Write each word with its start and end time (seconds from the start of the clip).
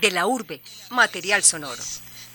De 0.00 0.10
la 0.10 0.26
urbe, 0.26 0.62
material 0.90 1.42
sonoro. 1.42 1.82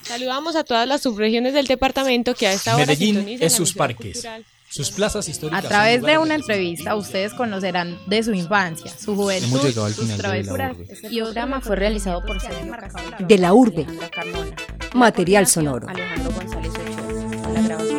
Saludamos 0.04 0.56
a 0.56 0.64
todas 0.64 0.88
las 0.88 1.02
subregiones 1.02 1.54
del 1.54 1.66
departamento 1.66 2.36
que 2.36 2.48
a 2.48 2.54
esta 2.54 2.76
hora 2.76 2.86
Medellín 2.86 3.38
es 3.42 3.54
sus 3.54 3.74
parques. 3.74 4.14
cultural. 4.18 4.46
Sus 4.70 4.92
plazas 4.92 5.28
A 5.28 5.32
históricas. 5.32 5.68
través 5.68 6.02
son 6.02 6.10
de 6.10 6.18
una 6.18 6.36
entrevista 6.36 6.96
ustedes 6.96 7.34
conocerán 7.34 7.98
de 8.08 8.22
su 8.24 8.34
infancia, 8.34 8.92
su 8.92 9.12
Hemos 9.14 9.24
juventud, 9.24 9.62
llegado 9.64 9.86
al 9.86 9.94
sus 9.94 10.18
travesuras. 10.18 10.76
Y 11.10 11.20
el 11.20 11.24
programa 11.24 11.62
fue 11.62 11.76
realizado 11.78 12.24
por 12.26 12.42
Sergio 12.42 12.72
Castillo, 12.72 13.16
De 13.20 13.38
la 13.38 13.54
urbe. 13.54 13.86
Material 14.94 15.48
sonoro. 15.48 15.88
Alejandro 15.88 16.32
González 16.34 16.72
Ochoa. 16.72 17.52
La 17.54 17.62
grabación 17.62 17.95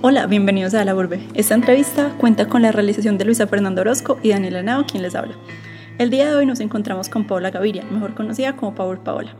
Hola, 0.00 0.28
bienvenidos 0.28 0.74
a 0.74 0.84
La 0.84 0.94
Urbe. 0.94 1.18
Esta 1.34 1.56
entrevista 1.56 2.14
cuenta 2.18 2.46
con 2.46 2.62
la 2.62 2.70
realización 2.70 3.18
de 3.18 3.24
Luisa 3.24 3.48
Fernanda 3.48 3.80
Orozco 3.80 4.16
y 4.22 4.28
Daniela 4.28 4.62
Nao, 4.62 4.86
quien 4.86 5.02
les 5.02 5.16
habla. 5.16 5.34
El 5.98 6.10
día 6.10 6.30
de 6.30 6.36
hoy 6.36 6.46
nos 6.46 6.60
encontramos 6.60 7.08
con 7.08 7.26
Paola 7.26 7.50
Gaviria, 7.50 7.82
mejor 7.90 8.14
conocida 8.14 8.54
como 8.54 8.76
Power 8.76 9.00
Paola. 9.00 9.34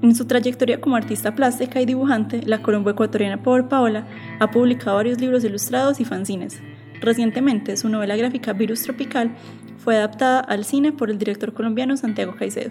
En 0.00 0.14
su 0.14 0.24
trayectoria 0.26 0.80
como 0.80 0.94
artista 0.94 1.34
plástica 1.34 1.80
y 1.80 1.84
dibujante, 1.84 2.42
la 2.46 2.62
colombo 2.62 2.90
ecuatoriana 2.90 3.42
Power 3.42 3.66
Paola 3.66 4.06
ha 4.38 4.52
publicado 4.52 4.98
varios 4.98 5.20
libros 5.20 5.42
ilustrados 5.42 5.98
y 5.98 6.04
fanzines. 6.04 6.60
Recientemente, 7.00 7.76
su 7.76 7.88
novela 7.88 8.14
gráfica 8.14 8.52
Virus 8.52 8.84
Tropical 8.84 9.32
fue 9.78 9.96
adaptada 9.96 10.38
al 10.38 10.64
cine 10.64 10.92
por 10.92 11.10
el 11.10 11.18
director 11.18 11.52
colombiano 11.54 11.96
Santiago 11.96 12.36
Caicedo. 12.38 12.70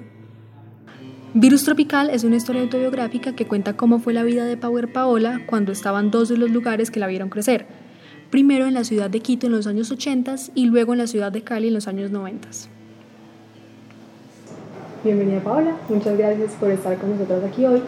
Virus 1.33 1.65
Tropical 1.65 2.09
es 2.09 2.23
una 2.23 2.37
historia 2.37 2.61
autobiográfica 2.61 3.35
que 3.35 3.45
cuenta 3.45 3.75
cómo 3.75 3.99
fue 3.99 4.13
la 4.13 4.23
vida 4.23 4.45
de 4.45 4.55
Power 4.55 4.91
Paola 4.91 5.41
cuando 5.45 5.73
estaban 5.73 6.09
dos 6.09 6.29
de 6.29 6.37
los 6.37 6.51
lugares 6.51 6.89
que 6.89 7.01
la 7.01 7.07
vieron 7.07 7.27
crecer. 7.27 7.65
Primero 8.31 8.65
en 8.65 8.73
la 8.73 8.85
ciudad 8.85 9.09
de 9.09 9.19
Quito 9.19 9.47
en 9.47 9.51
los 9.51 9.67
años 9.67 9.91
80 9.91 10.35
y 10.55 10.67
luego 10.67 10.93
en 10.93 10.99
la 10.99 11.07
ciudad 11.07 11.31
de 11.31 11.41
Cali 11.41 11.67
en 11.67 11.73
los 11.73 11.87
años 11.89 12.11
90. 12.11 12.47
Bienvenida 15.03 15.43
Paola, 15.43 15.75
muchas 15.89 16.17
gracias 16.17 16.53
por 16.53 16.71
estar 16.71 16.97
con 16.97 17.11
nosotros 17.11 17.43
aquí 17.43 17.65
hoy. 17.65 17.81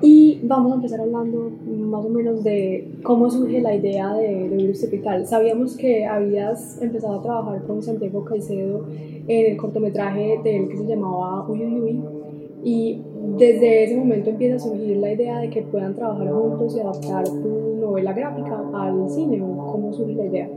Y 0.00 0.40
vamos 0.42 0.72
a 0.72 0.74
empezar 0.76 1.00
hablando 1.00 1.52
más 1.66 2.04
o 2.04 2.08
menos 2.08 2.42
de 2.42 2.90
cómo 3.02 3.30
surge 3.30 3.60
la 3.60 3.74
idea 3.74 4.14
de, 4.14 4.48
de 4.48 4.56
Virus 4.56 4.80
Tropical. 4.80 5.26
Sabíamos 5.26 5.76
que 5.76 6.06
habías 6.06 6.80
empezado 6.80 7.20
a 7.20 7.22
trabajar 7.22 7.62
con 7.64 7.82
Santiago 7.82 8.24
Caicedo 8.24 8.86
en 8.88 9.52
el 9.52 9.56
cortometraje 9.58 10.40
de 10.42 10.56
él 10.56 10.68
que 10.68 10.78
se 10.78 10.86
llamaba 10.86 11.46
Uy 11.48 11.64
Uy 11.64 11.80
Uy. 11.80 12.21
Y 12.64 13.00
desde 13.38 13.84
ese 13.84 13.96
momento 13.96 14.30
empieza 14.30 14.56
a 14.56 14.58
surgir 14.58 14.96
la 14.96 15.12
idea 15.12 15.38
de 15.38 15.50
que 15.50 15.62
puedan 15.62 15.94
trabajar 15.94 16.30
juntos 16.32 16.76
y 16.76 16.80
adaptar 16.80 17.24
tu 17.24 17.76
novela 17.80 18.12
gráfica 18.12 18.62
al 18.74 19.08
cine. 19.10 19.38
¿Cómo 19.38 19.92
surge 19.92 20.14
la 20.14 20.26
idea? 20.26 20.48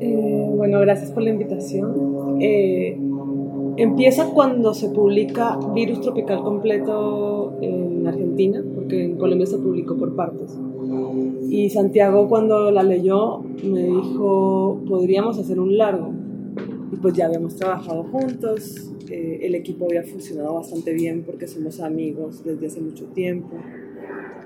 Eh, 0.00 0.50
bueno, 0.56 0.80
gracias 0.80 1.10
por 1.10 1.22
la 1.22 1.30
invitación. 1.30 2.38
Eh, 2.40 2.98
empieza 3.76 4.30
cuando 4.32 4.72
se 4.72 4.88
publica 4.88 5.58
Virus 5.74 6.00
Tropical 6.00 6.42
completo 6.42 7.58
en 7.60 8.06
Argentina, 8.06 8.64
porque 8.74 9.04
en 9.04 9.16
Colombia 9.16 9.46
se 9.46 9.58
publicó 9.58 9.96
por 9.96 10.16
partes. 10.16 10.58
Y 11.48 11.68
Santiago 11.70 12.28
cuando 12.28 12.70
la 12.70 12.82
leyó 12.82 13.40
me 13.64 13.82
dijo, 13.82 14.80
podríamos 14.88 15.38
hacer 15.38 15.58
un 15.60 15.76
largo. 15.76 16.12
Y 16.92 16.96
pues 16.96 17.14
ya 17.14 17.26
habíamos 17.26 17.56
trabajado 17.56 18.02
juntos, 18.04 18.90
eh, 19.08 19.40
el 19.42 19.54
equipo 19.54 19.86
había 19.86 20.02
funcionado 20.02 20.54
bastante 20.54 20.92
bien 20.92 21.22
porque 21.22 21.46
somos 21.46 21.80
amigos 21.80 22.42
desde 22.44 22.66
hace 22.66 22.80
mucho 22.80 23.06
tiempo. 23.06 23.56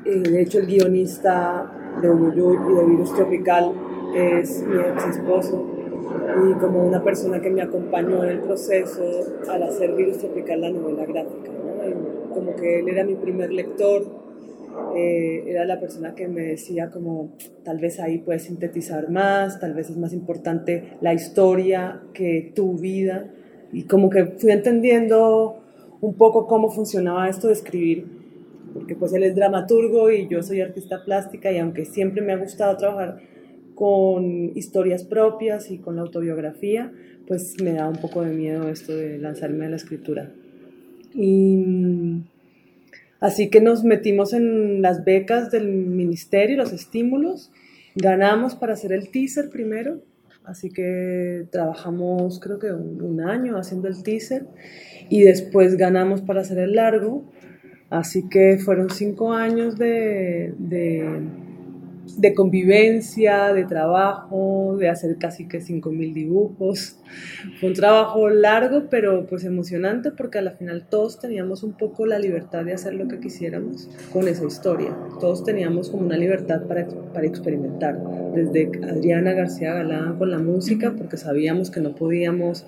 Eh, 0.04 0.18
de 0.18 0.42
hecho, 0.42 0.58
el 0.58 0.66
guionista 0.66 1.98
de 2.02 2.10
Uyuyuy 2.10 2.58
y 2.70 2.74
de 2.74 2.84
Virus 2.84 3.14
Tropical 3.14 3.72
es 4.14 4.62
mi 4.66 4.76
ex 4.76 5.16
esposo 5.16 5.66
y 6.46 6.54
como 6.54 6.86
una 6.86 7.02
persona 7.02 7.40
que 7.40 7.50
me 7.50 7.62
acompañó 7.62 8.22
en 8.24 8.30
el 8.30 8.40
proceso 8.40 9.02
al 9.48 9.62
hacer 9.62 9.94
Virus 9.94 10.18
Tropical 10.18 10.60
la 10.60 10.70
novela 10.70 11.06
gráfica. 11.06 11.50
¿no? 11.50 12.34
Como 12.34 12.56
que 12.56 12.80
él 12.80 12.88
era 12.88 13.04
mi 13.04 13.14
primer 13.14 13.52
lector, 13.52 14.04
eh, 14.96 15.44
era 15.46 15.64
la 15.64 15.80
persona 15.80 16.14
que 16.14 16.28
me 16.28 16.42
decía 16.42 16.90
como 16.90 17.32
tal 17.64 17.78
vez 17.78 18.00
ahí 18.00 18.18
puedes 18.18 18.44
sintetizar 18.44 19.10
más, 19.10 19.60
tal 19.60 19.74
vez 19.74 19.90
es 19.90 19.96
más 19.96 20.12
importante 20.12 20.96
la 21.00 21.14
historia 21.14 22.00
que 22.12 22.52
tu 22.54 22.78
vida 22.78 23.30
y 23.72 23.84
como 23.84 24.10
que 24.10 24.24
fui 24.26 24.52
entendiendo 24.52 25.56
un 26.00 26.14
poco 26.14 26.46
cómo 26.46 26.70
funcionaba 26.70 27.28
esto 27.28 27.48
de 27.48 27.54
escribir 27.54 28.06
porque 28.74 28.96
pues 28.96 29.12
él 29.12 29.22
es 29.22 29.34
dramaturgo 29.36 30.10
y 30.10 30.26
yo 30.28 30.42
soy 30.42 30.60
artista 30.60 31.04
plástica 31.04 31.50
y 31.52 31.58
aunque 31.58 31.84
siempre 31.84 32.20
me 32.22 32.32
ha 32.32 32.36
gustado 32.36 32.76
trabajar 32.76 33.20
con 33.74 34.56
historias 34.56 35.04
propias 35.04 35.70
y 35.70 35.78
con 35.78 35.96
la 35.96 36.02
autobiografía, 36.02 36.92
pues 37.26 37.54
me 37.62 37.72
da 37.72 37.88
un 37.88 37.96
poco 37.96 38.22
de 38.22 38.32
miedo 38.34 38.68
esto 38.68 38.94
de 38.94 39.18
lanzarme 39.18 39.66
a 39.66 39.70
la 39.70 39.76
escritura. 39.76 40.32
Y 41.14 42.22
así 43.24 43.48
que 43.48 43.62
nos 43.62 43.84
metimos 43.84 44.34
en 44.34 44.82
las 44.82 45.02
becas 45.02 45.50
del 45.50 45.66
ministerio, 45.68 46.58
los 46.58 46.72
estímulos, 46.72 47.50
ganamos 47.94 48.54
para 48.54 48.74
hacer 48.74 48.92
el 48.92 49.08
teaser 49.10 49.48
primero, 49.48 50.02
así 50.44 50.68
que 50.68 51.46
trabajamos 51.50 52.38
creo 52.38 52.58
que 52.58 52.70
un, 52.70 53.22
año 53.22 53.56
haciendo 53.56 53.88
el 53.88 54.02
teaser. 54.02 54.46
Y 55.08 55.22
después 55.22 55.76
ganamos 55.76 56.20
para 56.20 56.42
hacer 56.42 56.58
el 56.58 56.74
largo. 56.74 57.32
Así 57.88 58.28
que 58.28 58.58
fueron 58.58 58.90
cinco 58.90 59.32
años 59.32 59.78
de, 59.78 60.52
de, 62.16 62.34
convivencia, 62.34 63.52
de 63.52 63.64
trabajo, 63.64 64.76
de 64.78 64.88
hacer 64.88 65.16
casi 65.18 65.46
que 65.46 65.60
cinco 65.60 65.90
mil 65.90 66.14
dibujos. 66.14 66.98
Fue 67.60 67.70
un 67.70 67.74
trabajo 67.74 68.28
largo, 68.28 68.84
pero 68.90 69.26
pues 69.26 69.44
emocionante 69.44 70.10
porque 70.10 70.38
a 70.38 70.42
la 70.42 70.52
final 70.52 70.86
todos 70.88 71.18
teníamos 71.18 71.62
un 71.62 71.72
poco 71.72 72.06
la 72.06 72.18
libertad 72.18 72.64
de 72.64 72.72
hacer 72.72 72.94
lo 72.94 73.08
que 73.08 73.20
quisiéramos 73.20 73.88
con 74.12 74.28
esa 74.28 74.44
historia. 74.44 74.96
Todos 75.20 75.44
teníamos 75.44 75.90
como 75.90 76.04
una 76.04 76.16
libertad 76.16 76.62
para, 76.66 76.86
para 76.86 77.26
experimentar. 77.26 77.98
Desde 78.34 78.70
Adriana 78.84 79.32
García 79.32 79.74
Galán 79.74 80.18
con 80.18 80.30
la 80.30 80.38
música, 80.38 80.94
porque 80.96 81.16
sabíamos 81.16 81.70
que 81.70 81.80
no 81.80 81.94
podíamos 81.94 82.66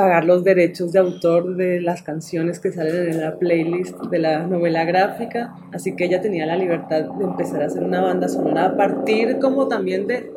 pagar 0.00 0.24
los 0.24 0.44
derechos 0.44 0.92
de 0.92 0.98
autor 0.98 1.56
de 1.56 1.78
las 1.82 2.00
canciones 2.00 2.58
que 2.58 2.72
salen 2.72 3.10
en 3.10 3.20
la 3.20 3.38
playlist 3.38 3.98
de 4.04 4.18
la 4.18 4.46
novela 4.46 4.86
gráfica, 4.86 5.54
así 5.74 5.94
que 5.94 6.06
ella 6.06 6.22
tenía 6.22 6.46
la 6.46 6.56
libertad 6.56 7.02
de 7.02 7.24
empezar 7.24 7.62
a 7.62 7.66
hacer 7.66 7.82
una 7.82 8.00
banda 8.00 8.26
sonora 8.26 8.64
a 8.64 8.76
partir 8.78 9.38
como 9.40 9.68
también 9.68 10.06
de, 10.06 10.32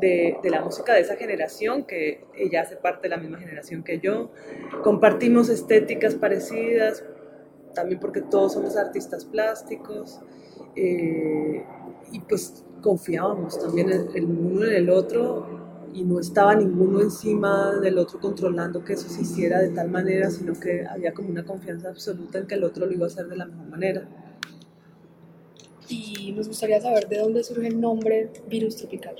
de, 0.00 0.36
de, 0.42 0.50
la 0.50 0.62
música 0.62 0.94
de 0.94 1.00
esa 1.02 1.14
generación, 1.14 1.84
que 1.84 2.24
ella 2.36 2.62
hace 2.62 2.74
parte 2.74 3.02
de 3.02 3.10
la 3.10 3.18
misma 3.18 3.38
generación 3.38 3.84
que 3.84 4.00
yo, 4.00 4.32
compartimos 4.82 5.48
estéticas 5.48 6.16
parecidas, 6.16 7.04
también 7.76 8.00
porque 8.00 8.20
todos 8.20 8.54
somos 8.54 8.76
artistas 8.76 9.24
plásticos, 9.24 10.20
eh, 10.74 11.64
y 12.10 12.18
pues 12.22 12.64
confiábamos 12.80 13.60
también 13.60 13.90
el, 13.90 14.08
el 14.16 14.24
uno 14.24 14.66
en 14.66 14.72
el 14.72 14.90
otro 14.90 15.61
y 15.94 16.04
no 16.04 16.20
estaba 16.20 16.54
ninguno 16.54 17.00
encima 17.00 17.76
del 17.80 17.98
otro 17.98 18.18
controlando 18.18 18.84
que 18.84 18.94
eso 18.94 19.08
se 19.08 19.22
hiciera 19.22 19.60
de 19.60 19.70
tal 19.70 19.90
manera, 19.90 20.30
sino 20.30 20.54
que 20.54 20.86
había 20.86 21.12
como 21.12 21.28
una 21.28 21.44
confianza 21.44 21.88
absoluta 21.88 22.38
en 22.38 22.46
que 22.46 22.54
el 22.54 22.64
otro 22.64 22.86
lo 22.86 22.92
iba 22.92 23.04
a 23.04 23.08
hacer 23.08 23.28
de 23.28 23.36
la 23.36 23.46
mejor 23.46 23.66
manera. 23.66 24.08
Y 25.88 26.32
nos 26.32 26.48
gustaría 26.48 26.80
saber 26.80 27.08
de 27.08 27.18
dónde 27.18 27.44
surge 27.44 27.68
el 27.68 27.80
nombre 27.80 28.30
Virus 28.48 28.76
Tropical. 28.76 29.16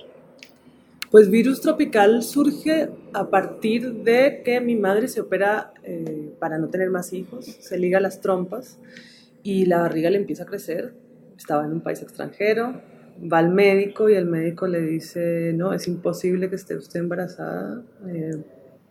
Pues 1.11 1.29
Virus 1.29 1.61
Tropical 1.61 2.23
surge 2.23 2.89
a 3.13 3.29
partir 3.29 3.93
de 3.93 4.43
que 4.43 4.61
mi 4.63 4.77
madre 4.77 5.09
se 5.09 5.21
opera 5.21 5.75
eh, 5.83 6.33
para 6.39 6.57
no 6.57 6.69
tener 6.69 6.89
más 6.89 7.13
hijos, 7.13 7.45
se 7.45 7.79
liga 7.79 8.01
las 8.01 8.23
trompas 8.23 8.79
y 9.43 9.67
la 9.67 9.81
barriga 9.81 10.09
le 10.09 10.17
empieza 10.17 10.45
a 10.45 10.47
crecer. 10.47 10.95
Estaba 11.37 11.67
en 11.67 11.73
un 11.73 11.83
país 11.83 12.01
extranjero, 12.01 12.81
va 13.31 13.39
al 13.39 13.51
médico 13.51 14.09
y 14.11 14.15
el 14.15 14.27
médico 14.27 14.67
le 14.67 14.81
dice, 14.81 15.53
no, 15.55 15.73
es 15.73 15.87
imposible 15.89 16.49
que 16.49 16.57
esté 16.57 16.77
usted 16.77 17.01
embarazada, 17.01 17.83
eh, 18.09 18.37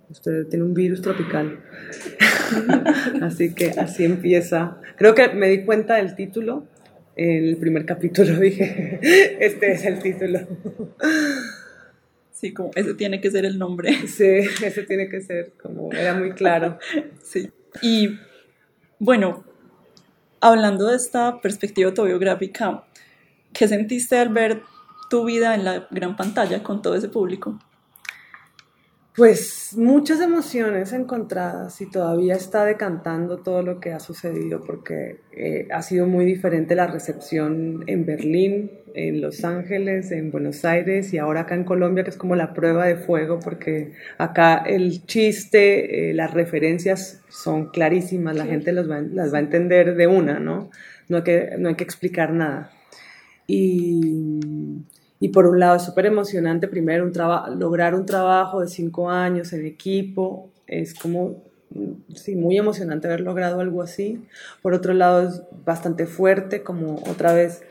usted 0.10 0.48
tiene 0.48 0.66
un 0.66 0.74
virus 0.74 1.02
tropical. 1.02 1.60
así 3.22 3.54
que 3.54 3.72
así 3.72 4.06
empieza. 4.06 4.78
Creo 4.98 5.16
que 5.16 5.30
me 5.30 5.50
di 5.50 5.64
cuenta 5.64 5.96
del 5.96 6.16
título, 6.16 6.66
en 7.16 7.46
el 7.46 7.58
primer 7.58 7.86
capítulo 7.86 8.40
dije, 8.40 9.00
este 9.40 9.72
es 9.74 9.86
el 9.86 10.00
título. 10.00 10.40
Sí, 12.32 12.54
como 12.54 12.72
ese 12.76 12.96
tiene 12.96 13.22
que 13.22 13.30
ser 13.30 13.46
el 13.46 13.60
nombre. 13.60 13.94
Sí, 14.08 14.26
ese 14.26 14.84
tiene 14.84 15.10
que 15.10 15.22
ser, 15.22 15.54
como 15.62 15.92
era 15.92 16.16
muy 16.16 16.32
claro. 16.32 16.80
Sí. 17.22 17.52
Y 17.82 18.18
bueno, 19.00 19.46
hablando 20.40 20.88
de 20.88 20.96
esta 20.96 21.40
perspectiva 21.42 21.90
autobiográfica, 21.90 22.84
¿Qué 23.54 23.68
sentiste 23.68 24.18
al 24.18 24.30
ver 24.30 24.62
tu 25.10 25.26
vida 25.26 25.56
en 25.56 25.66
la 25.66 25.88
gran 25.92 26.16
pantalla 26.16 26.64
con 26.64 26.82
todo 26.82 26.96
ese 26.96 27.10
público? 27.10 27.60
Pues 29.14 29.76
muchas 29.76 30.22
emociones 30.22 30.94
encontradas 30.94 31.82
y 31.82 31.92
todavía 31.92 32.34
está 32.36 32.64
decantando 32.64 33.40
todo 33.40 33.62
lo 33.62 33.82
que 33.82 33.92
ha 33.92 34.00
sucedido 34.00 34.64
porque 34.66 35.20
eh, 35.34 35.68
ha 35.70 35.82
sido 35.82 36.08
muy 36.08 36.24
diferente 36.24 36.76
la 36.76 36.88
recepción 36.88 37.84
en 37.88 38.06
Berlín, 38.06 38.72
en 38.96 39.20
Los 39.20 39.44
Ángeles, 39.44 40.12
en 40.14 40.32
Buenos 40.32 40.64
Aires 40.64 41.14
y 41.14 41.18
ahora 41.18 41.42
acá 41.42 41.56
en 41.56 41.66
Colombia 41.66 42.06
que 42.06 42.10
es 42.12 42.16
como 42.16 42.38
la 42.38 42.54
prueba 42.54 42.86
de 42.86 42.96
fuego 42.96 43.42
porque 43.44 43.92
acá 44.18 44.64
el 44.66 45.06
chiste, 45.06 46.10
eh, 46.10 46.14
las 46.14 46.34
referencias 46.34 47.22
son 47.28 47.68
clarísimas, 47.68 48.38
la 48.38 48.46
gente 48.46 48.72
las 48.72 48.90
va, 48.90 49.02
las 49.02 49.34
va 49.34 49.40
a 49.40 49.42
entender 49.42 49.96
de 49.96 50.08
una, 50.08 50.40
¿no? 50.40 50.70
No 51.10 51.18
hay 51.18 51.24
que, 51.24 51.56
no 51.60 51.68
hay 51.68 51.76
que 51.76 51.84
explicar 51.84 52.32
nada. 52.32 52.72
Y 53.54 54.62
y 55.22 55.30
por 55.30 55.46
un 55.46 55.60
lado 55.60 55.76
es 55.76 55.84
súper 55.84 56.08
emocionante, 56.08 56.68
primero 56.68 57.06
un 57.06 57.14
lograr 57.60 57.94
un 57.94 58.08
trabajo 58.08 58.62
de 58.62 58.68
cinco 58.68 59.12
años 59.12 59.54
en 59.54 59.68
equipo, 59.68 60.50
es 60.66 60.96
como, 60.96 61.44
sí, 62.16 62.36
muy 62.36 62.58
emocionante 62.58 63.08
haber 63.08 63.22
logrado 63.22 63.60
algo 63.60 63.84
así. 63.84 64.26
Por 64.64 64.74
otro 64.74 64.96
lado 64.96 65.28
es 65.28 65.44
bastante 65.64 66.08
fuerte, 66.08 66.64
como 66.64 66.96
otra 67.08 67.34
vez 67.34 67.62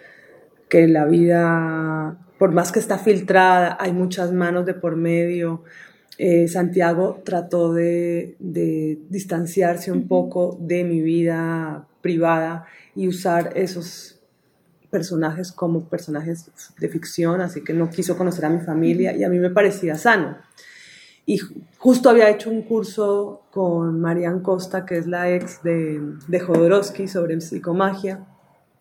que 0.69 0.87
la 0.87 1.07
vida, 1.07 2.19
por 2.39 2.53
más 2.53 2.71
que 2.71 2.79
está 2.79 2.99
filtrada, 2.99 3.77
hay 3.81 3.93
muchas 3.93 4.31
manos 4.31 4.65
de 4.65 4.75
por 4.75 4.95
medio. 4.95 5.65
Eh, 6.19 6.47
Santiago 6.47 7.21
trató 7.25 7.73
de, 7.73 8.37
de 8.39 9.01
distanciarse 9.09 9.91
un 9.91 10.07
poco 10.07 10.57
de 10.61 10.85
mi 10.85 11.01
vida 11.01 11.89
privada 12.01 12.67
y 12.95 13.09
usar 13.09 13.55
esos 13.57 14.20
personajes 14.91 15.53
como 15.53 15.89
personajes 15.89 16.51
de 16.79 16.89
ficción, 16.89 17.41
así 17.41 17.63
que 17.63 17.73
no 17.73 17.91
quiso 17.91 18.17
conocer 18.17 18.45
a 18.45 18.51
mi 18.51 18.61
familia 18.61 19.17
y 19.17 19.25
a 19.25 19.29
mí 19.29 19.39
me 19.39 19.51
parecía 19.51 19.97
sano. 19.97 20.37
Y 21.27 21.39
justo 21.79 22.11
había 22.11 22.29
hecho 22.29 22.51
un 22.51 22.63
curso 22.63 23.43
con 23.51 24.01
Marian 24.01 24.41
Costa, 24.41 24.85
que 24.85 24.99
es 24.99 25.07
la 25.07 25.31
ex 25.31 25.63
de, 25.63 26.01
de 26.27 26.41
Jodorowsky, 26.41 27.07
sobre 27.07 27.41
psicomagia, 27.41 28.27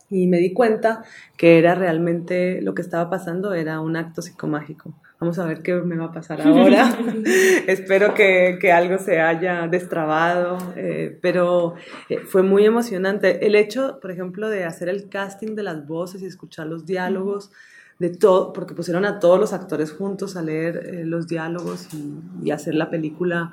y 0.09 0.27
me 0.27 0.37
di 0.37 0.53
cuenta 0.53 1.03
que 1.37 1.59
era 1.59 1.75
realmente 1.75 2.61
lo 2.61 2.73
que 2.73 2.81
estaba 2.81 3.09
pasando, 3.09 3.53
era 3.53 3.79
un 3.79 3.95
acto 3.95 4.21
psicomágico. 4.21 4.93
Vamos 5.19 5.37
a 5.37 5.45
ver 5.45 5.61
qué 5.61 5.73
me 5.73 5.97
va 5.97 6.05
a 6.05 6.11
pasar 6.13 6.41
ahora. 6.41 6.97
Espero 7.67 8.13
que, 8.13 8.57
que, 8.61 8.71
algo 8.71 8.97
se 8.99 9.19
haya 9.19 9.67
destrabado, 9.67 10.57
eh, 10.77 11.19
pero 11.21 11.75
eh, 12.07 12.19
fue 12.19 12.41
muy 12.41 12.65
emocionante. 12.65 13.45
El 13.45 13.55
hecho, 13.55 13.99
por 14.01 14.11
ejemplo, 14.11 14.47
de 14.47 14.63
hacer 14.63 14.87
el 14.87 15.09
casting 15.09 15.55
de 15.55 15.63
las 15.63 15.85
voces 15.85 16.21
y 16.21 16.25
escuchar 16.25 16.67
los 16.67 16.85
diálogos, 16.85 17.51
de 17.99 18.11
todo, 18.11 18.53
porque 18.53 18.73
pusieron 18.73 19.03
a 19.03 19.19
todos 19.19 19.37
los 19.37 19.51
actores 19.51 19.91
juntos 19.91 20.37
a 20.37 20.41
leer 20.41 20.77
eh, 20.77 21.03
los 21.03 21.27
diálogos 21.27 21.89
y, 21.93 22.47
y, 22.47 22.51
hacer 22.51 22.75
la 22.75 22.89
película 22.89 23.51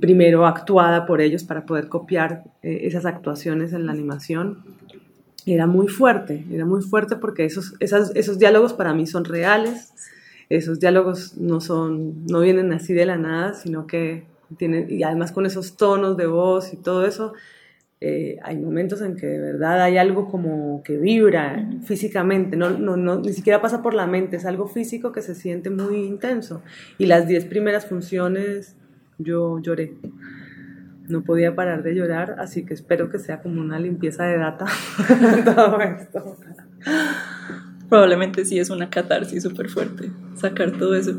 primero 0.00 0.46
actuada 0.46 1.04
por 1.04 1.20
ellos 1.20 1.44
para 1.44 1.66
poder 1.66 1.88
copiar 1.88 2.44
esas 2.62 3.04
actuaciones 3.04 3.74
en 3.74 3.84
la 3.84 3.92
animación 3.92 4.64
era 5.46 5.66
muy 5.66 5.86
fuerte, 5.86 6.46
era 6.50 6.64
muy 6.64 6.82
fuerte 6.82 7.16
porque 7.16 7.44
esos, 7.44 7.74
esos, 7.78 8.10
esos 8.16 8.38
diálogos 8.38 8.72
para 8.72 8.94
mí 8.94 9.06
son 9.06 9.24
reales, 9.24 9.92
esos 10.50 10.80
diálogos 10.80 11.36
no 11.38 11.60
son, 11.60 12.26
no 12.26 12.40
vienen 12.40 12.72
así 12.72 12.92
de 12.92 13.06
la 13.06 13.16
nada, 13.16 13.54
sino 13.54 13.86
que 13.86 14.24
tienen, 14.56 14.90
y 14.90 15.04
además 15.04 15.30
con 15.30 15.46
esos 15.46 15.76
tonos 15.76 16.16
de 16.16 16.26
voz 16.26 16.74
y 16.74 16.76
todo 16.76 17.06
eso, 17.06 17.34
eh, 18.00 18.38
hay 18.42 18.56
momentos 18.56 19.00
en 19.00 19.14
que 19.14 19.26
de 19.26 19.38
verdad 19.38 19.80
hay 19.82 19.96
algo 19.96 20.28
como 20.28 20.82
que 20.82 20.96
vibra 20.96 21.70
físicamente, 21.84 22.56
no, 22.56 22.70
no, 22.70 22.96
no, 22.96 23.20
ni 23.20 23.32
siquiera 23.32 23.60
pasa 23.60 23.80
por 23.80 23.94
la 23.94 24.06
mente, 24.06 24.36
es 24.36 24.44
algo 24.44 24.66
físico 24.66 25.12
que 25.12 25.22
se 25.22 25.36
siente 25.36 25.70
muy 25.70 26.04
intenso. 26.04 26.62
Y 26.98 27.06
las 27.06 27.28
diez 27.28 27.44
primeras 27.44 27.86
funciones 27.86 28.74
yo 29.18 29.60
lloré, 29.60 29.94
no 31.08 31.22
podía 31.22 31.54
parar 31.54 31.84
de 31.84 31.94
llorar, 31.94 32.36
así 32.38 32.64
que 32.64 32.74
espero 32.74 33.08
que 33.08 33.20
sea 33.20 33.40
como 33.40 33.60
una 33.60 33.78
limpieza 33.78 34.24
de 34.24 34.38
data. 34.38 34.66
Todo 35.44 35.80
esto 35.80 36.36
probablemente 37.90 38.44
sí 38.46 38.58
es 38.58 38.70
una 38.70 38.88
catarsis 38.88 39.42
súper 39.42 39.68
fuerte 39.68 40.10
sacar 40.36 40.78
todo 40.78 40.94
eso. 40.94 41.12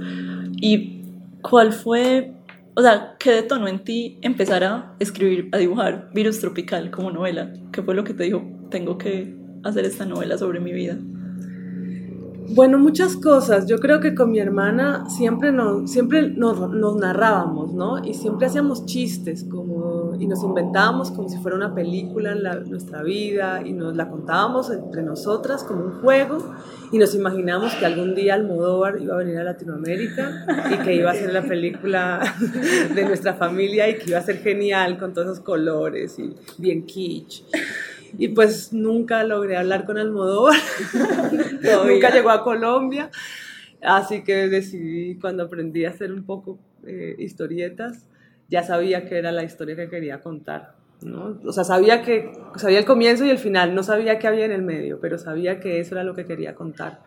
¿Y 0.60 1.04
cuál 1.42 1.74
fue, 1.74 2.34
o 2.74 2.82
sea, 2.82 3.16
qué 3.20 3.32
detonó 3.32 3.68
en 3.68 3.84
ti 3.84 4.18
empezar 4.22 4.64
a 4.64 4.96
escribir, 5.00 5.50
a 5.52 5.58
dibujar 5.58 6.10
Virus 6.14 6.40
Tropical 6.40 6.90
como 6.90 7.12
novela? 7.12 7.54
¿Qué 7.72 7.84
fue 7.84 7.94
lo 7.94 8.04
que 8.04 8.14
te 8.14 8.24
dijo, 8.24 8.44
tengo 8.72 8.98
que 8.98 9.36
hacer 9.64 9.86
esta 9.86 10.06
novela 10.06 10.38
sobre 10.38 10.60
mi 10.60 10.72
vida? 10.72 10.98
Bueno, 12.50 12.80
muchas 12.80 13.16
cosas. 13.16 13.68
Yo 13.68 13.78
creo 13.78 14.00
que 14.00 14.16
con 14.16 14.32
mi 14.32 14.40
hermana 14.40 15.10
siempre 15.10 15.52
nos, 15.52 15.92
siempre 15.92 16.30
nos, 16.30 16.96
narrábamos, 16.98 17.74
¿no? 17.74 18.04
Y 18.04 18.14
siempre 18.14 18.48
hacíamos 18.48 18.86
chistes 18.86 19.46
como, 19.50 20.16
y 20.20 20.28
nos 20.28 20.44
inventábamos 20.44 21.12
como 21.12 21.30
si 21.30 21.38
fuera 21.38 21.56
una 21.56 21.74
película 21.74 22.34
en 22.34 22.70
nuestra 22.70 23.04
vida 23.04 23.62
y 23.66 23.74
nos 23.74 23.96
la 23.96 24.10
contábamos 24.10 24.72
entre 24.72 25.04
nosotras 25.04 25.64
como 25.64 25.86
un 25.86 26.02
juego 26.02 26.40
y 26.92 26.98
nos 26.98 27.16
imaginábamos 27.16 27.74
que 27.76 27.86
algún 27.86 28.16
día 28.16 28.34
Almodóvar 28.34 29.00
iba 29.00 29.14
a 29.14 29.18
venir 29.18 29.38
a 29.38 29.44
Latinoamérica 29.44 30.46
y 30.72 30.84
que 30.84 30.96
iba 30.96 31.12
a 31.12 31.16
ser 31.16 31.32
la 31.32 31.44
película 31.44 32.22
de 32.96 33.06
nuestra 33.06 33.36
familia 33.36 33.88
y 33.88 33.98
que 33.98 34.10
iba 34.10 34.20
a 34.20 34.24
ser 34.24 34.40
genial 34.40 34.98
con 34.98 35.14
todos 35.14 35.28
esos 35.28 35.40
colores 35.40 36.20
y 36.20 36.36
bien 36.58 36.86
kitsch 36.86 37.44
y 38.18 38.30
pues 38.30 38.74
nunca 38.74 39.24
logré 39.24 39.58
hablar 39.58 39.86
con 39.86 39.98
Almodóvar, 39.98 40.58
nunca 41.88 42.10
llegó 42.12 42.30
a 42.30 42.44
Colombia, 42.44 43.10
así 43.82 44.24
que 44.24 44.48
decidí 44.48 45.20
cuando 45.20 45.44
aprendí 45.44 45.86
a 45.86 45.90
hacer 45.90 46.12
un 46.12 46.24
poco 46.24 46.60
eh, 46.86 47.16
historietas, 47.20 48.08
ya 48.50 48.64
sabía 48.64 49.06
que 49.06 49.18
era 49.18 49.32
la 49.32 49.44
historia 49.44 49.76
que 49.76 49.90
quería 49.90 50.20
contar. 50.22 50.76
¿no? 51.02 51.40
O 51.46 51.52
sea, 51.52 51.64
sabía, 51.64 52.04
que, 52.04 52.32
sabía 52.58 52.80
el 52.80 52.86
comienzo 52.86 53.26
y 53.26 53.30
el 53.30 53.40
final, 53.40 53.74
no 53.74 53.84
sabía 53.84 54.20
qué 54.20 54.28
había 54.28 54.46
en 54.46 54.52
el 54.52 54.62
medio, 54.62 55.00
pero 55.00 55.18
sabía 55.18 55.60
que 55.60 55.80
eso 55.80 55.96
era 55.96 56.04
lo 56.04 56.14
que 56.14 56.26
quería 56.26 56.54
contar. 56.54 57.02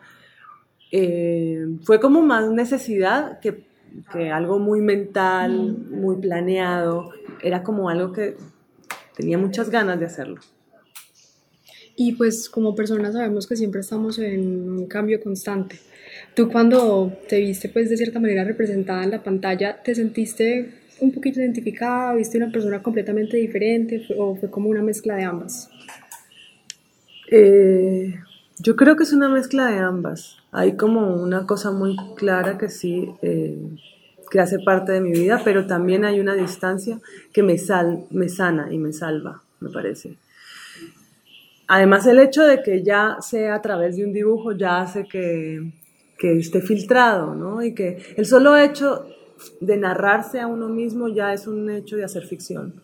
Eh, 0.91 1.65
fue 1.83 1.99
como 1.99 2.21
más 2.21 2.49
necesidad 2.49 3.39
que, 3.39 3.65
que 4.11 4.31
algo 4.31 4.59
muy 4.59 4.81
mental, 4.81 5.77
muy 5.89 6.17
planeado, 6.17 7.11
era 7.41 7.63
como 7.63 7.89
algo 7.89 8.11
que 8.11 8.35
tenía 9.15 9.37
muchas 9.37 9.69
ganas 9.69 9.99
de 9.99 10.05
hacerlo. 10.05 10.41
Y 11.95 12.13
pues 12.13 12.49
como 12.49 12.75
personas 12.75 13.13
sabemos 13.13 13.47
que 13.47 13.55
siempre 13.55 13.81
estamos 13.81 14.19
en 14.19 14.69
un 14.69 14.87
cambio 14.87 15.21
constante. 15.21 15.79
Tú 16.33 16.49
cuando 16.49 17.13
te 17.27 17.39
viste 17.39 17.69
pues 17.69 17.89
de 17.89 17.97
cierta 17.97 18.19
manera 18.19 18.43
representada 18.43 19.03
en 19.03 19.11
la 19.11 19.23
pantalla, 19.23 19.81
¿te 19.81 19.95
sentiste 19.95 20.73
un 20.99 21.11
poquito 21.11 21.39
identificada? 21.39 22.13
¿Viste 22.15 22.37
una 22.37 22.51
persona 22.51 22.83
completamente 22.83 23.37
diferente 23.37 24.05
o 24.17 24.35
fue 24.35 24.49
como 24.49 24.69
una 24.69 24.81
mezcla 24.81 25.15
de 25.15 25.23
ambas? 25.23 25.69
Eh, 27.31 28.15
yo 28.59 28.75
creo 28.75 28.95
que 28.95 29.03
es 29.03 29.13
una 29.13 29.29
mezcla 29.29 29.67
de 29.67 29.79
ambas. 29.79 30.37
Hay 30.51 30.75
como 30.75 31.21
una 31.21 31.45
cosa 31.45 31.71
muy 31.71 31.95
clara 32.15 32.57
que 32.57 32.69
sí, 32.69 33.09
eh, 33.21 33.57
que 34.29 34.39
hace 34.39 34.59
parte 34.59 34.91
de 34.91 35.01
mi 35.01 35.11
vida, 35.11 35.41
pero 35.43 35.65
también 35.65 36.05
hay 36.05 36.19
una 36.19 36.35
distancia 36.35 36.99
que 37.33 37.43
me, 37.43 37.57
sal, 37.57 38.05
me 38.11 38.29
sana 38.29 38.71
y 38.71 38.77
me 38.77 38.93
salva, 38.93 39.41
me 39.59 39.69
parece. 39.69 40.17
Además, 41.67 42.05
el 42.05 42.19
hecho 42.19 42.43
de 42.43 42.61
que 42.61 42.83
ya 42.83 43.17
sea 43.21 43.55
a 43.55 43.61
través 43.61 43.97
de 43.97 44.05
un 44.05 44.13
dibujo 44.13 44.51
ya 44.51 44.81
hace 44.81 45.05
que, 45.07 45.71
que 46.17 46.37
esté 46.37 46.61
filtrado, 46.61 47.33
¿no? 47.33 47.63
Y 47.63 47.73
que 47.73 47.97
el 48.17 48.25
solo 48.25 48.55
hecho 48.57 49.07
de 49.59 49.77
narrarse 49.77 50.39
a 50.39 50.47
uno 50.47 50.69
mismo 50.69 51.07
ya 51.07 51.33
es 51.33 51.47
un 51.47 51.69
hecho 51.69 51.97
de 51.97 52.03
hacer 52.03 52.23
ficción. 52.25 52.81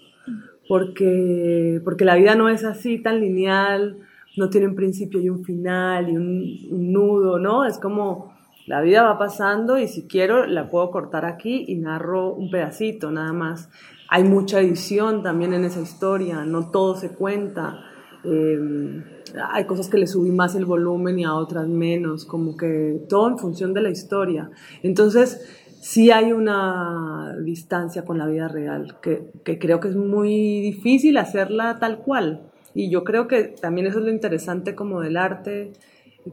Porque, 0.68 1.82
porque 1.84 2.06
la 2.06 2.16
vida 2.16 2.36
no 2.36 2.50
es 2.50 2.64
así 2.64 3.00
tan 3.00 3.20
lineal, 3.20 3.98
no 4.38 4.50
tiene 4.50 4.68
un 4.68 4.76
principio 4.76 5.20
y 5.20 5.30
un 5.30 5.44
final 5.44 6.10
y 6.10 6.16
un, 6.16 6.68
un 6.72 6.94
nudo, 6.94 7.40
¿no? 7.40 7.66
Es 7.66 7.78
como 7.78 8.34
la 8.68 8.82
vida 8.82 9.04
va 9.04 9.18
pasando 9.18 9.78
y 9.78 9.88
si 9.88 10.08
quiero 10.08 10.46
la 10.46 10.70
puedo 10.70 10.92
cortar 10.92 11.26
aquí 11.26 11.66
y 11.68 11.76
narro 11.76 12.34
un 12.34 12.50
pedacito 12.50 13.12
nada 13.12 13.34
más. 13.34 13.70
Hay 14.08 14.24
mucha 14.24 14.60
edición 14.60 15.24
también 15.24 15.54
en 15.54 15.66
esa 15.66 15.82
historia, 15.82 16.46
no 16.46 16.70
todo 16.70 16.96
se 16.96 17.10
cuenta. 17.10 17.86
Em, 18.24 19.04
hay 19.52 19.66
cosas 19.66 19.90
que 19.90 19.98
le 19.98 20.08
subí 20.08 20.32
más 20.32 20.56
el 20.56 20.66
volumen 20.66 21.20
y 21.20 21.24
a 21.24 21.34
otras 21.34 21.68
menos, 21.68 22.26
como 22.26 22.58
que 22.58 23.02
todo 23.10 23.30
en 23.30 23.38
función 23.38 23.74
de 23.74 23.82
la 23.82 23.90
historia. 23.90 24.52
Entonces, 24.84 25.42
sí 25.82 26.12
hay 26.12 26.32
una 26.32 27.36
distancia 27.44 28.06
con 28.06 28.18
la 28.18 28.28
vida 28.28 28.48
real, 28.48 28.98
que, 29.02 29.32
que 29.44 29.58
creo 29.58 29.80
que 29.80 29.90
es 29.90 29.96
muy 29.96 30.62
difícil 30.62 31.18
hacerla 31.18 31.80
tal 31.80 32.00
cual. 32.00 32.42
Y 32.74 32.90
yo 32.90 33.04
creo 33.04 33.28
que 33.28 33.44
también 33.44 33.88
eso 33.88 34.00
es 34.00 34.06
lo 34.06 34.12
interesante 34.12 34.76
como 34.76 35.02
del 35.02 35.18
arte, 35.18 35.74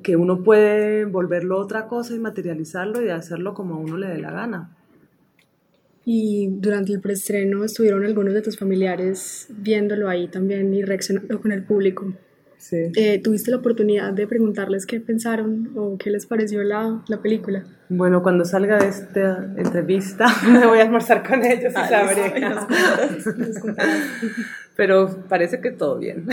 que 0.02 0.16
uno 0.16 0.42
puede 0.42 1.04
volverlo 1.06 1.58
otra 1.58 1.86
cosa 1.86 2.14
y 2.14 2.18
materializarlo 2.18 3.02
y 3.02 3.08
hacerlo 3.08 3.54
como 3.54 3.76
a 3.76 3.78
uno 3.78 3.96
le 3.96 4.08
dé 4.08 4.18
la 4.18 4.30
gana. 4.30 4.77
Y 6.10 6.48
durante 6.48 6.94
el 6.94 7.02
preestreno 7.02 7.64
estuvieron 7.64 8.02
algunos 8.02 8.32
de 8.32 8.40
tus 8.40 8.56
familiares 8.58 9.46
viéndolo 9.50 10.08
ahí 10.08 10.26
también 10.26 10.72
y 10.72 10.82
reaccionando 10.82 11.38
con 11.38 11.52
el 11.52 11.64
público. 11.64 12.14
Sí. 12.56 12.90
Eh, 12.96 13.20
¿Tuviste 13.22 13.50
la 13.50 13.58
oportunidad 13.58 14.14
de 14.14 14.26
preguntarles 14.26 14.86
qué 14.86 15.00
pensaron 15.00 15.70
o 15.76 15.98
qué 15.98 16.08
les 16.08 16.24
pareció 16.24 16.62
la, 16.62 17.04
la 17.08 17.20
película? 17.20 17.66
Bueno, 17.90 18.22
cuando 18.22 18.46
salga 18.46 18.78
de 18.78 18.88
esta 18.88 19.52
entrevista 19.58 20.28
me 20.50 20.66
voy 20.66 20.78
a 20.78 20.84
almorzar 20.84 21.22
con 21.22 21.44
ellos 21.44 21.74
y 21.74 21.88
sabré. 21.90 22.42
Pero 24.76 25.24
parece 25.28 25.60
que 25.60 25.72
todo 25.72 25.98
bien. 25.98 26.26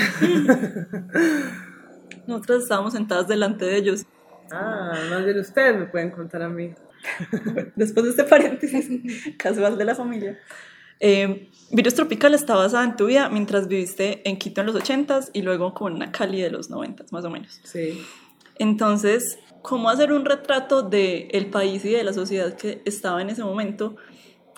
Nosotros 2.28 2.64
estábamos 2.64 2.94
sentadas 2.94 3.28
delante 3.28 3.66
de 3.66 3.76
ellos. 3.76 4.06
Ah, 4.52 4.94
más 5.10 5.26
bien 5.26 5.38
ustedes 5.38 5.78
me 5.78 5.88
pueden 5.88 6.12
contar 6.12 6.44
a 6.44 6.48
mí. 6.48 6.74
Después 7.76 8.04
de 8.06 8.10
este 8.12 8.24
paréntesis 8.24 8.90
casual 9.38 9.78
de 9.78 9.86
la 9.86 9.96
familia. 9.96 10.40
Eh, 11.00 11.50
Virus 11.72 11.94
Tropical 11.96 12.34
está 12.34 12.56
basada 12.56 12.84
en 12.86 12.96
tu 12.96 13.08
vida 13.08 13.30
mientras 13.30 13.68
viviste 13.68 14.28
en 14.30 14.38
Quito 14.38 14.62
en 14.62 14.68
los 14.68 14.76
80s 14.76 15.30
y 15.34 15.42
luego 15.42 15.74
con 15.74 15.94
una 15.94 16.12
Cali 16.12 16.42
de 16.42 16.50
los 16.52 16.70
90s, 16.70 17.12
más 17.12 17.26
o 17.26 17.30
menos. 17.30 17.60
Sí. 17.64 18.02
Entonces, 18.58 19.38
¿cómo 19.62 19.90
hacer 19.90 20.14
un 20.14 20.24
retrato 20.26 20.84
del 20.84 21.28
el 21.32 21.48
país 21.48 21.84
y 21.84 21.90
de 21.90 22.04
la 22.04 22.14
sociedad 22.14 22.56
que 22.56 22.82
estaba 22.86 23.22
en 23.22 23.30
ese 23.30 23.44
momento 23.44 23.98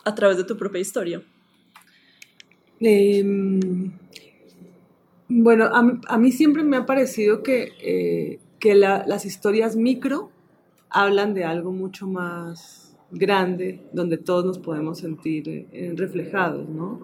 a 0.06 0.14
través 0.14 0.38
de 0.38 0.44
tu 0.44 0.58
propia 0.58 0.80
historia? 0.80 1.24
Em, 2.80 3.92
bueno, 5.28 5.66
a 5.66 5.82
mí, 5.82 6.00
a 6.08 6.18
mí 6.18 6.32
siempre 6.32 6.64
me 6.64 6.78
ha 6.78 6.86
parecido 6.86 7.42
que, 7.42 7.72
eh, 7.82 8.40
que 8.60 8.76
la- 8.76 9.04
las 9.08 9.26
historias 9.26 9.76
micro 9.76 10.32
hablan 10.90 11.34
de 11.34 11.46
algo 11.46 11.72
mucho 11.72 12.08
más 12.08 12.98
grande, 13.12 13.82
donde 13.94 14.18
todos 14.18 14.46
nos 14.46 14.60
podemos 14.60 15.00
sentir 15.00 15.68
eh, 15.72 15.94
reflejados, 15.96 16.68
¿no? 16.68 17.02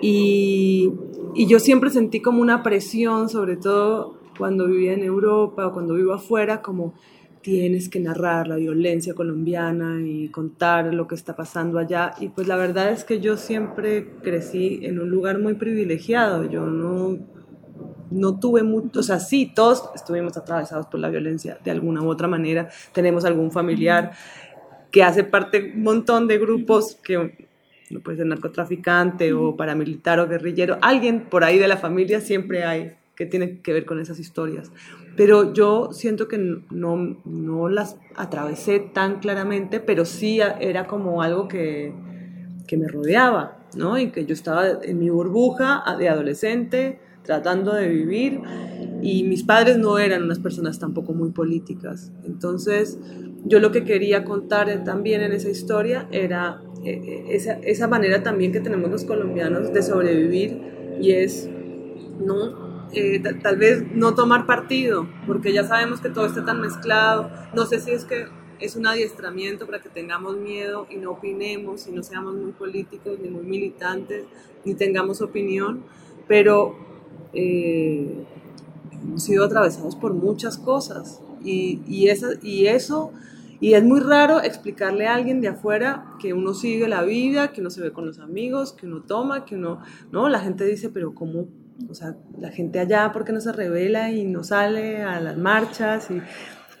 Y, 0.00 0.92
y 1.34 1.46
yo 1.46 1.58
siempre 1.58 1.90
sentí 1.90 2.20
como 2.20 2.40
una 2.40 2.62
presión, 2.62 3.28
sobre 3.28 3.56
todo 3.56 4.18
cuando 4.38 4.66
vivía 4.66 4.92
en 4.92 5.02
Europa 5.02 5.66
o 5.66 5.72
cuando 5.72 5.94
vivo 5.94 6.12
afuera, 6.12 6.62
como 6.62 6.94
tienes 7.42 7.88
que 7.88 8.00
narrar 8.00 8.46
la 8.46 8.56
violencia 8.56 9.14
colombiana 9.14 10.00
y 10.06 10.28
contar 10.28 10.94
lo 10.94 11.06
que 11.06 11.16
está 11.16 11.36
pasando 11.36 11.78
allá. 11.78 12.14
Y 12.20 12.28
pues 12.28 12.46
la 12.46 12.56
verdad 12.56 12.90
es 12.92 13.04
que 13.04 13.20
yo 13.20 13.36
siempre 13.36 14.08
crecí 14.22 14.80
en 14.82 15.00
un 15.00 15.10
lugar 15.10 15.38
muy 15.40 15.54
privilegiado. 15.54 16.48
Yo 16.48 16.66
no, 16.66 17.18
no 18.12 18.38
tuve 18.38 18.62
mucho, 18.62 19.00
o 19.00 19.02
sea, 19.02 19.18
sí, 19.20 19.52
todos 19.54 19.90
estuvimos 19.94 20.36
atravesados 20.36 20.86
por 20.86 21.00
la 21.00 21.08
violencia 21.08 21.58
de 21.64 21.70
alguna 21.70 22.02
u 22.02 22.08
otra 22.08 22.28
manera. 22.28 22.68
Tenemos 22.92 23.24
algún 23.24 23.50
familiar 23.50 24.12
que 24.90 25.02
hace 25.02 25.24
parte 25.24 25.60
de 25.60 25.72
un 25.72 25.82
montón 25.82 26.28
de 26.28 26.38
grupos 26.38 26.96
que 27.02 27.48
no 27.90 28.00
puede 28.00 28.18
ser 28.18 28.26
narcotraficante 28.26 29.32
o 29.32 29.56
paramilitar 29.56 30.20
o 30.20 30.28
guerrillero. 30.28 30.78
Alguien 30.80 31.26
por 31.28 31.44
ahí 31.44 31.58
de 31.58 31.68
la 31.68 31.76
familia 31.76 32.20
siempre 32.20 32.64
hay 32.64 32.96
que 33.14 33.26
tiene 33.26 33.60
que 33.60 33.72
ver 33.72 33.84
con 33.84 34.00
esas 34.00 34.18
historias. 34.18 34.70
Pero 35.16 35.52
yo 35.52 35.90
siento 35.92 36.28
que 36.28 36.38
no, 36.38 37.18
no 37.24 37.68
las 37.68 37.96
atravesé 38.16 38.80
tan 38.80 39.20
claramente, 39.20 39.80
pero 39.80 40.04
sí 40.04 40.40
era 40.40 40.86
como 40.86 41.22
algo 41.22 41.48
que, 41.48 41.92
que 42.66 42.78
me 42.78 42.88
rodeaba, 42.88 43.58
¿no? 43.76 43.98
Y 43.98 44.10
que 44.10 44.24
yo 44.24 44.32
estaba 44.32 44.66
en 44.82 44.98
mi 44.98 45.10
burbuja 45.10 45.84
de 45.98 46.08
adolescente, 46.08 46.98
tratando 47.24 47.74
de 47.74 47.88
vivir, 47.88 48.40
y 49.00 49.24
mis 49.24 49.42
padres 49.42 49.78
no 49.78 49.98
eran 49.98 50.22
unas 50.22 50.38
personas 50.38 50.78
tampoco 50.78 51.12
muy 51.12 51.30
políticas. 51.30 52.12
Entonces, 52.24 52.98
yo 53.44 53.58
lo 53.58 53.72
que 53.72 53.84
quería 53.84 54.24
contar 54.24 54.84
también 54.84 55.22
en 55.22 55.32
esa 55.32 55.50
historia 55.50 56.08
era 56.12 56.62
eh, 56.84 57.24
esa, 57.30 57.54
esa 57.54 57.88
manera 57.88 58.22
también 58.22 58.52
que 58.52 58.60
tenemos 58.60 58.90
los 58.90 59.04
colombianos 59.04 59.72
de 59.72 59.82
sobrevivir, 59.82 60.60
y 61.00 61.12
es, 61.12 61.48
no 62.24 62.88
eh, 62.94 63.22
tal 63.42 63.56
vez 63.56 63.84
no 63.94 64.14
tomar 64.14 64.46
partido, 64.46 65.08
porque 65.26 65.52
ya 65.52 65.64
sabemos 65.64 66.00
que 66.00 66.10
todo 66.10 66.26
está 66.26 66.44
tan 66.44 66.60
mezclado. 66.60 67.30
No 67.54 67.64
sé 67.66 67.80
si 67.80 67.90
es 67.92 68.04
que 68.04 68.26
es 68.60 68.76
un 68.76 68.86
adiestramiento 68.86 69.66
para 69.66 69.80
que 69.80 69.88
tengamos 69.88 70.36
miedo 70.36 70.86
y 70.90 70.96
no 70.96 71.12
opinemos 71.12 71.88
y 71.88 71.92
no 71.92 72.02
seamos 72.02 72.34
muy 72.34 72.52
políticos 72.52 73.18
ni 73.20 73.28
muy 73.28 73.44
militantes 73.44 74.24
ni 74.64 74.74
tengamos 74.74 75.22
opinión, 75.22 75.82
pero 76.28 76.76
eh, 77.32 78.24
hemos 79.02 79.22
sido 79.22 79.44
atravesados 79.44 79.96
por 79.96 80.14
muchas 80.14 80.58
cosas 80.58 81.20
y, 81.42 81.80
y, 81.86 82.08
esa, 82.08 82.28
y 82.42 82.66
eso... 82.66 83.12
Y 83.60 83.74
es 83.74 83.84
muy 83.84 84.00
raro 84.00 84.42
explicarle 84.42 85.06
a 85.06 85.14
alguien 85.14 85.40
de 85.40 85.46
afuera 85.46 86.16
que 86.20 86.32
uno 86.32 86.52
sigue 86.52 86.88
la 86.88 87.04
vida, 87.04 87.52
que 87.52 87.60
uno 87.60 87.70
se 87.70 87.80
ve 87.80 87.92
con 87.92 88.04
los 88.04 88.18
amigos, 88.18 88.72
que 88.72 88.86
uno 88.86 89.02
toma, 89.02 89.44
que 89.44 89.54
uno... 89.54 89.78
No, 90.10 90.28
la 90.28 90.40
gente 90.40 90.64
dice, 90.64 90.88
pero 90.88 91.14
¿cómo 91.14 91.46
o 91.88 91.94
sea, 91.94 92.16
la 92.38 92.50
gente 92.50 92.78
allá, 92.78 93.12
¿por 93.12 93.24
qué 93.24 93.32
no 93.32 93.40
se 93.40 93.52
revela 93.52 94.10
y 94.10 94.24
no 94.24 94.44
sale 94.44 95.02
a 95.02 95.20
las 95.20 95.36
marchas? 95.38 96.08
Y, 96.10 96.20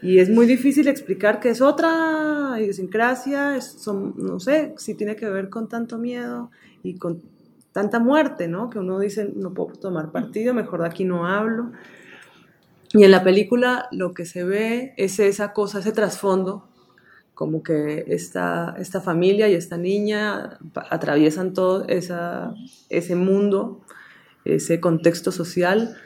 y 0.06 0.18
es 0.18 0.28
muy 0.28 0.46
difícil 0.46 0.88
explicar 0.88 1.40
que 1.40 1.50
es 1.50 1.60
otra 1.60 2.56
idiosincrasia, 2.58 3.56
es, 3.56 3.64
son, 3.64 4.14
no 4.16 4.40
sé, 4.40 4.74
si 4.76 4.94
tiene 4.94 5.16
que 5.16 5.28
ver 5.28 5.48
con 5.48 5.68
tanto 5.68 5.98
miedo 5.98 6.50
y 6.82 6.94
con 6.94 7.22
tanta 7.72 7.98
muerte, 7.98 8.48
¿no? 8.48 8.70
Que 8.70 8.78
uno 8.78 8.98
dice, 8.98 9.32
no 9.34 9.54
puedo 9.54 9.72
tomar 9.76 10.12
partido, 10.12 10.54
mejor 10.54 10.82
de 10.82 10.86
aquí 10.86 11.04
no 11.04 11.26
hablo. 11.26 11.72
Y 12.92 13.04
en 13.04 13.10
la 13.10 13.24
película 13.24 13.88
lo 13.90 14.12
que 14.12 14.26
se 14.26 14.44
ve 14.44 14.94
es 14.96 15.18
esa 15.18 15.52
cosa, 15.52 15.78
ese 15.78 15.92
trasfondo, 15.92 16.68
como 17.34 17.62
que 17.62 18.04
esta, 18.08 18.74
esta 18.78 19.00
familia 19.00 19.48
y 19.48 19.54
esta 19.54 19.78
niña 19.78 20.58
atraviesan 20.90 21.54
todo 21.54 21.86
esa, 21.88 22.54
ese 22.90 23.16
mundo 23.16 23.80
ese 24.44 24.80
contexto 24.80 25.32
social 25.32 25.96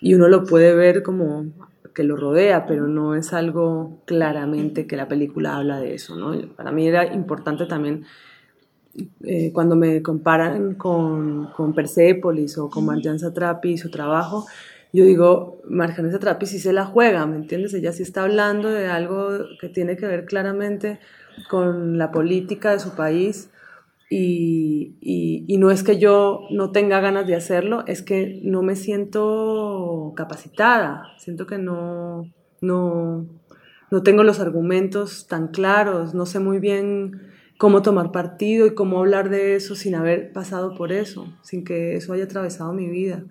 y 0.00 0.14
uno 0.14 0.28
lo 0.28 0.44
puede 0.44 0.74
ver 0.74 1.02
como 1.02 1.46
que 1.94 2.04
lo 2.04 2.16
rodea, 2.16 2.66
pero 2.66 2.86
no 2.86 3.14
es 3.14 3.32
algo 3.32 4.02
claramente 4.06 4.86
que 4.86 4.96
la 4.96 5.08
película 5.08 5.56
habla 5.56 5.80
de 5.80 5.94
eso. 5.94 6.16
¿no? 6.16 6.48
Para 6.56 6.72
mí 6.72 6.86
era 6.86 7.12
importante 7.12 7.66
también 7.66 8.04
eh, 9.24 9.52
cuando 9.52 9.76
me 9.76 10.02
comparan 10.02 10.74
con, 10.74 11.52
con 11.52 11.74
Persepolis 11.74 12.58
o 12.58 12.68
con 12.68 12.86
Marjan 12.86 13.18
Satrapi 13.18 13.72
y 13.72 13.78
su 13.78 13.90
trabajo, 13.90 14.46
yo 14.92 15.04
digo, 15.04 15.60
Marjan 15.68 16.10
Satrapi 16.10 16.46
sí 16.46 16.58
se 16.58 16.72
la 16.72 16.84
juega, 16.84 17.26
¿me 17.26 17.36
entiendes? 17.36 17.74
Ella 17.74 17.92
sí 17.92 18.02
está 18.02 18.24
hablando 18.24 18.68
de 18.68 18.88
algo 18.88 19.28
que 19.60 19.68
tiene 19.68 19.96
que 19.96 20.06
ver 20.06 20.24
claramente 20.24 20.98
con 21.48 21.96
la 21.98 22.10
política 22.10 22.72
de 22.72 22.80
su 22.80 22.96
país 22.96 23.50
y, 24.10 24.96
y, 25.00 25.44
y, 25.46 25.56
no 25.58 25.70
es 25.70 25.84
que 25.84 25.98
yo 25.98 26.40
no 26.50 26.72
tenga 26.72 26.98
ganas 26.98 27.28
de 27.28 27.36
hacerlo, 27.36 27.84
es 27.86 28.02
que 28.02 28.40
no 28.42 28.60
me 28.62 28.74
siento 28.74 30.12
capacitada, 30.16 31.04
siento 31.16 31.46
que 31.46 31.58
no, 31.58 32.24
no, 32.60 33.26
no 33.92 34.02
tengo 34.02 34.24
los 34.24 34.40
argumentos 34.40 35.28
tan 35.28 35.48
claros, 35.48 36.12
no 36.12 36.26
sé 36.26 36.40
muy 36.40 36.58
bien 36.58 37.30
cómo 37.60 37.82
tomar 37.82 38.10
partido 38.10 38.66
y 38.66 38.74
cómo 38.74 39.00
hablar 39.00 39.28
de 39.28 39.54
eso 39.54 39.74
sin 39.74 39.94
haber 39.94 40.32
pasado 40.32 40.74
por 40.74 40.92
eso, 40.92 41.30
sin 41.42 41.62
que 41.62 41.94
eso 41.94 42.14
haya 42.14 42.24
atravesado 42.24 42.72
mi 42.72 42.88
vida. 42.88 43.22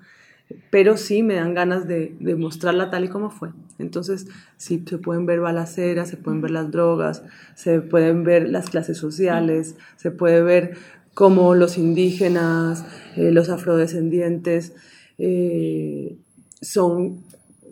Pero 0.69 0.97
sí 0.97 1.23
me 1.23 1.33
dan 1.33 1.55
ganas 1.55 1.87
de, 1.87 2.15
mostrarla 2.37 2.91
tal 2.91 3.05
y 3.05 3.07
como 3.07 3.31
fue. 3.31 3.49
Entonces, 3.79 4.27
sí, 4.55 4.83
se 4.87 4.99
pueden 4.99 5.25
ver 5.25 5.39
balaceras, 5.39 6.09
se 6.09 6.17
pueden 6.17 6.41
ver 6.41 6.51
las 6.51 6.69
drogas, 6.69 7.23
se 7.55 7.81
pueden 7.81 8.23
ver 8.23 8.47
las 8.49 8.69
clases 8.69 8.99
sociales, 8.99 9.75
se 9.97 10.11
puede 10.11 10.43
ver 10.43 10.77
cómo 11.15 11.55
los 11.55 11.79
indígenas, 11.79 12.85
eh, 13.15 13.31
los 13.31 13.49
afrodescendientes 13.49 14.73
eh, 15.17 16.19
son 16.61 17.23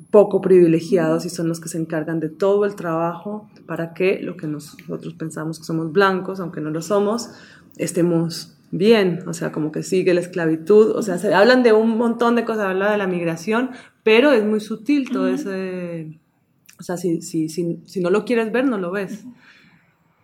poco 0.09 0.41
privilegiados 0.41 1.23
y 1.27 1.29
son 1.29 1.49
los 1.49 1.59
que 1.59 1.69
se 1.69 1.77
encargan 1.77 2.19
de 2.19 2.29
todo 2.29 2.65
el 2.65 2.73
trabajo 2.75 3.47
para 3.67 3.93
que 3.93 4.19
lo 4.21 4.37
que 4.37 4.47
nosotros 4.47 5.13
pensamos 5.13 5.59
que 5.59 5.65
somos 5.65 5.91
blancos, 5.91 6.39
aunque 6.39 6.61
no 6.61 6.71
lo 6.71 6.81
somos, 6.81 7.29
estemos 7.77 8.57
bien, 8.71 9.23
o 9.27 9.33
sea, 9.33 9.51
como 9.51 9.71
que 9.71 9.83
sigue 9.83 10.13
la 10.13 10.21
esclavitud, 10.21 10.95
o 10.95 11.01
sea, 11.01 11.17
se 11.17 11.33
hablan 11.33 11.63
de 11.63 11.73
un 11.73 11.97
montón 11.97 12.35
de 12.35 12.45
cosas, 12.45 12.65
habla 12.65 12.91
de 12.91 12.97
la 12.97 13.07
migración, 13.07 13.71
pero 14.03 14.31
es 14.31 14.43
muy 14.43 14.59
sutil 14.59 15.09
todo 15.09 15.25
uh 15.25 15.27
-huh. 15.27 15.35
ese, 15.35 16.19
o 16.79 16.83
sea, 16.83 16.97
si, 16.97 17.21
si, 17.21 17.49
si, 17.49 17.79
si, 17.85 17.99
no 17.99 18.09
lo 18.09 18.25
quieres 18.25 18.51
ver, 18.51 18.65
no 18.65 18.77
lo 18.77 18.91
ves, 18.91 19.23
uh 19.23 19.27
-huh. 19.27 19.33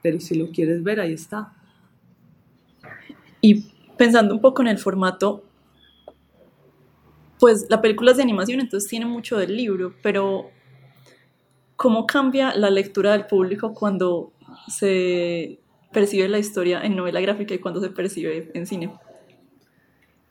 pero 0.01 0.19
si 0.19 0.35
lo 0.35 0.49
quieres 0.51 0.83
ver, 0.83 0.99
ahí 0.99 1.13
está. 1.13 1.53
Y 3.41 3.65
pensando 3.97 4.33
un 4.33 4.41
poco 4.41 4.61
en 4.61 4.69
el 4.69 4.77
formato, 4.77 5.43
pues 7.39 7.67
la 7.69 7.81
película 7.81 8.11
es 8.11 8.17
de 8.17 8.23
animación, 8.23 8.61
entonces 8.61 8.89
tiene 8.89 9.05
mucho 9.05 9.37
del 9.37 9.55
libro, 9.55 9.93
pero 10.01 10.49
¿cómo 11.83 12.07
cambia 12.07 12.55
la 12.55 12.69
lectura 12.69 13.11
del 13.11 13.25
público 13.25 13.73
cuando 13.73 14.31
se 14.69 15.59
percibe 15.91 16.29
la 16.29 16.39
historia 16.39 16.81
en 16.81 16.95
novela 16.95 17.19
gráfica 17.19 17.53
y 17.53 17.59
cuando 17.59 17.81
se 17.81 17.89
percibe 17.89 18.49
en 18.53 18.65
cine? 18.65 18.89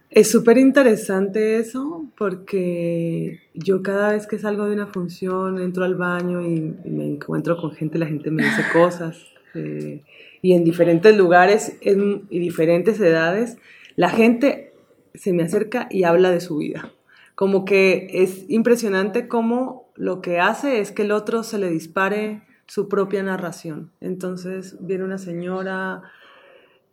Es 0.08 0.30
súper 0.30 0.56
interesante 0.56 1.58
eso 1.58 2.06
porque 2.16 3.40
yo 3.52 3.82
cada 3.82 4.12
vez 4.12 4.26
que 4.26 4.38
salgo 4.38 4.64
de 4.64 4.72
una 4.72 4.86
función 4.86 5.60
entro 5.60 5.84
al 5.84 5.94
baño 5.94 6.40
y, 6.40 6.74
me 6.88 7.04
encuentro 7.04 7.58
con 7.58 7.72
gente, 7.72 7.98
la 7.98 8.06
gente 8.06 8.30
me 8.30 8.44
dice 8.44 8.62
cosas 8.72 9.18
eh, 9.54 10.00
y 10.40 10.54
en 10.54 10.64
diferentes 10.64 11.14
lugares 11.14 11.76
en, 11.82 12.22
y 12.30 12.38
diferentes 12.38 12.98
edades 12.98 13.58
la 13.96 14.08
gente 14.08 14.72
se 15.12 15.34
me 15.34 15.42
acerca 15.42 15.86
y 15.90 16.04
habla 16.04 16.30
de 16.30 16.40
su 16.40 16.56
vida 16.56 16.90
como 17.34 17.66
que 17.66 18.08
es 18.10 18.48
impresionante 18.48 19.28
cómo 19.28 19.81
lo 19.96 20.20
que 20.20 20.40
hace 20.40 20.80
es 20.80 20.92
que 20.92 21.02
el 21.02 21.12
otro 21.12 21.42
se 21.42 21.58
le 21.58 21.70
dispare 21.70 22.42
su 22.66 22.88
propia 22.88 23.22
narración. 23.22 23.92
Entonces 24.00 24.76
viene 24.80 25.04
una 25.04 25.18
señora 25.18 26.02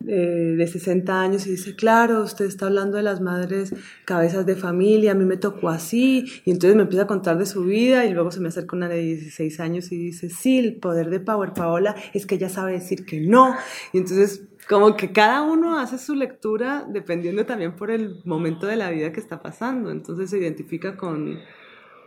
eh, 0.06 0.54
de 0.56 0.66
60 0.66 1.20
años 1.20 1.46
y 1.46 1.50
dice, 1.50 1.76
claro, 1.76 2.22
usted 2.22 2.46
está 2.46 2.66
hablando 2.66 2.96
de 2.96 3.02
las 3.02 3.20
madres 3.20 3.74
cabezas 4.06 4.46
de 4.46 4.56
familia, 4.56 5.12
a 5.12 5.14
mí 5.14 5.26
me 5.26 5.36
tocó 5.36 5.68
así, 5.68 6.24
y 6.46 6.52
entonces 6.52 6.74
me 6.74 6.84
empieza 6.84 7.04
a 7.04 7.06
contar 7.06 7.36
de 7.36 7.44
su 7.44 7.64
vida 7.64 8.06
y 8.06 8.14
luego 8.14 8.30
se 8.30 8.40
me 8.40 8.48
acerca 8.48 8.76
una 8.76 8.88
de 8.88 8.96
16 8.96 9.60
años 9.60 9.92
y 9.92 9.98
dice, 9.98 10.30
sí, 10.30 10.58
el 10.58 10.76
poder 10.76 11.10
de 11.10 11.20
Power 11.20 11.52
Paola 11.52 11.94
es 12.14 12.24
que 12.24 12.36
ella 12.36 12.48
sabe 12.48 12.72
decir 12.72 13.04
que 13.04 13.20
no, 13.20 13.54
y 13.92 13.98
entonces 13.98 14.48
como 14.70 14.96
que 14.96 15.12
cada 15.12 15.42
uno 15.42 15.78
hace 15.78 15.98
su 15.98 16.14
lectura 16.14 16.86
dependiendo 16.88 17.44
también 17.44 17.76
por 17.76 17.90
el 17.90 18.22
momento 18.24 18.66
de 18.66 18.76
la 18.76 18.90
vida 18.90 19.12
que 19.12 19.20
está 19.20 19.42
pasando, 19.42 19.90
entonces 19.90 20.30
se 20.30 20.38
identifica 20.38 20.96
con, 20.96 21.40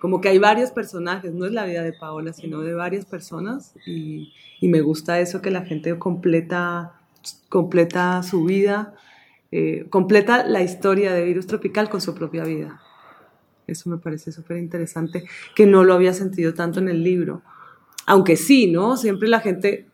como 0.04 0.20
que 0.20 0.28
hay 0.28 0.38
varios 0.38 0.72
personajes, 0.72 1.34
no 1.34 1.46
es 1.46 1.54
la 1.54 1.64
vida 1.64 1.82
de 1.82 1.94
Paola, 1.94 2.34
sino 2.34 2.60
de 2.60 2.74
varias 2.74 3.06
personas, 3.06 3.74
y, 3.86 4.34
me 4.62 4.82
gusta 4.82 5.22
eso 5.22 5.42
que 5.42 5.50
la 5.50 5.62
gente 5.62 5.98
completa 5.98 7.00
completa 7.48 8.22
su 8.22 8.44
vida, 8.44 8.96
eh, 9.54 9.86
completa 9.90 10.46
la 10.46 10.62
historia 10.62 11.14
de 11.14 11.24
Virus 11.24 11.48
Tropical 11.48 11.88
con 11.90 12.02
su 12.02 12.14
propia 12.14 12.44
vida. 12.44 12.82
Eso 13.66 13.90
me 13.90 13.98
parece 13.98 14.34
súper 14.34 14.58
interesante, 14.58 15.24
que 15.56 15.66
no 15.66 15.86
lo 15.86 15.94
había 15.94 16.12
sentido 16.12 16.54
tanto 16.54 16.82
en 16.82 16.90
el 16.90 17.02
libro. 17.02 17.42
Aunque 18.06 18.36
sí, 18.36 18.70
¿no? 18.70 18.98
Siempre 18.98 19.30
la 19.30 19.40
gente 19.40 19.88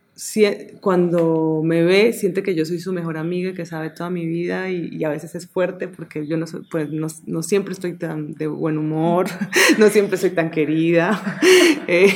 cuando 0.82 1.62
me 1.64 1.84
ve 1.84 2.14
siente 2.14 2.44
que 2.44 2.56
yo 2.56 2.66
soy 2.66 2.80
su 2.80 2.92
mejor 2.92 3.18
amiga, 3.18 3.54
que 3.54 3.66
sabe 3.66 3.90
toda 3.90 4.10
mi 4.10 4.26
vida 4.26 4.70
y, 4.70 5.04
a 5.04 5.10
veces 5.10 5.34
es 5.36 5.48
fuerte 5.48 5.88
porque 5.88 6.28
yo 6.28 6.36
no, 6.38 6.46
pues, 6.70 6.90
no, 6.90 7.08
no, 7.26 7.44
siempre 7.44 7.74
estoy 7.74 7.94
tan 7.94 8.34
de 8.34 8.48
buen 8.48 8.78
humor, 8.78 9.28
no 9.78 9.88
siempre 9.90 10.18
soy 10.18 10.32
tan 10.32 10.52
querida. 10.52 11.40
Eh, 11.92 12.14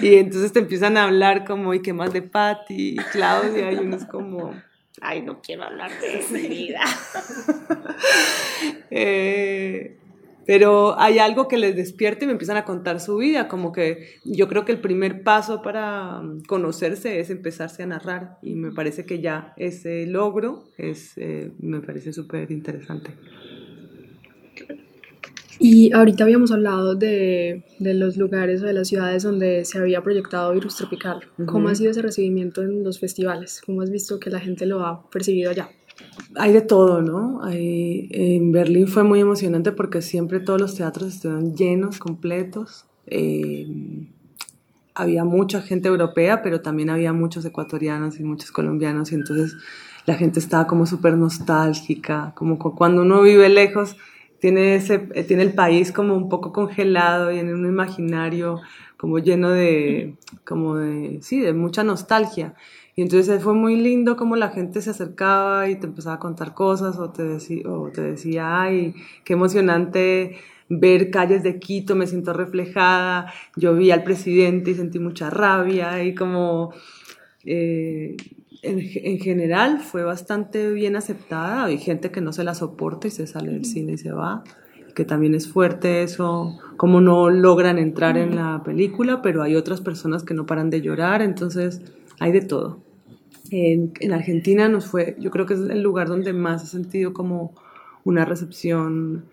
y 0.00 0.14
entonces 0.14 0.54
te 0.54 0.58
empiezan 0.58 0.96
a 0.96 1.04
hablar 1.04 1.44
como, 1.44 1.74
¿y 1.74 1.82
qué 1.82 1.92
más 1.92 2.14
de 2.14 2.22
Patty 2.22 2.92
y 2.92 2.96
Claudia? 2.96 3.70
Y 3.70 3.76
uno 3.76 3.96
es 3.96 4.06
como, 4.06 4.54
ay, 5.02 5.20
no 5.20 5.42
quiero 5.42 5.64
hablar 5.64 5.90
de 6.00 6.18
esa 6.18 6.34
vida. 6.34 6.80
eh, 8.90 9.98
pero 10.46 10.98
hay 10.98 11.18
algo 11.18 11.48
que 11.48 11.58
les 11.58 11.74
despierte 11.74 12.24
y 12.24 12.26
me 12.26 12.32
empiezan 12.32 12.56
a 12.56 12.64
contar 12.64 13.00
su 13.00 13.16
vida, 13.16 13.48
como 13.48 13.72
que 13.72 14.20
yo 14.24 14.48
creo 14.48 14.64
que 14.64 14.72
el 14.72 14.80
primer 14.80 15.22
paso 15.22 15.60
para 15.60 16.20
mm, 16.22 16.42
conocerse 16.44 17.20
es 17.20 17.30
empezarse 17.30 17.82
a 17.82 17.86
narrar 17.86 18.38
y 18.42 18.54
me 18.54 18.70
parece 18.70 19.04
que 19.04 19.20
ya 19.20 19.52
ese 19.56 20.06
logro 20.06 20.64
es, 20.78 21.12
eh, 21.16 21.50
me 21.58 21.80
parece 21.80 22.12
súper 22.12 22.50
interesante. 22.52 23.10
Y 25.58 25.92
ahorita 25.94 26.24
habíamos 26.24 26.52
hablado 26.52 26.94
de, 26.94 27.64
de, 27.78 27.94
los 27.94 28.18
lugares 28.18 28.62
o 28.62 28.66
de 28.66 28.74
las 28.74 28.88
ciudades 28.88 29.22
donde 29.22 29.64
se 29.64 29.78
había 29.78 30.02
proyectado 30.02 30.52
Virus 30.52 30.76
Tropical. 30.76 31.20
¿Cómo 31.46 31.70
ha 31.70 31.74
sido 31.74 31.92
ese 31.92 32.02
recibimiento 32.02 32.62
en 32.62 32.84
los 32.84 33.00
festivales? 33.00 33.62
¿Cómo 33.64 33.80
has 33.80 33.90
visto 33.90 34.20
que 34.20 34.28
la 34.28 34.38
gente 34.38 34.66
lo 34.66 34.84
ha 34.84 35.08
percibido 35.08 35.50
allá? 35.50 35.70
Hay 36.36 36.52
de 36.52 36.62
todo, 36.62 37.02
¿no? 37.02 37.40
en 37.50 38.52
Berlín 38.52 38.88
fue 38.88 39.02
muy 39.04 39.20
emocionante 39.20 39.72
porque 39.72 40.02
siempre 40.02 40.40
todos 40.40 40.60
los 40.60 40.74
teatros 40.74 41.14
estuvieron 41.14 41.54
llenos, 41.54 41.98
completos. 41.98 42.86
Eh, 43.06 43.66
había 44.94 45.24
mucha 45.24 45.60
gente 45.60 45.88
europea, 45.88 46.42
pero 46.42 46.60
también 46.62 46.90
había 46.90 47.12
muchos 47.12 47.44
ecuatorianos 47.44 48.18
y 48.18 48.24
muchos 48.24 48.50
colombianos, 48.50 49.12
y 49.12 49.14
entonces 49.14 49.56
la 50.06 50.14
gente 50.14 50.40
estaba 50.40 50.66
como 50.66 50.86
súper 50.86 51.16
nostálgica, 51.16 52.32
como 52.34 52.58
cuando 52.58 53.02
uno 53.02 53.22
vive 53.22 53.48
lejos, 53.48 53.96
tiene, 54.40 54.76
ese, 54.76 54.98
tiene 54.98 55.42
el 55.42 55.52
país 55.52 55.92
como 55.92 56.16
un 56.16 56.28
poco 56.28 56.52
congelado 56.52 57.30
y 57.32 57.38
en 57.38 57.52
un 57.52 57.66
imaginario 57.66 58.60
como 58.96 59.18
lleno 59.18 59.50
de, 59.50 60.14
como 60.44 60.76
de, 60.76 61.18
sí, 61.22 61.40
de 61.40 61.52
mucha 61.52 61.84
nostalgia. 61.84 62.54
Y 62.98 63.02
entonces 63.02 63.42
fue 63.42 63.52
muy 63.52 63.76
lindo 63.76 64.16
como 64.16 64.36
la 64.36 64.48
gente 64.48 64.80
se 64.80 64.88
acercaba 64.88 65.68
y 65.68 65.76
te 65.76 65.86
empezaba 65.86 66.16
a 66.16 66.18
contar 66.18 66.54
cosas 66.54 66.96
o 66.96 67.10
te, 67.10 67.24
decía, 67.24 67.68
o 67.68 67.90
te 67.90 68.00
decía, 68.00 68.62
ay, 68.62 68.94
qué 69.22 69.34
emocionante 69.34 70.38
ver 70.70 71.10
calles 71.10 71.42
de 71.42 71.58
Quito, 71.58 71.94
me 71.94 72.06
siento 72.06 72.32
reflejada, 72.32 73.30
yo 73.54 73.74
vi 73.76 73.90
al 73.90 74.02
presidente 74.02 74.70
y 74.70 74.74
sentí 74.74 74.98
mucha 74.98 75.28
rabia 75.28 76.02
y 76.04 76.14
como 76.14 76.72
eh, 77.44 78.16
en, 78.62 78.78
en, 78.80 79.18
general 79.18 79.80
fue 79.80 80.02
bastante 80.02 80.72
bien 80.72 80.96
aceptada, 80.96 81.66
hay 81.66 81.76
gente 81.76 82.10
que 82.10 82.22
no 82.22 82.32
se 82.32 82.44
la 82.44 82.54
soporta 82.54 83.08
y 83.08 83.10
se 83.10 83.26
sale 83.26 83.52
del 83.52 83.66
cine 83.66 83.92
y 83.92 83.98
se 83.98 84.12
va, 84.12 84.42
que 84.94 85.04
también 85.04 85.34
es 85.34 85.52
fuerte 85.52 86.02
eso, 86.02 86.58
como 86.78 87.02
no 87.02 87.28
logran 87.28 87.76
entrar 87.76 88.16
en 88.16 88.36
la 88.36 88.62
película, 88.64 89.20
pero 89.20 89.42
hay 89.42 89.54
otras 89.54 89.82
personas 89.82 90.24
que 90.24 90.32
no 90.32 90.46
paran 90.46 90.70
de 90.70 90.80
llorar, 90.80 91.20
entonces 91.20 91.82
hay 92.18 92.32
de 92.32 92.40
todo. 92.40 92.85
En, 93.50 93.92
en, 94.00 94.12
Argentina 94.12 94.68
nos 94.68 94.86
fue, 94.86 95.16
yo 95.18 95.30
creo 95.30 95.46
que 95.46 95.54
es 95.54 95.60
el 95.60 95.82
lugar 95.82 96.08
donde 96.08 96.32
más 96.32 96.64
he 96.64 96.66
sentido 96.66 97.12
como 97.12 97.54
una 98.04 98.24
recepción 98.24 99.26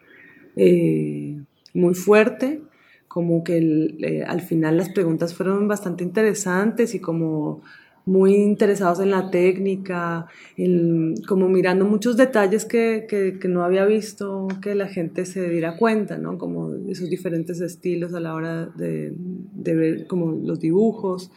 eh, 0.56 1.42
muy 1.74 1.94
fuerte, 1.94 2.62
como 3.08 3.44
que 3.44 3.58
el, 3.58 3.98
eh, 4.04 4.24
al 4.24 4.42
final 4.42 4.78
las 4.78 4.90
preguntas 4.90 5.34
fueron 5.34 5.68
bastante 5.68 6.04
interesantes 6.04 6.96
y 6.96 7.00
como 7.00 7.62
muy 8.06 8.36
interesados 8.36 9.00
en 9.00 9.12
la 9.12 9.32
técnica, 9.32 10.28
en, 10.58 11.16
como 11.28 11.48
mirando 11.48 11.86
muchos 11.86 12.18
detalles 12.18 12.66
que, 12.66 13.06
que, 13.08 13.40
que, 13.40 13.48
no 13.48 13.64
había 13.64 13.86
visto 13.86 14.48
que 14.62 14.76
la 14.76 14.88
gente 14.88 15.26
se 15.26 15.50
diera 15.50 15.78
cuenta, 15.78 16.18
¿no? 16.18 16.38
Como 16.38 16.74
esos 16.90 17.10
diferentes 17.10 17.62
estilos 17.62 18.14
a 18.14 18.20
la 18.20 18.34
hora 18.34 18.66
de, 18.66 19.14
de 19.16 19.76
ver 19.76 20.08
como 20.08 20.32
los 20.32 20.60
dibujos. 20.60 21.32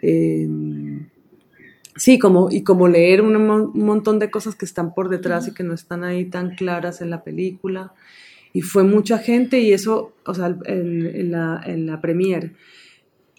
Eh, 0.00 0.48
Sí, 1.98 2.18
como, 2.18 2.48
y 2.50 2.62
como 2.62 2.86
leer 2.86 3.22
un, 3.22 3.36
un, 3.36 3.72
montón 3.74 4.20
de 4.20 4.30
cosas 4.30 4.54
que 4.54 4.64
están 4.64 4.94
por 4.94 5.08
detrás 5.08 5.48
y 5.48 5.52
que 5.52 5.64
no 5.64 5.74
están 5.74 6.04
ahí 6.04 6.26
tan 6.26 6.54
claras 6.54 7.00
en 7.00 7.10
la 7.10 7.24
película. 7.24 7.92
Y 8.52 8.62
fue 8.62 8.84
mucha 8.84 9.18
gente 9.18 9.58
y 9.58 9.72
eso, 9.72 10.12
o 10.24 10.32
sea, 10.32 10.56
en, 10.66 11.06
en 11.06 11.32
la, 11.32 11.60
en 11.66 11.86
la 11.86 12.00
premiere. 12.00 12.52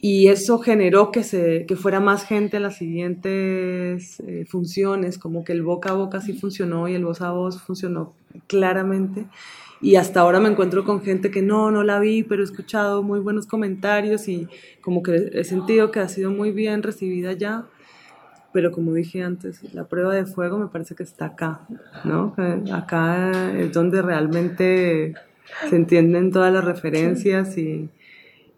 Y 0.02 0.28
eso 0.28 0.60
generó 0.60 1.12
que, 1.12 1.24
se, 1.24 1.66
que 1.68 1.76
fuera 1.78 2.02
más 2.02 2.26
gente 2.26 2.58
en 2.58 2.64
las 2.64 2.78
siguientes 2.78 4.20
eh, 4.22 4.46
funciones, 4.46 5.18
como 5.18 5.44
que 5.46 5.54
el 5.54 5.62
boca 5.62 5.92
a 5.92 5.94
boca 5.94 6.22
sí 6.22 6.34
funcionó 6.34 6.88
y 6.88 6.96
el 6.96 7.06
voz 7.06 7.22
a 7.22 7.32
voz 7.32 7.62
funcionó 7.62 8.14
claramente. 8.48 9.26
Y 9.82 9.96
hasta 9.96 10.20
ahora 10.20 10.42
me 10.42 10.50
encuentro 10.50 10.84
con 10.84 11.02
gente 11.02 11.32
que 11.32 11.42
no, 11.42 11.72
no 11.72 11.84
la 11.84 12.00
vi, 12.00 12.24
pero 12.24 12.42
he 12.42 12.46
escuchado 12.46 13.04
muy 13.04 13.22
buenos 13.22 13.46
comentarios 13.48 14.28
y 14.28 14.48
como 14.82 15.02
que 15.02 15.32
he 15.34 15.46
sentido 15.46 15.92
que 15.92 16.02
ha 16.02 16.10
sido 16.10 16.32
muy 16.32 16.52
bien 16.52 16.84
recibida 16.84 17.32
ya 17.32 17.66
pero 18.52 18.72
como 18.72 18.94
dije 18.94 19.24
antes, 19.24 19.62
la 19.74 19.86
prueba 19.86 20.14
de 20.14 20.26
fuego 20.26 20.58
me 20.58 20.68
parece 20.68 20.96
que 20.96 21.04
está 21.04 21.26
acá, 21.26 21.62
¿no? 22.04 22.34
Acá 22.74 23.52
es 23.58 23.72
donde 23.72 24.02
realmente 24.02 25.14
se 25.70 25.76
entienden 25.76 26.32
todas 26.32 26.52
las 26.52 26.64
referencias 26.64 27.58
y, 27.58 27.90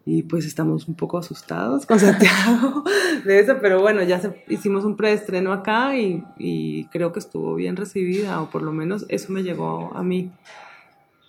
y 0.04 0.22
pues 0.22 0.46
estamos 0.46 0.88
un 0.88 0.94
poco 0.94 1.18
asustados 1.18 1.86
con 1.86 2.00
Santiago 2.00 2.84
de 3.24 3.40
eso, 3.40 3.58
pero 3.60 3.80
bueno, 3.80 4.02
ya 4.02 4.20
hicimos 4.48 4.84
un 4.84 4.96
preestreno 4.96 5.52
acá 5.52 5.96
y, 5.96 6.24
y, 6.38 6.86
creo 6.86 7.12
que 7.12 7.18
estuvo 7.18 7.54
bien 7.54 7.76
recibida, 7.76 8.40
o 8.40 8.50
por 8.50 8.62
lo 8.62 8.72
menos 8.72 9.04
eso 9.08 9.32
me 9.32 9.42
llegó 9.42 9.92
a 9.94 10.02
mí. 10.02 10.30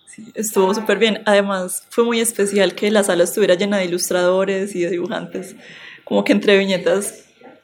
Sí, 0.08 0.32
estuvo 0.36 0.74
súper 0.76 1.00
bien. 1.00 1.24
Además, 1.26 1.88
fue 1.90 2.04
muy 2.04 2.20
especial 2.20 2.76
que 2.76 2.92
la 2.92 3.04
sala 3.04 3.24
estuviera 3.24 3.56
llena 3.56 3.78
de 3.78 3.86
ilustradores 3.86 4.76
y 4.76 4.82
de 4.82 4.92
dibujantes, 4.92 5.56
como 6.04 6.24
que 6.24 6.34
entre 6.34 6.58
viñetas 6.58 7.23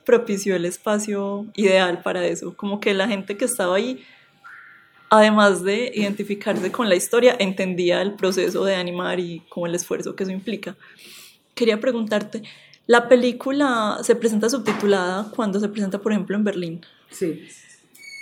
propició 0.10 0.56
el 0.56 0.66
espacio 0.66 1.46
ideal 1.54 2.02
para 2.02 2.26
eso, 2.26 2.58
como 2.58 2.80
que 2.80 2.96
la 2.96 3.08
gente 3.08 3.38
que 3.38 3.46
estaba 3.46 3.76
ahí, 3.76 4.04
además 5.12 5.64
de 5.64 5.92
identificarse 5.94 6.72
con 6.72 6.90
la 6.90 6.96
historia, 6.96 7.36
entendía 7.38 8.02
el 8.02 8.16
proceso 8.16 8.66
de 8.66 8.74
animar 8.74 9.20
y 9.20 9.42
como 9.50 9.68
el 9.68 9.76
esfuerzo 9.76 10.16
que 10.16 10.24
eso 10.24 10.32
implica. 10.32 10.76
Quería 11.54 11.80
preguntarte, 11.80 12.42
¿la 12.88 13.08
película 13.08 14.00
se 14.02 14.16
presenta 14.16 14.50
subtitulada 14.50 15.30
cuando 15.36 15.60
se 15.60 15.70
presenta, 15.70 16.00
por 16.00 16.12
ejemplo, 16.12 16.36
en 16.36 16.44
Berlín? 16.44 16.86
Sí. 17.12 17.48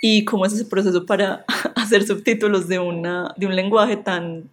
¿Y 0.02 0.26
cómo 0.26 0.44
es 0.44 0.52
ese 0.52 0.66
proceso 0.66 1.06
para 1.06 1.46
hacer 1.74 2.06
subtítulos 2.06 2.68
de, 2.68 2.80
una, 2.80 3.32
de 3.38 3.46
un 3.46 3.56
lenguaje 3.56 3.96
tan 3.96 4.50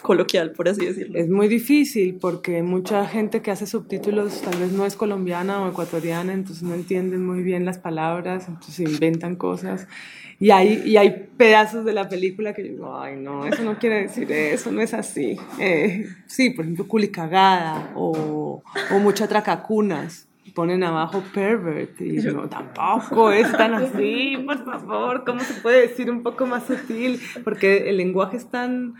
coloquial, 0.00 0.52
por 0.52 0.68
así 0.68 0.86
decirlo. 0.86 1.18
Es 1.18 1.28
muy 1.28 1.48
difícil 1.48 2.16
porque 2.20 2.62
mucha 2.62 3.06
gente 3.06 3.42
que 3.42 3.50
hace 3.50 3.66
subtítulos 3.66 4.40
tal 4.42 4.58
vez 4.58 4.72
no 4.72 4.86
es 4.86 4.96
colombiana 4.96 5.62
o 5.62 5.68
ecuatoriana, 5.70 6.32
entonces 6.32 6.62
no 6.62 6.74
entienden 6.74 7.24
muy 7.24 7.42
bien 7.42 7.64
las 7.64 7.78
palabras, 7.78 8.48
entonces 8.48 8.80
inventan 8.80 9.36
cosas. 9.36 9.86
Y 10.38 10.50
hay, 10.50 10.82
y 10.86 10.96
hay 10.96 11.28
pedazos 11.36 11.84
de 11.84 11.92
la 11.92 12.08
película 12.08 12.54
que 12.54 12.62
digo, 12.62 12.98
ay, 12.98 13.16
no, 13.16 13.44
eso 13.44 13.62
no 13.62 13.78
quiere 13.78 14.02
decir 14.02 14.32
eso, 14.32 14.72
no 14.72 14.80
es 14.80 14.94
así. 14.94 15.36
Eh, 15.58 16.06
sí, 16.26 16.50
por 16.50 16.64
ejemplo, 16.64 16.88
culicagada 16.88 17.92
o, 17.94 18.62
o 18.90 18.98
mucha 18.98 19.28
tracacunas 19.28 20.26
ponen 20.50 20.82
abajo 20.82 21.22
pervert 21.32 22.00
y 22.00 22.12
no, 22.18 22.48
tampoco 22.48 23.30
es 23.30 23.50
tan 23.52 23.74
así, 23.74 24.36
por 24.44 24.64
favor, 24.64 25.24
¿cómo 25.24 25.40
se 25.40 25.54
puede 25.54 25.88
decir 25.88 26.10
un 26.10 26.22
poco 26.22 26.46
más 26.46 26.66
sutil? 26.66 27.20
Porque 27.44 27.88
el 27.88 27.96
lenguaje 27.96 28.36
es 28.36 28.50
tan 28.50 28.94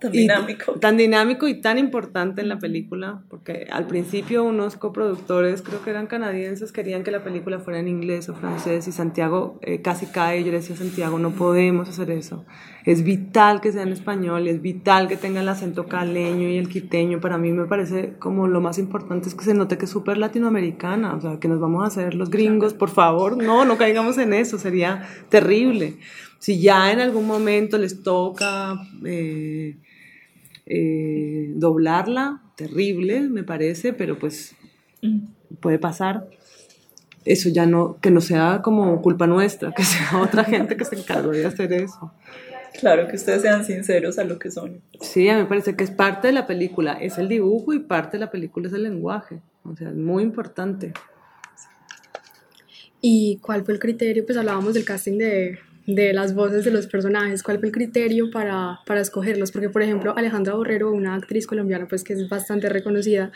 Tan 0.00 0.14
y 0.14 0.18
dinámico. 0.18 0.72
tan 0.74 0.96
dinámico 0.96 1.46
y 1.46 1.60
tan 1.60 1.78
importante 1.78 2.40
en 2.40 2.48
la 2.48 2.58
película, 2.58 3.22
porque 3.28 3.66
al 3.70 3.86
principio 3.86 4.44
unos 4.44 4.76
coproductores, 4.76 5.60
creo 5.60 5.82
que 5.84 5.90
eran 5.90 6.06
canadienses, 6.06 6.72
querían 6.72 7.04
que 7.04 7.10
la 7.10 7.22
película 7.22 7.58
fuera 7.58 7.80
en 7.80 7.88
inglés 7.88 8.28
o 8.30 8.34
francés 8.34 8.88
y 8.88 8.92
Santiago 8.92 9.58
eh, 9.60 9.82
casi 9.82 10.06
cae. 10.06 10.42
Yo 10.42 10.50
le 10.50 10.58
decía 10.58 10.74
a 10.74 10.78
Santiago, 10.78 11.18
no 11.18 11.32
podemos 11.32 11.88
hacer 11.88 12.10
eso. 12.10 12.46
Es 12.86 13.04
vital 13.04 13.60
que 13.60 13.72
sea 13.72 13.82
en 13.82 13.90
español 13.90 14.46
y 14.46 14.48
es 14.48 14.62
vital 14.62 15.06
que 15.06 15.16
tenga 15.16 15.42
el 15.42 15.48
acento 15.48 15.86
caleño 15.86 16.48
y 16.48 16.56
el 16.56 16.68
quiteño. 16.70 17.20
Para 17.20 17.36
mí 17.36 17.52
me 17.52 17.66
parece 17.66 18.14
como 18.18 18.48
lo 18.48 18.62
más 18.62 18.78
importante 18.78 19.28
es 19.28 19.34
que 19.34 19.44
se 19.44 19.52
note 19.52 19.76
que 19.76 19.84
es 19.84 19.90
súper 19.90 20.16
latinoamericana, 20.16 21.14
o 21.14 21.20
sea, 21.20 21.38
que 21.38 21.48
nos 21.48 21.60
vamos 21.60 21.84
a 21.84 21.88
hacer 21.88 22.14
los 22.14 22.30
gringos, 22.30 22.72
por 22.72 22.88
favor, 22.88 23.36
no, 23.36 23.66
no 23.66 23.76
caigamos 23.76 24.16
en 24.16 24.32
eso, 24.32 24.58
sería 24.58 25.06
terrible. 25.28 25.98
Si 26.38 26.58
ya 26.58 26.90
en 26.90 27.00
algún 27.00 27.26
momento 27.26 27.76
les 27.76 28.02
toca... 28.02 28.80
Eh, 29.04 29.76
eh, 30.72 31.50
doblarla, 31.56 32.42
terrible 32.54 33.22
me 33.22 33.42
parece, 33.42 33.92
pero 33.92 34.18
pues 34.18 34.54
puede 35.58 35.80
pasar. 35.80 36.28
Eso 37.24 37.48
ya 37.48 37.66
no, 37.66 37.98
que 38.00 38.12
no 38.12 38.20
sea 38.20 38.60
como 38.62 39.02
culpa 39.02 39.26
nuestra, 39.26 39.72
que 39.72 39.82
sea 39.82 40.18
otra 40.22 40.44
gente 40.44 40.76
que 40.76 40.84
se 40.84 40.96
encargó 40.96 41.32
de 41.32 41.44
hacer 41.44 41.72
eso. 41.72 42.12
Claro, 42.78 43.08
que 43.08 43.16
ustedes 43.16 43.42
sean 43.42 43.64
sinceros 43.64 44.20
a 44.20 44.24
lo 44.24 44.38
que 44.38 44.52
son. 44.52 44.80
Sí, 45.00 45.28
a 45.28 45.34
mí 45.34 45.42
me 45.42 45.48
parece 45.48 45.74
que 45.74 45.82
es 45.82 45.90
parte 45.90 46.28
de 46.28 46.32
la 46.32 46.46
película, 46.46 46.92
es 46.92 47.18
el 47.18 47.28
dibujo 47.28 47.74
y 47.74 47.80
parte 47.80 48.16
de 48.16 48.20
la 48.20 48.30
película 48.30 48.68
es 48.68 48.72
el 48.72 48.84
lenguaje, 48.84 49.40
o 49.64 49.74
sea, 49.74 49.88
es 49.88 49.96
muy 49.96 50.22
importante. 50.22 50.92
¿Y 53.00 53.38
cuál 53.38 53.64
fue 53.64 53.74
el 53.74 53.80
criterio? 53.80 54.24
Pues 54.24 54.38
hablábamos 54.38 54.74
del 54.74 54.84
casting 54.84 55.18
de, 55.18 55.58
de 55.94 56.12
las 56.12 56.34
voces 56.34 56.64
de 56.64 56.70
los 56.70 56.86
personajes, 56.86 57.42
¿cuál 57.42 57.58
fue 57.58 57.68
el 57.68 57.74
criterio 57.74 58.30
para, 58.30 58.80
para 58.86 59.00
escogerlos? 59.00 59.52
Porque, 59.52 59.68
por 59.68 59.82
ejemplo, 59.82 60.14
Alejandra 60.16 60.54
Borrero, 60.54 60.90
una 60.92 61.14
actriz 61.14 61.46
colombiana 61.46 61.86
pues 61.88 62.04
que 62.04 62.12
es 62.12 62.28
bastante 62.28 62.68
reconocida, 62.68 63.32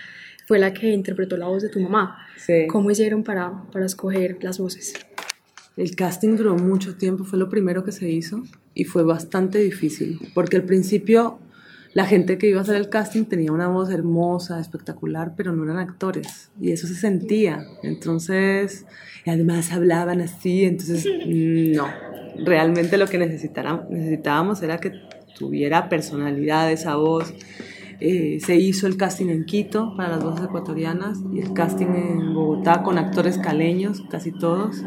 fue 0.46 0.58
la 0.58 0.72
que 0.72 0.90
interpretó 0.90 1.36
la 1.36 1.46
voz 1.46 1.62
de 1.62 1.68
tu 1.68 1.80
mamá. 1.80 2.26
Sí. 2.36 2.66
¿Cómo 2.68 2.90
hicieron 2.90 3.24
para, 3.24 3.64
para 3.72 3.86
escoger 3.86 4.38
las 4.42 4.58
voces? 4.58 4.94
El 5.76 5.96
casting 5.96 6.36
duró 6.36 6.54
mucho 6.56 6.96
tiempo, 6.96 7.24
fue 7.24 7.38
lo 7.38 7.48
primero 7.48 7.82
que 7.84 7.92
se 7.92 8.08
hizo 8.08 8.44
y 8.74 8.84
fue 8.84 9.02
bastante 9.02 9.58
difícil, 9.58 10.20
porque 10.32 10.56
al 10.56 10.62
principio 10.62 11.40
la 11.94 12.06
gente 12.06 12.38
que 12.38 12.48
iba 12.48 12.58
a 12.58 12.62
hacer 12.62 12.74
el 12.74 12.88
casting 12.88 13.24
tenía 13.24 13.52
una 13.52 13.68
voz 13.68 13.88
hermosa, 13.90 14.60
espectacular, 14.60 15.34
pero 15.36 15.52
no 15.52 15.62
eran 15.62 15.78
actores 15.78 16.50
y 16.60 16.72
eso 16.72 16.88
se 16.88 16.96
sentía. 16.96 17.64
Entonces, 17.84 18.84
además 19.24 19.72
hablaban 19.72 20.20
así, 20.20 20.64
entonces 20.64 21.06
no. 21.26 21.86
Realmente 22.44 22.96
lo 22.98 23.06
que 23.06 23.18
necesitábamos 23.18 24.60
era 24.62 24.78
que 24.78 24.92
tuviera 25.38 25.88
personalidad 25.88 26.70
esa 26.72 26.96
voz. 26.96 27.32
Eh, 28.00 28.38
se 28.44 28.56
hizo 28.56 28.88
el 28.88 28.96
casting 28.96 29.28
en 29.28 29.44
Quito 29.44 29.94
para 29.96 30.08
las 30.08 30.24
voces 30.24 30.46
ecuatorianas 30.46 31.20
y 31.32 31.38
el 31.38 31.52
casting 31.52 31.86
en 31.86 32.34
Bogotá 32.34 32.82
con 32.82 32.98
actores 32.98 33.38
caleños, 33.38 34.02
casi 34.10 34.32
todos. 34.32 34.82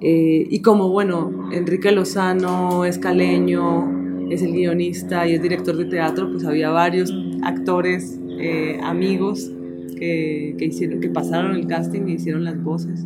Eh, 0.00 0.48
y 0.50 0.62
como, 0.62 0.88
bueno, 0.88 1.48
Enrique 1.52 1.92
Lozano 1.92 2.84
es 2.84 2.98
caleño, 2.98 3.93
es 4.30 4.42
el 4.42 4.52
guionista 4.52 5.26
y 5.26 5.34
es 5.34 5.42
director 5.42 5.76
de 5.76 5.84
teatro, 5.86 6.30
pues 6.30 6.44
había 6.44 6.70
varios 6.70 7.12
actores 7.42 8.18
eh, 8.38 8.78
amigos 8.82 9.50
que, 9.98 10.54
que, 10.58 10.64
hicieron, 10.66 11.00
que 11.00 11.08
pasaron 11.08 11.54
el 11.54 11.66
casting 11.66 12.08
y 12.08 12.12
hicieron 12.14 12.44
las 12.44 12.62
voces. 12.62 13.04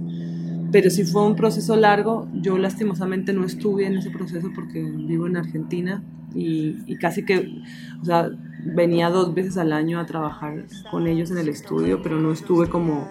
Pero 0.71 0.91
sí 0.91 1.05
fue 1.05 1.27
un 1.27 1.37
proceso 1.37 1.77
largo. 1.77 2.29
Yo 2.35 2.59
lastimosamente 2.59 3.33
no 3.33 3.45
estuve 3.45 3.87
en 3.87 3.99
ese 3.99 4.11
proceso 4.11 4.51
porque 4.55 4.83
vivo 4.83 5.27
en 5.27 5.37
Argentina 5.37 6.03
y, 6.35 6.77
y 6.87 6.97
casi 6.97 7.25
que, 7.25 7.63
o 8.01 8.05
sea, 8.05 8.31
venía 8.65 9.09
dos 9.11 9.35
veces 9.35 9.57
al 9.57 9.73
año 9.73 9.99
a 10.01 10.07
trabajar 10.07 10.67
con 10.91 11.07
ellos 11.07 11.31
en 11.31 11.39
el 11.39 11.49
estudio, 11.49 12.03
pero 12.03 12.19
no 12.21 12.33
estuve 12.33 12.69
como 12.69 13.09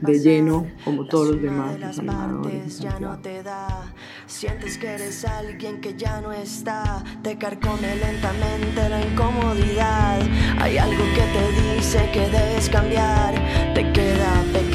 de 0.00 0.18
lleno 0.18 0.66
como 0.84 1.04
todos 1.06 1.28
los 1.28 1.42
demás, 1.42 1.78
los 1.78 1.98
animadores. 1.98 2.80
Ya 2.80 2.98
no 2.98 3.18
te 3.18 3.42
da, 3.42 3.92
sientes 4.26 4.78
que 4.78 4.88
eres 4.88 5.24
alguien 5.24 5.80
que 5.80 5.94
ya 5.94 6.20
no 6.20 6.32
está, 6.32 7.02
te 7.22 7.36
carcome 7.36 7.96
lentamente 7.96 8.88
la 8.88 9.06
incomodidad. 9.06 10.20
Hay 10.58 10.78
algo 10.78 11.04
que 11.14 11.22
te 11.22 11.76
dice 11.76 12.10
que 12.12 12.20
debes 12.20 12.68
cambiar, 12.68 13.34
te 13.74 13.92
queda 13.92 14.42
pequeño 14.52 14.67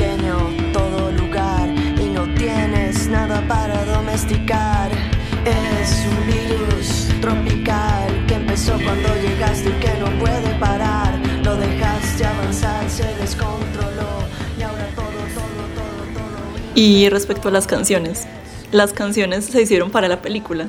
tienes 2.43 3.07
nada 3.07 3.41
para 3.47 3.85
domesticar. 3.85 4.91
Es 5.45 6.05
un 6.05 6.27
virus 6.27 7.07
tropical 7.21 8.25
que 8.27 8.33
empezó 8.35 8.73
cuando 8.73 9.09
llegaste 9.21 9.69
y 9.69 9.73
que 9.73 9.93
no 9.99 10.19
puede 10.19 10.53
parar. 10.59 11.17
Lo 11.43 11.55
dejaste 11.55 12.25
avanzar, 12.25 12.89
se 12.89 13.05
descontroló 13.15 14.11
y 14.59 14.61
ahora 14.61 14.87
todo, 14.93 15.05
todo, 15.05 15.63
todo, 15.77 16.03
todo. 16.15 16.75
Y 16.75 17.07
respecto 17.09 17.47
a 17.47 17.51
las 17.51 17.65
canciones, 17.65 18.27
las 18.71 18.91
canciones 18.91 19.45
se 19.45 19.61
hicieron 19.61 19.89
para 19.89 20.09
la 20.09 20.21
película. 20.21 20.67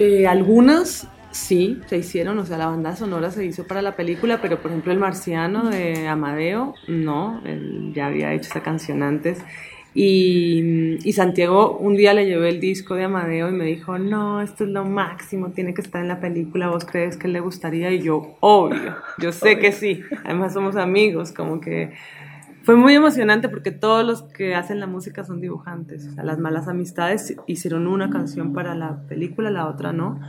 Eh, 0.00 0.26
algunas 0.26 1.06
sí 1.30 1.80
se 1.86 1.98
hicieron, 1.98 2.38
o 2.38 2.46
sea, 2.46 2.58
la 2.58 2.66
banda 2.66 2.96
sonora 2.96 3.30
se 3.30 3.44
hizo 3.44 3.66
para 3.68 3.82
la 3.82 3.94
película, 3.94 4.40
pero 4.40 4.60
por 4.60 4.72
ejemplo 4.72 4.92
El 4.92 4.98
Marciano 4.98 5.70
de 5.70 6.08
Amadeo, 6.08 6.74
no, 6.88 7.40
él 7.44 7.92
ya 7.94 8.06
había 8.06 8.32
hecho 8.32 8.48
esa 8.50 8.62
canción 8.62 9.04
antes. 9.04 9.38
Y, 10.00 11.12
Santiago 11.12 11.76
un 11.76 11.96
día 11.96 12.14
le 12.14 12.26
llevé 12.26 12.50
el 12.50 12.60
disco 12.60 12.94
de 12.94 13.04
Amadeo 13.04 13.48
y 13.48 13.52
me 13.52 13.64
dijo, 13.64 13.98
no, 13.98 14.40
esto 14.40 14.62
es 14.62 14.70
lo 14.70 14.84
máximo, 14.84 15.50
tiene 15.50 15.74
que 15.74 15.80
estar 15.80 16.00
en 16.00 16.06
la 16.06 16.20
película, 16.20 16.68
¿vos 16.68 16.84
crees 16.84 17.16
que 17.16 17.26
le 17.26 17.40
gustaría? 17.40 17.90
Y 17.90 18.02
yo, 18.02 18.36
obvio, 18.38 18.94
yo 19.18 19.32
sé 19.32 19.58
que 19.58 19.72
sí, 19.72 20.02
además 20.24 20.52
somos 20.52 20.76
amigos, 20.76 21.32
como 21.32 21.60
que 21.60 21.94
fue 22.62 22.76
muy 22.76 22.94
emocionante 22.94 23.48
porque 23.48 23.72
todos 23.72 24.06
los 24.06 24.22
que 24.22 24.54
hacen 24.54 24.78
la 24.78 24.86
música 24.86 25.24
son 25.24 25.40
dibujantes, 25.40 26.06
o 26.06 26.10
sea, 26.12 26.22
las 26.22 26.38
malas 26.38 26.68
amistades 26.68 27.34
hicieron 27.48 27.88
una 27.88 28.08
canción 28.08 28.52
para 28.52 28.76
la 28.76 29.02
película, 29.08 29.50
la 29.50 29.66
otra 29.66 29.92
no. 29.92 30.20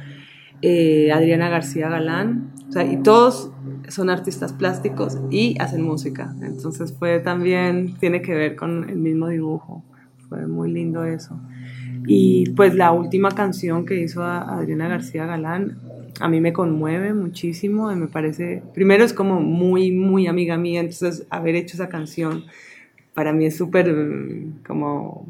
Eh, 0.62 1.12
Adriana 1.12 1.50
García 1.50 1.88
Galán, 1.88 2.52
o 2.68 2.72
sea, 2.72 2.84
y 2.84 2.98
todos 2.98 3.52
son 3.88 4.10
artistas 4.10 4.52
plásticos 4.52 5.18
y 5.32 5.56
hacen 5.60 5.82
música, 5.82 6.36
entonces 6.42 6.94
fue 6.94 7.20
también, 7.20 7.96
tiene 8.00 8.22
que 8.22 8.36
ver 8.36 8.56
con 8.58 8.90
el 8.90 8.98
mismo 8.98 9.30
dibujo, 9.30 9.84
fue 10.28 10.46
muy 10.48 10.72
lindo 10.72 11.06
eso. 11.06 11.40
Y 12.06 12.50
pues 12.52 12.76
la 12.76 12.92
última 12.92 13.32
canción 13.32 13.86
que 13.86 14.02
hizo 14.02 14.24
Adriana 14.24 14.88
García 14.88 15.26
Galán, 15.26 15.78
a 16.20 16.28
mí 16.28 16.42
me 16.42 16.52
conmueve 16.52 17.14
muchísimo, 17.14 17.94
me 17.96 18.08
parece, 18.08 18.62
primero 18.74 19.06
es 19.06 19.14
como 19.14 19.40
muy, 19.40 19.92
muy 19.92 20.28
amiga 20.28 20.58
mía, 20.58 20.82
entonces 20.82 21.26
haber 21.30 21.56
hecho 21.56 21.76
esa 21.76 21.88
canción 21.88 22.44
para 23.14 23.34
mí 23.34 23.46
es 23.46 23.58
súper 23.58 23.94
como 24.66 25.26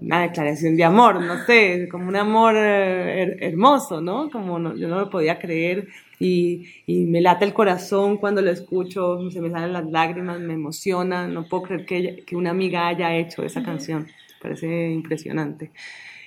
una 0.00 0.22
declaración 0.22 0.76
de 0.76 0.84
amor, 0.84 1.20
no 1.20 1.44
sé, 1.44 1.88
como 1.90 2.08
un 2.08 2.16
amor 2.16 2.56
her 2.56 3.36
hermoso, 3.42 4.00
¿no? 4.00 4.30
Como 4.30 4.58
no, 4.58 4.76
yo 4.76 4.88
no 4.88 4.98
lo 4.98 5.10
podía 5.10 5.38
creer 5.38 5.88
y, 6.18 6.66
y, 6.86 7.04
me 7.06 7.20
late 7.20 7.44
el 7.44 7.52
corazón 7.52 8.16
cuando 8.16 8.40
lo 8.40 8.50
escucho, 8.50 9.30
se 9.30 9.40
me 9.40 9.50
salen 9.50 9.72
las 9.72 9.90
lágrimas, 9.90 10.40
me 10.40 10.54
emociona, 10.54 11.26
no 11.26 11.48
puedo 11.48 11.64
creer 11.64 11.86
que, 11.86 11.96
ella, 11.96 12.12
que 12.24 12.36
una 12.36 12.50
amiga 12.50 12.86
haya 12.86 13.14
hecho 13.16 13.42
esa 13.42 13.62
canción, 13.62 14.06
parece 14.40 14.90
impresionante. 14.90 15.70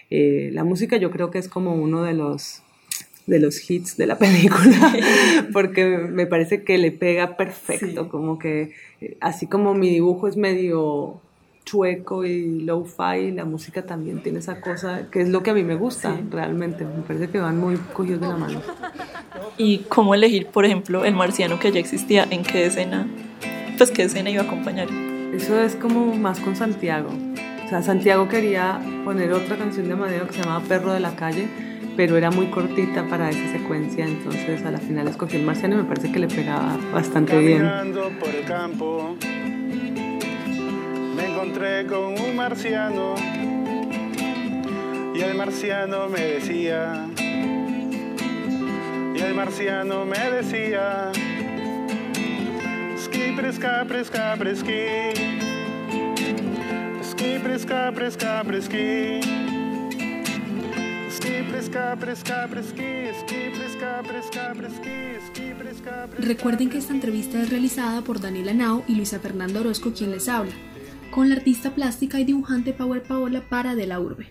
Eh, 0.10 0.50
la 0.54 0.64
música 0.64 0.98
yo 0.98 1.12
creo 1.12 1.32
que 1.32 1.40
es 1.40 1.50
como 1.50 1.74
uno 1.76 2.04
de 2.04 2.14
los 2.14 2.64
de 3.28 3.40
los 3.40 3.70
hits 3.70 3.98
de 3.98 4.08
la 4.08 4.18
película, 4.18 4.94
porque 5.54 5.86
me 5.86 6.26
parece 6.28 6.64
que 6.64 6.78
le 6.78 6.92
pega 6.92 7.36
perfecto, 7.36 8.04
sí. 8.04 8.10
como 8.10 8.40
que 8.40 8.72
así 9.20 9.48
como 9.48 9.74
mi 9.74 9.90
dibujo 9.90 10.30
es 10.30 10.38
medio 10.38 11.22
chueco 11.68 12.24
y 12.24 12.62
low-fi, 12.62 13.32
la 13.32 13.44
música 13.44 13.86
también 13.86 14.24
tiene 14.24 14.40
esa 14.40 14.62
cosa 14.62 15.08
que 15.12 15.22
es 15.22 15.30
lo 15.30 15.44
que 15.44 15.52
a 15.52 15.54
mí 15.54 15.64
me 15.64 15.76
gusta 15.76 16.16
sí. 16.16 16.24
realmente, 16.32 16.86
me 16.86 17.04
parece 17.04 17.30
que 17.30 17.40
van 17.40 17.60
muy 17.60 17.76
cogidos 17.94 18.22
de 18.22 18.28
la 18.28 18.38
mano. 18.38 18.62
¿Y 19.58 19.80
cómo 19.90 20.16
elegir, 20.16 20.48
por 20.48 20.66
ejemplo, 20.66 21.04
el 21.04 21.14
marciano 21.14 21.60
que 21.60 21.72
ya 21.72 21.80
existía, 21.80 22.26
en 22.30 22.44
qué 22.44 22.66
escena, 22.66 23.06
pues 23.78 23.92
qué 23.92 24.04
escena 24.04 24.30
iba 24.30 24.44
a 24.44 24.46
acompañar? 24.46 24.88
Eso 25.34 25.60
es 25.60 25.76
como 25.76 26.16
más 26.16 26.40
con 26.40 26.56
Santiago, 26.56 27.10
o 27.68 27.70
sea, 27.70 27.84
Santiago 27.84 28.30
quería 28.30 28.80
poner 29.04 29.34
otra 29.34 29.58
canción 29.58 29.88
de 29.88 29.94
Amadeo 29.94 30.26
que 30.26 30.36
se 30.36 30.42
llamaba 30.42 30.64
Perro 30.64 30.94
de 30.94 31.02
la 31.02 31.18
Calle, 31.18 31.50
pero 31.98 32.16
era 32.16 32.32
muy 32.32 32.46
cortita 32.46 33.06
para 33.10 33.30
esa 33.30 33.52
secuencia, 33.52 34.06
entonces 34.06 34.66
a 34.66 34.72
la 34.72 34.78
final 34.78 35.10
escogí 35.10 35.36
el 35.36 35.44
marciano 35.44 35.76
y 35.76 35.80
me 35.80 35.84
parece 35.84 36.10
que 36.10 36.20
le 36.20 36.30
pegaba 36.30 36.78
bastante 36.94 37.34
Caminando 37.34 38.06
bien. 38.06 38.20
por 38.20 38.30
el 38.30 38.46
campo, 38.46 39.18
me 41.18 41.26
encontré 41.26 41.86
con 41.86 42.20
un 42.20 42.36
marciano 42.36 43.16
y 45.14 45.22
el 45.22 45.36
marciano 45.36 46.08
me 46.08 46.20
decía, 46.20 47.08
y 49.16 49.20
el 49.20 49.34
marciano 49.34 50.06
me 50.06 50.20
decía, 50.32 51.12
ski 52.98 53.34
presca 53.36 53.84
presca 53.86 54.36
preski, 54.38 55.12
ski 57.02 57.40
presca 57.44 57.92
presca 57.92 58.44
preski. 58.44 59.38
fresca, 61.58 61.98
fresca, 61.98 62.48
fresqui, 62.48 62.84
esqui, 62.84 63.50
fresca, 63.54 64.04
fresca, 64.04 64.54
fresqui, 64.56 64.90
esqui, 64.90 65.54
fresca, 65.54 66.08
fresca. 66.08 66.28
Recuerden 66.28 66.70
que 66.70 66.78
esta 66.78 66.94
entrevista 66.94 67.42
es 67.42 67.50
realizada 67.50 68.02
por 68.02 68.22
Daniela 68.22 68.54
Nao 68.54 68.84
y 68.88 68.96
Luisa 68.96 69.20
Fernanda 69.20 69.60
Orozco 69.60 69.92
quien 69.92 70.12
les 70.12 70.30
habla, 70.30 70.52
con 71.18 71.30
la 71.30 71.36
artista 71.36 71.74
plástica 71.74 72.20
y 72.20 72.26
dibujante 72.26 72.74
Power 72.74 73.02
Paola 73.02 73.42
para 73.50 73.74
De 73.74 73.88
la 73.88 74.00
Urbe. 74.00 74.28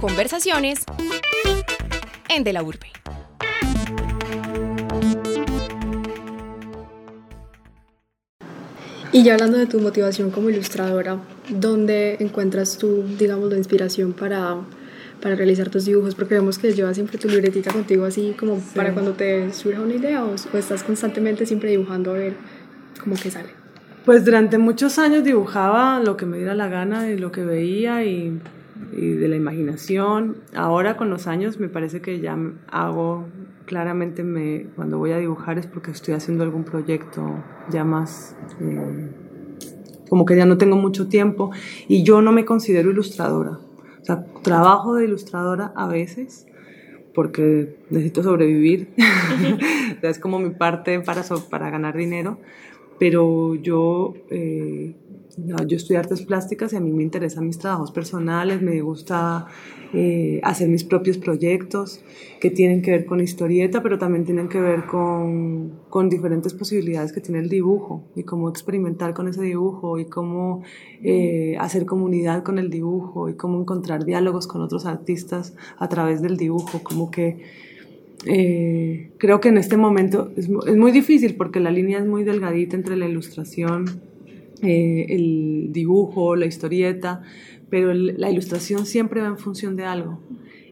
Conversaciones 0.00 0.86
en 2.30 2.42
De 2.42 2.54
la 2.54 2.62
Urbe. 2.62 2.86
Y 9.12 9.22
ya 9.22 9.34
hablando 9.34 9.58
de 9.58 9.66
tu 9.66 9.78
motivación 9.78 10.30
como 10.30 10.48
ilustradora, 10.48 11.18
¿dónde 11.50 12.16
encuentras 12.18 12.78
tú, 12.78 13.04
digamos, 13.18 13.50
la 13.50 13.58
inspiración 13.58 14.14
para, 14.14 14.56
para 15.20 15.34
realizar 15.34 15.68
tus 15.68 15.84
dibujos? 15.84 16.14
Porque 16.14 16.36
vemos 16.36 16.58
que 16.58 16.72
llevas 16.72 16.94
siempre 16.94 17.18
tu 17.18 17.28
libretita 17.28 17.74
contigo 17.74 18.06
así 18.06 18.34
como 18.40 18.58
para 18.74 18.94
cuando 18.94 19.12
te 19.12 19.52
surja 19.52 19.82
una 19.82 19.96
idea 19.96 20.24
o, 20.24 20.30
o 20.30 20.56
estás 20.56 20.82
constantemente 20.82 21.44
siempre 21.44 21.68
dibujando 21.68 22.12
a 22.12 22.14
ver 22.14 22.36
cómo 23.02 23.16
que 23.16 23.30
sale. 23.30 23.50
Pues 24.04 24.24
durante 24.24 24.58
muchos 24.58 24.98
años 24.98 25.22
dibujaba 25.22 26.00
lo 26.00 26.16
que 26.16 26.26
me 26.26 26.36
diera 26.36 26.54
la 26.54 26.68
gana 26.68 27.08
y 27.08 27.18
lo 27.18 27.30
que 27.30 27.44
veía 27.44 28.04
y, 28.04 28.40
de 28.92 29.28
la 29.28 29.36
imaginación. 29.36 30.38
Ahora 30.54 30.96
con 30.96 31.08
los 31.08 31.26
años 31.26 31.60
me 31.60 31.68
parece 31.68 32.00
que 32.00 32.20
ya 32.20 32.36
hago 32.70 33.26
claramente 33.64 34.24
me, 34.24 34.66
cuando 34.74 34.98
voy 34.98 35.12
a 35.12 35.18
dibujar 35.18 35.58
es 35.58 35.66
porque 35.66 35.92
estoy 35.92 36.14
haciendo 36.14 36.42
algún 36.42 36.64
proyecto 36.64 37.42
ya 37.70 37.84
más, 37.84 38.36
eh, 38.60 39.08
como 40.10 40.24
que 40.24 40.36
ya 40.36 40.46
no 40.46 40.58
tengo 40.58 40.76
mucho 40.76 41.08
tiempo 41.08 41.52
y 41.86 42.02
yo 42.02 42.22
no 42.22 42.32
me 42.32 42.44
considero 42.44 42.90
ilustradora. 42.90 43.60
O 44.00 44.04
sea, 44.04 44.24
trabajo 44.42 44.94
de 44.94 45.04
ilustradora 45.04 45.72
a 45.76 45.86
veces 45.86 46.46
porque 47.14 47.78
necesito 47.90 48.22
sobrevivir. 48.22 48.94
o 49.96 50.00
sea, 50.00 50.10
es 50.10 50.18
como 50.18 50.38
mi 50.38 50.50
parte 50.50 51.00
para, 51.00 51.22
para 51.50 51.70
ganar 51.70 51.96
dinero. 51.96 52.38
Pero 52.98 53.54
yo, 53.56 54.14
eh, 54.30 54.94
no, 55.38 55.66
yo 55.66 55.76
estudié 55.76 55.98
artes 55.98 56.22
plásticas 56.22 56.72
y 56.72 56.76
a 56.76 56.80
mí 56.80 56.92
me 56.92 57.02
interesan 57.02 57.46
mis 57.46 57.58
trabajos 57.58 57.90
personales, 57.90 58.62
me 58.62 58.80
gusta 58.80 59.46
eh, 59.94 60.40
hacer 60.42 60.68
mis 60.68 60.84
propios 60.84 61.18
proyectos 61.18 62.02
que 62.40 62.50
tienen 62.50 62.80
que 62.80 62.92
ver 62.92 63.04
con 63.04 63.20
historieta, 63.20 63.82
pero 63.82 63.98
también 63.98 64.24
tienen 64.24 64.48
que 64.48 64.58
ver 64.58 64.86
con, 64.86 65.80
con 65.90 66.08
diferentes 66.08 66.54
posibilidades 66.54 67.12
que 67.12 67.20
tiene 67.20 67.40
el 67.40 67.50
dibujo 67.50 68.04
y 68.14 68.22
cómo 68.22 68.48
experimentar 68.48 69.12
con 69.12 69.28
ese 69.28 69.42
dibujo 69.42 69.98
y 69.98 70.06
cómo 70.06 70.62
eh, 71.02 71.56
hacer 71.60 71.84
comunidad 71.84 72.42
con 72.42 72.58
el 72.58 72.70
dibujo 72.70 73.28
y 73.28 73.34
cómo 73.34 73.60
encontrar 73.60 74.06
diálogos 74.06 74.46
con 74.46 74.62
otros 74.62 74.86
artistas 74.86 75.54
a 75.78 75.88
través 75.88 76.22
del 76.22 76.38
dibujo, 76.38 76.82
como 76.82 77.10
que 77.10 77.42
eh, 78.26 79.10
creo 79.18 79.40
que 79.40 79.48
en 79.48 79.58
este 79.58 79.76
momento 79.76 80.30
es, 80.36 80.48
es 80.66 80.76
muy 80.76 80.92
difícil 80.92 81.34
porque 81.36 81.60
la 81.60 81.70
línea 81.70 81.98
es 81.98 82.06
muy 82.06 82.24
delgadita 82.24 82.76
entre 82.76 82.96
la 82.96 83.06
ilustración, 83.08 83.84
eh, 84.62 85.06
el 85.08 85.68
dibujo, 85.72 86.36
la 86.36 86.46
historieta, 86.46 87.22
pero 87.68 87.90
el- 87.90 88.14
la 88.18 88.30
ilustración 88.30 88.86
siempre 88.86 89.20
va 89.20 89.28
en 89.28 89.38
función 89.38 89.76
de 89.76 89.84
algo 89.84 90.20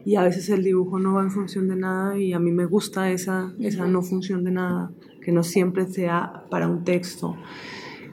y 0.05 0.15
a 0.15 0.23
veces 0.23 0.49
el 0.49 0.63
dibujo 0.63 0.97
no 0.99 1.13
va 1.13 1.23
en 1.23 1.31
función 1.31 1.67
de 1.67 1.75
nada 1.75 2.17
y 2.17 2.33
a 2.33 2.39
mí 2.39 2.51
me 2.51 2.65
gusta 2.65 3.11
esa, 3.11 3.53
esa 3.59 3.85
no 3.87 4.01
función 4.01 4.43
de 4.43 4.51
nada, 4.51 4.91
que 5.21 5.31
no 5.31 5.43
siempre 5.43 5.85
sea 5.87 6.43
para 6.49 6.67
un 6.67 6.83
texto. 6.83 7.35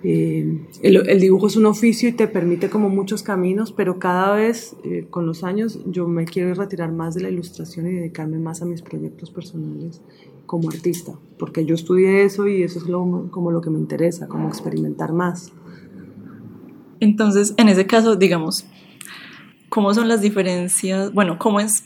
Eh, 0.04 0.60
el, 0.82 1.20
dibujo 1.20 1.48
es 1.48 1.56
un 1.56 1.66
oficio 1.66 2.08
y 2.08 2.12
te 2.12 2.28
permite 2.28 2.70
como 2.70 2.88
muchos 2.88 3.22
caminos, 3.22 3.72
pero 3.72 3.98
cada 3.98 4.34
vez 4.36 4.76
eh, 4.84 5.06
con 5.10 5.26
los 5.26 5.42
años 5.42 5.80
yo 5.86 6.06
me 6.06 6.24
quiero 6.24 6.54
retirar 6.54 6.92
más 6.92 7.14
de 7.14 7.22
la 7.22 7.30
ilustración 7.30 7.86
y 7.88 7.94
dedicarme 7.94 8.38
más 8.38 8.62
a 8.62 8.64
mis 8.64 8.82
proyectos 8.82 9.30
personales 9.30 10.00
como 10.46 10.70
artista, 10.70 11.12
porque 11.38 11.64
yo 11.64 11.74
estudié 11.74 12.24
eso 12.24 12.46
y 12.46 12.62
eso 12.62 12.78
es 12.78 12.86
lo, 12.86 13.28
como 13.30 13.50
lo 13.50 13.60
que 13.60 13.70
me 13.70 13.78
interesa, 13.78 14.28
como 14.28 14.48
experimentar 14.48 15.12
más. 15.12 15.52
Entonces, 17.00 17.54
en 17.56 17.68
ese 17.68 17.86
caso, 17.86 18.16
digamos, 18.16 18.66
¿cómo 19.68 19.92
son 19.94 20.08
las 20.08 20.20
diferencias? 20.20 21.12
Bueno, 21.12 21.38
¿cómo 21.38 21.60
es 21.60 21.84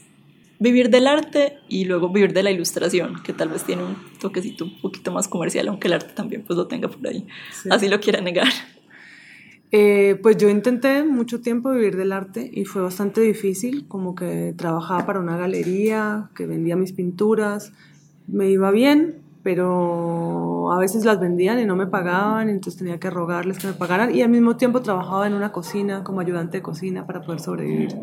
vivir 0.62 0.90
del 0.90 1.06
arte 1.08 1.58
y 1.68 1.84
luego 1.86 2.08
vivir 2.08 2.32
de 2.32 2.42
la 2.42 2.50
ilustración, 2.50 3.20
que 3.24 3.32
tal 3.32 3.48
vez 3.48 3.64
tiene 3.64 3.82
un 3.84 3.96
toquecito 4.20 4.64
un 4.64 4.80
poquito 4.80 5.10
más 5.10 5.26
comercial, 5.28 5.66
aunque 5.68 5.88
el 5.88 5.94
arte 5.94 6.12
también 6.14 6.44
pues 6.46 6.56
lo 6.56 6.66
tenga 6.68 6.88
por 6.88 7.04
ahí, 7.06 7.26
Sí. 7.52 7.68
así 7.72 7.88
lo 7.88 7.98
quiera 8.00 8.20
negar. 8.20 8.48
Eh, 9.74 10.18
pues 10.22 10.36
yo 10.36 10.50
intenté 10.50 11.02
mucho 11.02 11.40
tiempo 11.40 11.70
vivir 11.70 11.96
del 11.96 12.12
arte 12.12 12.48
y 12.52 12.66
fue 12.66 12.82
bastante 12.82 13.22
difícil, 13.22 13.86
como 13.88 14.14
que 14.14 14.52
trabajaba 14.56 15.06
para 15.06 15.18
una 15.18 15.38
galería, 15.38 16.28
que 16.36 16.44
vendía 16.46 16.76
mis 16.76 16.92
pinturas, 16.92 17.72
me 18.28 18.50
iba 18.50 18.70
bien, 18.70 19.16
pero 19.42 20.70
a 20.72 20.78
veces 20.78 21.04
las 21.06 21.18
vendían 21.18 21.58
y 21.58 21.64
no 21.64 21.74
me 21.74 21.86
pagaban, 21.86 22.50
entonces 22.50 22.78
tenía 22.78 23.00
que 23.00 23.08
rogarles 23.10 23.58
que 23.58 23.66
me 23.66 23.72
pagaran 23.72 24.14
y 24.14 24.20
al 24.22 24.28
mismo 24.28 24.56
tiempo 24.56 24.82
trabajaba 24.82 25.26
en 25.26 25.32
una 25.34 25.52
cocina 25.52 26.04
como 26.04 26.20
ayudante 26.20 26.58
de 26.58 26.62
cocina 26.62 27.06
para 27.06 27.22
poder 27.22 27.40
sobrevivir. 27.40 27.96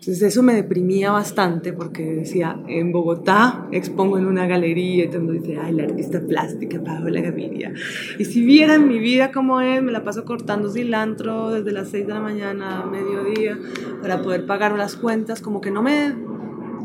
Entonces 0.00 0.22
eso 0.22 0.42
me 0.42 0.54
deprimía 0.54 1.10
bastante 1.12 1.74
porque 1.74 2.02
decía, 2.02 2.58
en 2.68 2.90
Bogotá 2.90 3.68
expongo 3.70 4.16
en 4.16 4.24
una 4.24 4.46
galería 4.46 5.04
y 5.04 5.08
todo 5.08 5.18
el 5.18 5.24
mundo 5.24 5.42
dice, 5.42 5.58
ay, 5.60 5.74
la 5.74 5.82
artista 5.82 6.22
plástica 6.26 6.82
Paola 6.82 7.20
Gaviria. 7.20 7.74
Y 8.18 8.24
si 8.24 8.42
vieran 8.42 8.88
mi 8.88 8.98
vida 8.98 9.30
como 9.30 9.60
es, 9.60 9.82
me 9.82 9.92
la 9.92 10.02
paso 10.02 10.24
cortando 10.24 10.70
cilantro 10.70 11.50
desde 11.50 11.72
las 11.72 11.90
6 11.90 12.06
de 12.06 12.14
la 12.14 12.20
mañana 12.20 12.80
a 12.80 12.86
mediodía 12.86 13.58
para 14.00 14.22
poder 14.22 14.46
pagar 14.46 14.72
las 14.72 14.96
cuentas, 14.96 15.42
como 15.42 15.60
que 15.60 15.70
no 15.70 15.82
me 15.82 16.14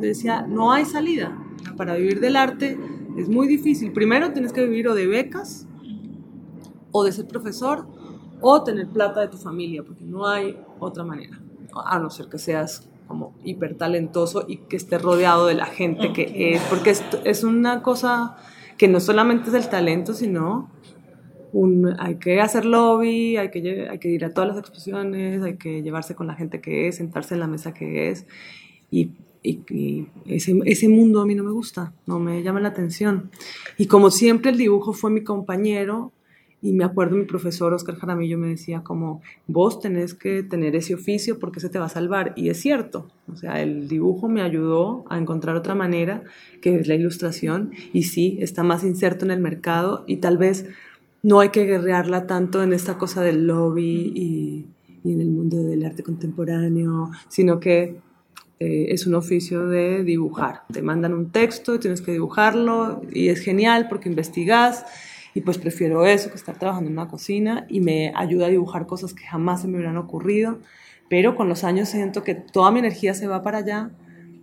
decía, 0.01 0.41
no 0.41 0.73
hay 0.73 0.83
salida. 0.83 1.41
Para 1.77 1.95
vivir 1.95 2.19
del 2.19 2.35
arte 2.35 2.77
es 3.17 3.29
muy 3.29 3.47
difícil. 3.47 3.93
Primero 3.93 4.33
tienes 4.33 4.51
que 4.51 4.65
vivir 4.65 4.89
o 4.89 4.93
de 4.93 5.07
becas, 5.07 5.69
o 6.91 7.05
de 7.05 7.13
ser 7.13 7.27
profesor, 7.27 7.87
o 8.41 8.61
tener 8.61 8.89
plata 8.89 9.21
de 9.21 9.29
tu 9.29 9.37
familia, 9.37 9.83
porque 9.83 10.03
no 10.03 10.27
hay 10.27 10.59
otra 10.79 11.05
manera. 11.05 11.39
A 11.73 11.97
no 11.97 12.09
ser 12.09 12.27
que 12.27 12.37
seas 12.37 12.89
como 13.07 13.33
hiper 13.43 13.75
talentoso 13.75 14.45
y 14.47 14.57
que 14.57 14.75
estés 14.75 15.01
rodeado 15.01 15.45
de 15.47 15.53
la 15.55 15.65
gente 15.65 16.11
que 16.13 16.53
es, 16.55 16.61
porque 16.63 16.89
es, 16.91 17.03
es 17.23 17.43
una 17.43 17.81
cosa 17.83 18.37
que 18.77 18.87
no 18.87 18.99
solamente 18.99 19.49
es 19.49 19.55
el 19.55 19.69
talento, 19.69 20.13
sino 20.13 20.69
un, 21.53 21.95
hay 21.99 22.15
que 22.15 22.41
hacer 22.41 22.65
lobby, 22.65 23.37
hay 23.37 23.49
que, 23.49 23.87
hay 23.89 23.99
que 23.99 24.09
ir 24.09 24.25
a 24.25 24.33
todas 24.33 24.49
las 24.49 24.57
exposiciones, 24.57 25.41
hay 25.43 25.55
que 25.55 25.81
llevarse 25.81 26.15
con 26.15 26.27
la 26.27 26.35
gente 26.35 26.59
que 26.59 26.87
es, 26.87 26.97
sentarse 26.97 27.33
en 27.35 27.39
la 27.39 27.47
mesa 27.47 27.73
que 27.73 28.09
es. 28.09 28.25
Y, 28.91 29.11
y- 29.41 29.61
y 29.69 30.07
ese, 30.25 30.59
ese 30.65 30.89
mundo 30.89 31.21
a 31.21 31.25
mí 31.25 31.35
no 31.35 31.43
me 31.43 31.51
gusta, 31.51 31.93
no 32.07 32.19
me 32.19 32.41
llama 32.43 32.59
la 32.59 32.69
atención. 32.69 33.29
Y 33.77 33.85
como 33.85 34.09
siempre 34.11 34.51
el 34.51 34.57
dibujo 34.57 34.91
fue 34.91 35.11
mi 35.11 35.23
compañero, 35.23 36.11
y 36.65 36.73
me 36.73 36.83
acuerdo 36.83 37.15
mi 37.15 37.25
profesor 37.25 37.75
Oscar 37.75 37.95
Jaramillo 37.95 38.39
me 38.39 38.47
decía 38.47 38.81
como, 38.81 39.21
vos 39.45 39.79
tenés 39.79 40.15
que 40.15 40.41
tener 40.41 40.75
ese 40.75 40.95
oficio 40.95 41.37
porque 41.37 41.59
se 41.59 41.69
te 41.69 41.77
va 41.77 41.85
a 41.85 41.89
salvar. 41.89 42.33
Y 42.35 42.49
es 42.49 42.59
cierto, 42.59 43.07
o 43.31 43.35
sea, 43.35 43.61
el 43.61 43.87
dibujo 43.87 44.29
me 44.29 44.41
ayudó 44.41 45.05
a 45.07 45.19
encontrar 45.19 45.55
otra 45.55 45.75
manera, 45.75 46.23
que 46.63 46.73
es 46.73 46.87
la 46.87 46.95
ilustración, 46.95 47.69
y 47.93 48.03
sí, 48.03 48.39
está 48.41 48.63
más 48.63 48.83
inserto 48.83 49.25
en 49.25 49.31
el 49.31 49.41
mercado 49.41 50.05
y 50.07 50.17
tal 50.17 50.39
vez 50.39 50.65
no 51.21 51.39
hay 51.39 51.49
que 51.49 51.65
guerrearla 51.65 52.25
tanto 52.25 52.63
en 52.63 52.73
esta 52.73 52.97
cosa 52.97 53.21
del 53.21 53.45
lobby 53.45 54.11
y, 54.15 54.65
y 55.03 55.13
en 55.13 55.21
el 55.21 55.29
mundo 55.29 55.63
del 55.63 55.85
arte 55.85 56.01
contemporáneo, 56.01 57.11
sino 57.29 57.59
que 57.59 57.99
eh, 58.59 58.87
es 58.89 59.05
un 59.05 59.13
oficio 59.13 59.67
de 59.67 60.03
dibujar. 60.03 60.63
Te 60.73 60.81
mandan 60.81 61.13
un 61.13 61.29
texto 61.29 61.79
tienes 61.79 62.01
que 62.01 62.13
dibujarlo 62.13 63.03
y 63.11 63.27
es 63.27 63.41
genial 63.41 63.87
porque 63.87 64.09
investigas 64.09 64.85
y 65.35 65.41
pues 65.41 65.57
prefiero 65.57 66.05
eso 66.05 66.29
que 66.29 66.37
estar 66.37 66.57
trabajando 66.57 66.89
en 66.89 66.93
una 66.93 67.09
cocina 67.09 67.65
y 67.69 67.81
me 67.81 68.13
ayuda 68.15 68.47
a 68.47 68.49
dibujar 68.49 68.87
cosas 68.87 69.13
que 69.13 69.25
jamás 69.25 69.61
se 69.61 69.67
me 69.67 69.75
hubieran 69.75 69.97
ocurrido, 69.97 70.59
pero 71.09 71.35
con 71.35 71.49
los 71.49 71.65
años 71.65 71.89
siento 71.89 72.23
que 72.23 72.35
toda 72.35 72.71
mi 72.71 72.79
energía 72.79 73.13
se 73.13 73.27
va 73.27 73.43
para 73.43 73.59
allá, 73.59 73.91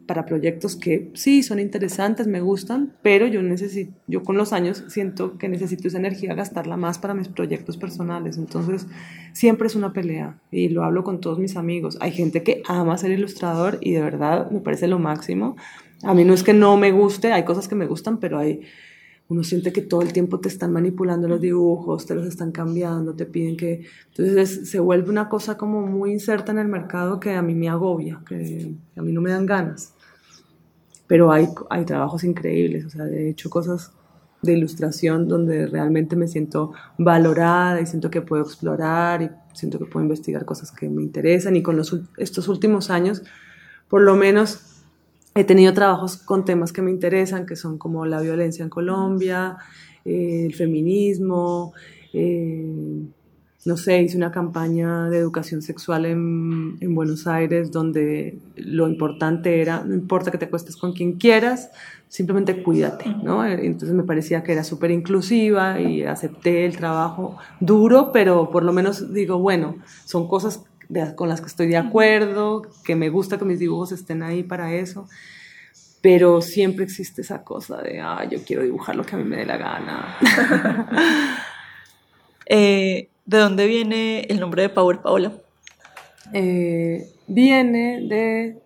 para 0.06 0.26
proyectos 0.26 0.76
que 0.76 1.10
sí 1.14 1.42
son 1.42 1.60
interesantes, 1.60 2.26
me 2.26 2.42
gustan, 2.42 2.92
pero 3.00 3.26
yo 3.26 3.40
necesito, 3.40 3.92
yo 4.06 4.22
con 4.22 4.36
los 4.36 4.52
años 4.52 4.84
siento 4.88 5.38
que 5.38 5.48
necesito 5.48 5.88
esa 5.88 5.96
energía 5.96 6.34
gastarla 6.34 6.76
más 6.76 6.98
para 6.98 7.14
mis 7.14 7.28
proyectos 7.28 7.78
personales, 7.78 8.36
entonces 8.36 8.86
siempre 9.32 9.68
es 9.68 9.74
una 9.74 9.94
pelea 9.94 10.38
y 10.50 10.68
lo 10.68 10.84
hablo 10.84 11.04
con 11.04 11.22
todos 11.22 11.38
mis 11.38 11.56
amigos. 11.56 11.96
Hay 12.02 12.10
gente 12.10 12.42
que 12.42 12.62
ama 12.66 12.98
ser 12.98 13.12
ilustrador 13.12 13.78
y 13.80 13.92
de 13.92 14.02
verdad 14.02 14.50
me 14.50 14.60
parece 14.60 14.88
lo 14.88 14.98
máximo. 14.98 15.56
A 16.02 16.12
mí 16.12 16.24
no 16.24 16.34
es 16.34 16.42
que 16.42 16.52
no 16.52 16.76
me 16.76 16.92
guste, 16.92 17.32
hay 17.32 17.44
cosas 17.44 17.66
que 17.66 17.76
me 17.76 17.86
gustan, 17.86 18.18
pero 18.18 18.38
hay 18.38 18.60
uno 19.32 19.42
siente 19.42 19.72
que 19.72 19.80
todo 19.80 20.02
el 20.02 20.12
tiempo 20.12 20.40
te 20.40 20.48
están 20.48 20.72
manipulando 20.72 21.26
los 21.26 21.40
dibujos, 21.40 22.04
te 22.04 22.14
los 22.14 22.26
están 22.26 22.52
cambiando, 22.52 23.14
te 23.14 23.24
piden 23.24 23.56
que... 23.56 23.86
Entonces 24.08 24.68
se 24.68 24.78
vuelve 24.78 25.08
una 25.08 25.30
cosa 25.30 25.56
como 25.56 25.86
muy 25.86 26.12
inserta 26.12 26.52
en 26.52 26.58
el 26.58 26.68
mercado 26.68 27.18
que 27.18 27.32
a 27.32 27.40
mí 27.40 27.54
me 27.54 27.70
agobia, 27.70 28.20
que 28.28 28.74
a 28.94 29.00
mí 29.00 29.10
no 29.10 29.22
me 29.22 29.30
dan 29.30 29.46
ganas. 29.46 29.94
Pero 31.06 31.32
hay, 31.32 31.48
hay 31.70 31.86
trabajos 31.86 32.24
increíbles, 32.24 32.84
o 32.84 32.90
sea, 32.90 33.04
de 33.06 33.30
hecho 33.30 33.48
cosas 33.48 33.92
de 34.42 34.52
ilustración 34.52 35.28
donde 35.28 35.66
realmente 35.66 36.14
me 36.14 36.28
siento 36.28 36.72
valorada 36.98 37.80
y 37.80 37.86
siento 37.86 38.10
que 38.10 38.20
puedo 38.20 38.42
explorar 38.42 39.22
y 39.22 39.30
siento 39.54 39.78
que 39.78 39.86
puedo 39.86 40.04
investigar 40.04 40.44
cosas 40.44 40.72
que 40.72 40.90
me 40.90 41.02
interesan 41.02 41.56
y 41.56 41.62
con 41.62 41.76
los, 41.76 41.98
estos 42.18 42.48
últimos 42.48 42.90
años 42.90 43.22
por 43.88 44.02
lo 44.02 44.14
menos 44.14 44.71
he 45.34 45.44
tenido 45.44 45.72
trabajos 45.72 46.16
con 46.16 46.44
temas 46.44 46.72
que 46.72 46.82
me 46.82 46.90
interesan 46.90 47.46
que 47.46 47.56
son 47.56 47.78
como 47.78 48.06
la 48.06 48.20
violencia 48.20 48.62
en 48.62 48.68
Colombia, 48.68 49.56
eh, 50.04 50.46
el 50.46 50.54
feminismo, 50.54 51.72
eh, 52.12 53.04
no 53.64 53.76
sé, 53.76 54.02
hice 54.02 54.16
una 54.16 54.32
campaña 54.32 55.08
de 55.08 55.18
educación 55.18 55.62
sexual 55.62 56.04
en, 56.04 56.78
en, 56.80 56.94
Buenos 56.94 57.28
Aires 57.28 57.70
donde 57.70 58.38
lo 58.56 58.88
importante 58.88 59.60
era, 59.60 59.84
no 59.84 59.94
importa 59.94 60.32
que 60.32 60.38
te 60.38 60.46
acuestes 60.46 60.76
con 60.76 60.92
quien 60.92 61.12
quieras, 61.12 61.70
simplemente 62.08 62.62
cuídate, 62.62 63.08
¿no? 63.22 63.46
Entonces 63.46 63.96
me 63.96 64.02
parecía 64.02 64.42
que 64.42 64.52
era 64.52 64.64
súper 64.64 64.90
inclusiva 64.90 65.80
y 65.80 66.02
acepté 66.02 66.66
el 66.66 66.76
trabajo 66.76 67.38
duro, 67.60 68.10
pero 68.12 68.50
por 68.50 68.64
lo 68.64 68.72
menos 68.72 69.14
digo, 69.14 69.38
bueno, 69.38 69.76
son 70.04 70.26
cosas 70.26 70.64
de, 70.92 71.14
con 71.14 71.28
las 71.28 71.40
que 71.40 71.46
estoy 71.46 71.68
de 71.68 71.76
acuerdo, 71.76 72.62
que 72.84 72.94
me 72.96 73.08
gusta 73.08 73.38
que 73.38 73.44
mis 73.44 73.58
dibujos 73.58 73.92
estén 73.92 74.22
ahí 74.22 74.42
para 74.42 74.72
eso, 74.74 75.08
pero 76.00 76.40
siempre 76.42 76.84
existe 76.84 77.22
esa 77.22 77.44
cosa 77.44 77.80
de, 77.80 78.00
ah, 78.00 78.26
yo 78.30 78.40
quiero 78.44 78.62
dibujar 78.62 78.96
lo 78.96 79.04
que 79.04 79.14
a 79.14 79.18
mí 79.18 79.24
me 79.24 79.36
dé 79.36 79.46
la 79.46 79.56
gana. 79.56 80.16
eh, 82.46 83.08
¿De 83.24 83.38
dónde 83.38 83.66
viene 83.66 84.26
el 84.28 84.40
nombre 84.40 84.62
de 84.62 84.68
Power 84.68 85.00
Paola? 85.00 85.32
Eh, 86.32 87.06
viene 87.26 88.00
de. 88.08 88.58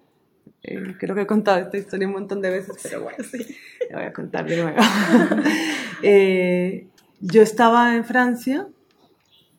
Eh, 0.62 0.94
creo 0.98 1.14
que 1.14 1.22
he 1.22 1.26
contado 1.26 1.58
esta 1.58 1.76
historia 1.76 2.06
un 2.06 2.14
montón 2.14 2.40
de 2.40 2.50
veces, 2.50 2.76
pero 2.82 3.02
bueno, 3.02 3.22
sí, 3.22 3.56
la 3.90 3.98
voy 3.98 4.06
a 4.06 4.12
contar 4.12 4.46
de 4.46 4.62
nuevo. 4.62 4.78
eh, 6.02 6.86
yo 7.20 7.42
estaba 7.42 7.94
en 7.94 8.04
Francia, 8.04 8.66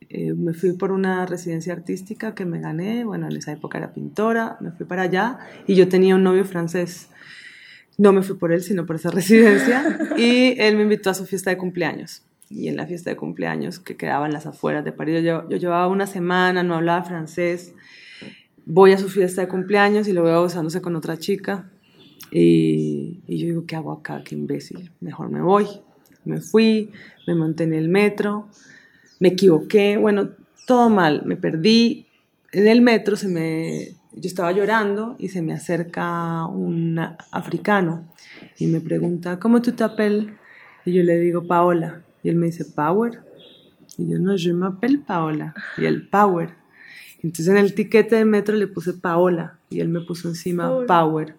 eh, 0.10 0.34
me 0.34 0.54
fui 0.54 0.74
por 0.74 0.92
una 0.92 1.26
residencia 1.26 1.74
artística 1.74 2.34
que 2.34 2.46
me 2.46 2.60
gané, 2.60 3.04
bueno, 3.04 3.28
en 3.28 3.36
esa 3.36 3.52
época 3.52 3.78
era 3.78 3.94
pintora, 3.94 4.58
me 4.62 4.72
fui 4.72 4.86
para 4.86 5.04
allá 5.04 5.40
y 5.68 5.76
yo 5.76 5.90
tenía 5.90 6.16
un 6.16 6.24
novio 6.24 6.46
francés. 6.46 7.10
No 7.98 8.14
me 8.14 8.22
fui 8.22 8.38
por 8.38 8.52
él, 8.52 8.62
sino 8.62 8.86
por 8.86 8.96
esa 8.96 9.12
residencia. 9.12 10.00
Y 10.18 10.60
él 10.60 10.78
me 10.78 10.84
invitó 10.84 11.10
a 11.10 11.14
su 11.14 11.26
fiesta 11.26 11.50
de 11.50 11.58
cumpleaños 11.58 12.24
y 12.50 12.70
en 12.70 12.78
la 12.78 12.86
fiesta 12.86 13.10
de 13.10 13.18
cumpleaños 13.18 13.80
que 13.80 13.98
quedaba 13.98 14.26
en 14.26 14.34
las 14.34 14.46
afueras 14.46 14.86
de 14.86 14.92
París. 14.92 15.24
Yo, 15.24 15.48
yo 15.50 15.58
llevaba 15.58 15.88
una 15.88 16.08
semana, 16.08 16.64
no 16.64 16.76
hablaba 16.76 17.04
francés. 17.04 17.74
Voy 18.66 18.92
a 18.94 18.98
su 18.98 19.10
fiesta 19.10 19.42
de 19.42 19.48
cumpleaños 19.48 20.08
y 20.08 20.14
lo 20.14 20.24
veo 20.24 20.44
besándose 20.44 20.82
con 20.82 20.96
otra 20.96 21.18
chica. 21.18 21.70
Y, 22.32 23.22
y, 23.28 23.40
yo 23.40 23.48
digo, 23.48 23.66
¿qué 23.66 23.76
hago 23.76 23.92
acá? 23.92 24.22
Qué 24.24 24.36
imbécil. 24.36 24.92
Mejor 25.00 25.30
me 25.30 25.42
voy. 25.42 25.66
Me 26.26 26.42
fui, 26.42 26.92
me 27.26 27.36
monté 27.36 27.64
en 27.64 27.74
el 27.74 27.88
metro, 27.88 28.50
me 29.20 29.30
equivoqué. 29.30 29.98
Bueno, 29.98 30.30
todo 30.66 30.90
mal. 30.90 31.24
Me 31.26 31.36
perdí. 31.36 32.06
En 32.52 32.68
el 32.68 32.82
metro 32.82 33.16
se 33.16 33.28
me, 33.28 33.96
yo 34.14 34.28
estaba 34.28 34.52
llorando 34.52 35.16
y 35.20 35.30
se 35.30 35.42
me 35.42 35.54
acerca 35.54 36.46
un 36.46 37.00
africano 37.32 38.08
y 38.58 38.68
me 38.68 38.82
pregunta, 38.82 39.40
¿cómo 39.40 39.62
tú 39.62 39.74
te 39.74 39.84
apel? 39.84 40.38
Y 40.86 40.94
yo 40.94 41.04
le 41.04 41.20
digo, 41.20 41.46
Paola. 41.46 42.02
Y 42.24 42.30
él 42.30 42.36
me 42.36 42.48
dice, 42.48 42.66
Power. 42.66 43.22
Y 43.98 44.10
yo, 44.10 44.20
no, 44.20 44.36
yo 44.36 44.56
me 44.56 44.68
apel 44.68 45.00
Paola. 45.00 45.54
Y 45.78 45.86
él, 45.86 46.08
Power. 46.08 46.56
Entonces 47.22 47.48
en 47.48 47.58
el 47.58 47.74
tiquete 47.74 48.16
de 48.16 48.26
metro 48.26 48.56
le 48.56 48.68
puse 48.68 48.94
Paola. 48.94 49.60
Y 49.70 49.82
él 49.82 49.90
me 49.90 50.02
puso 50.02 50.30
encima 50.30 50.68
Power. 50.68 50.88
Power. 50.88 51.36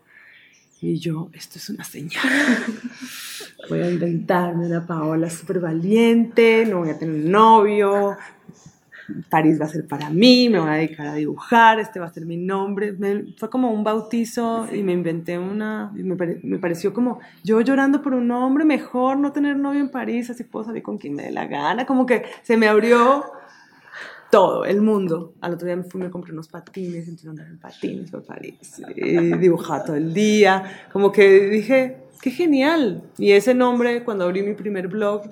Y 0.80 0.98
yo, 0.98 1.30
esto 1.32 1.58
es 1.58 1.70
una 1.70 1.84
señal. 1.84 2.22
Voy 3.68 3.80
a 3.80 3.90
inventarme 3.90 4.66
una 4.66 4.86
Paola 4.86 5.28
súper 5.28 5.60
valiente, 5.60 6.64
no 6.66 6.78
voy 6.78 6.90
a 6.90 6.98
tener 6.98 7.14
un 7.14 7.30
novio, 7.30 8.16
París 9.28 9.60
va 9.60 9.66
a 9.66 9.68
ser 9.68 9.86
para 9.86 10.10
mí, 10.10 10.48
me 10.48 10.58
voy 10.58 10.70
a 10.70 10.74
dedicar 10.74 11.06
a 11.06 11.14
dibujar, 11.14 11.78
este 11.78 12.00
va 12.00 12.06
a 12.06 12.12
ser 12.12 12.26
mi 12.26 12.36
nombre. 12.36 12.92
Me, 12.92 13.34
fue 13.36 13.50
como 13.50 13.70
un 13.70 13.84
bautizo 13.84 14.66
y 14.72 14.82
me 14.82 14.92
inventé 14.92 15.38
una, 15.38 15.90
me, 15.94 16.16
pare, 16.16 16.40
me, 16.42 16.58
pareció 16.58 16.92
como 16.92 17.20
yo 17.44 17.60
llorando 17.60 18.02
por 18.02 18.14
un 18.14 18.30
hombre, 18.30 18.64
mejor 18.64 19.18
no 19.18 19.32
tener 19.32 19.56
novio 19.56 19.80
en 19.80 19.90
París, 19.90 20.30
así 20.30 20.44
puedo 20.44 20.66
salir 20.66 20.82
con 20.82 20.98
quien 20.98 21.14
me 21.14 21.24
dé 21.24 21.30
la 21.30 21.46
gana, 21.46 21.86
como 21.86 22.06
que 22.06 22.24
se 22.42 22.56
me 22.56 22.68
abrió 22.68 23.24
todo, 24.30 24.64
el 24.64 24.82
mundo. 24.82 25.34
Al 25.40 25.54
otro 25.54 25.66
día 25.66 25.76
me 25.76 25.84
fui, 25.84 26.00
me 26.00 26.10
compré 26.10 26.32
unos 26.32 26.48
patines, 26.48 27.04
entonces 27.08 27.28
andaba 27.28 27.48
en 27.48 27.58
patines 27.58 28.10
por 28.10 28.24
París, 28.24 28.82
y 28.94 29.36
dibujaba 29.36 29.84
todo 29.84 29.96
el 29.96 30.12
día, 30.12 30.86
como 30.92 31.12
que 31.12 31.48
dije, 31.48 32.07
qué 32.18 32.30
genial. 32.30 33.02
Y 33.18 33.32
ese 33.32 33.54
nombre, 33.54 34.04
cuando 34.04 34.24
abrí 34.24 34.42
mi 34.42 34.54
primer 34.54 34.88
blog, 34.88 35.22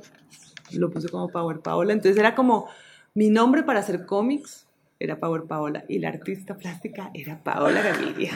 lo 0.73 0.91
puse 0.91 1.09
como 1.09 1.29
Power 1.29 1.61
Paola, 1.61 1.93
entonces 1.93 2.19
era 2.19 2.35
como 2.35 2.69
mi 3.15 3.31
nombre 3.31 3.63
para 3.63 3.81
hacer 3.81 4.05
cómics 4.07 4.67
era 4.99 5.21
Power 5.21 5.43
Paola 5.43 5.85
y 5.89 5.99
la 5.99 6.09
artista 6.09 6.57
plástica 6.57 7.11
era 7.13 7.39
Paola 7.43 7.83
Gaviria. 7.83 8.33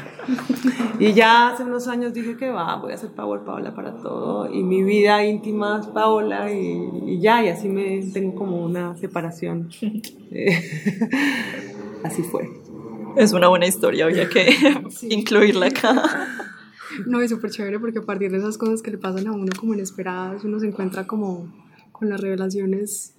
y 0.98 1.12
ya 1.14 1.48
hace 1.48 1.64
unos 1.64 1.88
años 1.88 2.12
dije 2.12 2.36
que 2.36 2.50
va, 2.50 2.76
voy 2.76 2.92
a 2.92 2.96
hacer 2.96 3.10
Power 3.10 3.40
Paola 3.40 3.74
para 3.74 3.96
todo 3.96 4.52
y 4.52 4.62
mi 4.62 4.82
vida 4.82 5.24
íntima 5.24 5.80
es 5.80 5.86
Paola 5.86 6.52
y, 6.52 6.90
y 7.06 7.20
ya, 7.20 7.42
y 7.42 7.48
así 7.48 7.68
me 7.68 8.02
tengo 8.12 8.34
como 8.34 8.62
una 8.62 8.94
separación. 8.96 9.70
así 12.04 12.22
fue. 12.22 12.48
Es 13.16 13.32
una 13.32 13.48
buena 13.48 13.66
historia, 13.66 14.04
había 14.04 14.28
que 14.28 14.52
sí. 14.90 15.08
incluirla 15.10 15.66
acá. 15.66 16.28
No, 17.07 17.20
es 17.20 17.31
súper 17.31 17.50
chévere 17.50 17.79
porque 17.79 18.00
a 18.00 18.03
partir 18.03 18.31
de 18.31 18.38
esas 18.38 18.59
cosas 18.59 18.83
que 18.83 18.90
le 18.90 18.98
pasan 18.98 19.26
a 19.26 19.33
uno 19.33 19.53
como 19.59 19.74
inesperadas, 19.74 20.44
uno 20.44 20.59
se 20.59 20.66
encuentra 20.66 21.07
como 21.07 21.53
con 21.92 22.09
las 22.09 22.20
revelaciones 22.20 23.14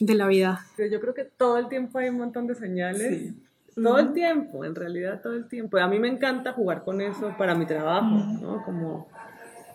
de 0.00 0.14
la 0.14 0.26
vida. 0.26 0.66
Yo 0.78 1.00
creo 1.00 1.14
que 1.14 1.24
todo 1.24 1.58
el 1.58 1.68
tiempo 1.68 1.98
hay 1.98 2.08
un 2.08 2.18
montón 2.18 2.46
de 2.46 2.54
señales. 2.54 3.18
Sí. 3.18 3.34
Todo 3.74 3.98
el 3.98 4.12
tiempo, 4.12 4.64
en 4.64 4.74
realidad 4.74 5.20
todo 5.22 5.34
el 5.34 5.48
tiempo. 5.48 5.78
A 5.78 5.88
mí 5.88 5.98
me 5.98 6.08
encanta 6.08 6.52
jugar 6.52 6.84
con 6.84 7.00
eso 7.00 7.34
para 7.38 7.54
mi 7.54 7.64
trabajo, 7.64 8.16
¿no? 8.40 8.62
Como 8.64 9.08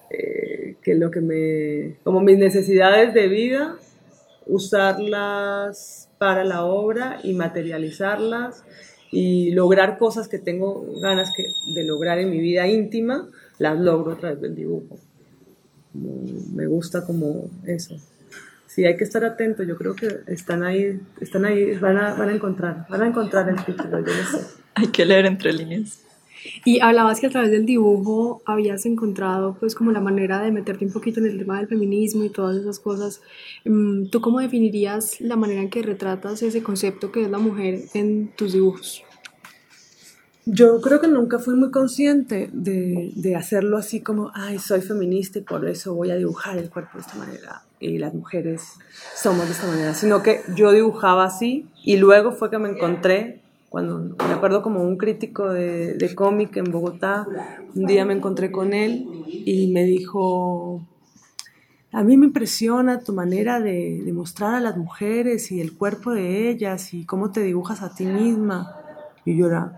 eh, 0.10 0.76
que 0.84 0.96
lo 0.96 1.10
que 1.10 1.22
me... 1.22 1.98
como 2.04 2.22
mis 2.22 2.38
necesidades 2.38 3.14
de 3.14 3.28
vida, 3.28 3.76
usarlas 4.46 6.10
para 6.20 6.44
la 6.44 6.64
obra 6.64 7.20
y 7.24 7.34
materializarlas 7.34 8.64
y 9.12 9.52
lograr 9.52 9.98
cosas 9.98 10.28
que 10.28 10.39
tengo 10.39 10.86
ganas 11.02 11.34
que, 11.36 11.43
de 11.74 11.84
lograr 11.86 12.20
en 12.20 12.30
mi 12.30 12.39
vida 12.39 12.67
íntima, 12.67 13.28
las 13.60 13.80
logro 13.80 14.13
a 14.13 14.17
través 14.17 14.41
del 14.41 14.56
dibujo. 14.56 14.98
Me 16.54 16.67
gusta 16.67 17.06
como 17.06 17.50
eso 17.65 17.98
sí 18.78 18.86
hay 18.86 18.96
que 18.96 19.04
estar 19.04 19.26
atento. 19.26 19.63
Yo 19.63 19.76
creo 19.76 19.96
que 19.96 20.20
están 20.28 20.63
ahí, 20.63 21.00
están 21.20 21.46
ahí, 21.46 21.76
van 21.78 21.98
a, 21.98 22.13
van 22.13 22.30
a 22.30 22.36
encontrar, 22.36 22.86
van 22.88 23.02
a 23.02 23.08
encontrar 23.08 23.50
el 23.50 23.65
título, 23.65 24.06
yo 24.06 24.13
sé. 24.13 24.46
Hay 24.76 24.88
que 24.89 25.04
leer 25.04 25.26
entre 25.26 25.52
líneas. 25.52 26.04
Y 26.65 26.80
hablabas 26.80 27.19
que 27.19 27.28
a 27.28 27.30
través 27.30 27.52
del 27.52 27.65
dibujo 27.65 28.41
habías 28.45 28.86
encontrado 28.86 29.58
pues 29.60 29.76
como 29.76 29.91
la 29.91 30.02
manera 30.02 30.41
de 30.41 30.52
meterte 30.52 30.86
un 30.86 30.91
poquito 30.91 31.19
en 31.19 31.28
el 31.28 31.38
tema 31.38 31.58
del 31.58 31.67
feminismo 31.67 32.23
y 32.23 32.30
todas 32.30 32.58
esas 32.58 32.80
cosas. 32.80 33.21
¿Tú 33.63 34.21
cómo 34.21 34.39
definirías 34.39 35.19
la 35.21 35.36
manera 35.36 35.62
en 35.62 35.69
que 35.69 35.82
retratas 35.82 36.41
ese 36.41 36.63
concepto 36.63 37.12
que 37.12 37.23
es 37.23 37.30
la 37.30 37.39
mujer 37.39 37.82
en 37.93 38.32
tus 38.36 38.54
dibujos? 38.54 39.04
Yo 40.50 40.80
creo 40.80 41.02
que 41.02 41.10
nunca 41.10 41.39
fui 41.39 41.56
muy 41.56 41.71
consciente 41.71 42.50
de, 42.54 43.12
de, 43.17 43.36
hacerlo 43.36 43.76
así 43.76 44.00
como, 44.00 44.32
ay, 44.34 44.60
soy 44.60 44.80
feminista 44.80 45.39
y 45.39 45.41
por 45.41 45.67
eso 45.67 45.93
voy 45.93 46.10
a 46.10 46.15
dibujar 46.15 46.58
el 46.58 46.69
cuerpo 46.69 46.91
de 46.93 47.02
esta 47.02 47.15
manera 47.15 47.67
y 47.80 47.97
las 47.97 48.13
mujeres 48.13 48.63
somos 49.15 49.45
de 49.45 49.52
esta 49.52 49.67
manera, 49.67 49.93
sino 49.93 50.23
que 50.23 50.41
yo 50.56 50.71
dibujaba 50.71 51.26
así 51.26 51.67
y 51.84 51.97
luego 51.97 52.32
fue 52.32 52.50
que 52.50 52.58
me 52.58 52.69
encontré, 52.69 53.37
cuando 53.69 53.99
me 53.99 54.34
acuerdo 54.34 54.62
como 54.62 54.82
un 54.82 54.97
crítico 54.97 55.49
de, 55.49 55.95
de 55.95 56.15
cómic 56.15 56.56
en 56.58 56.71
Bogotá, 56.71 57.27
un 57.75 57.86
día 57.86 58.06
me 58.06 58.13
encontré 58.13 58.51
con 58.51 58.73
él 58.73 59.06
y 59.27 59.67
me 59.73 59.84
dijo, 59.84 60.88
a 61.91 62.03
mí 62.03 62.15
me 62.15 62.27
impresiona 62.27 62.99
tu 62.99 63.13
manera 63.13 63.60
de, 63.60 64.01
de 64.03 64.13
mostrar 64.13 64.56
a 64.56 64.60
las 64.60 64.77
mujeres 64.77 65.51
y 65.51 65.60
el 65.60 65.75
cuerpo 65.75 66.12
de 66.12 66.49
ellas 66.49 66.93
y 66.93 67.06
cómo 67.06 67.32
te 67.32 67.41
dibujas 67.41 67.82
a 67.82 67.93
ti 67.93 68.06
misma. 68.06 68.73
Y 69.25 69.36
yo 69.36 69.47
era, 69.47 69.73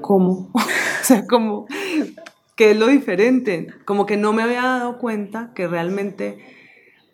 ¿cómo? 0.00 0.50
o 0.54 1.04
sea, 1.04 1.26
como, 1.26 1.66
¿qué 2.56 2.70
es 2.70 2.78
lo 2.78 2.86
diferente? 2.86 3.68
Como 3.84 4.06
que 4.06 4.16
no 4.16 4.32
me 4.32 4.42
había 4.42 4.62
dado 4.62 4.98
cuenta 4.98 5.52
que 5.54 5.66
realmente 5.66 6.38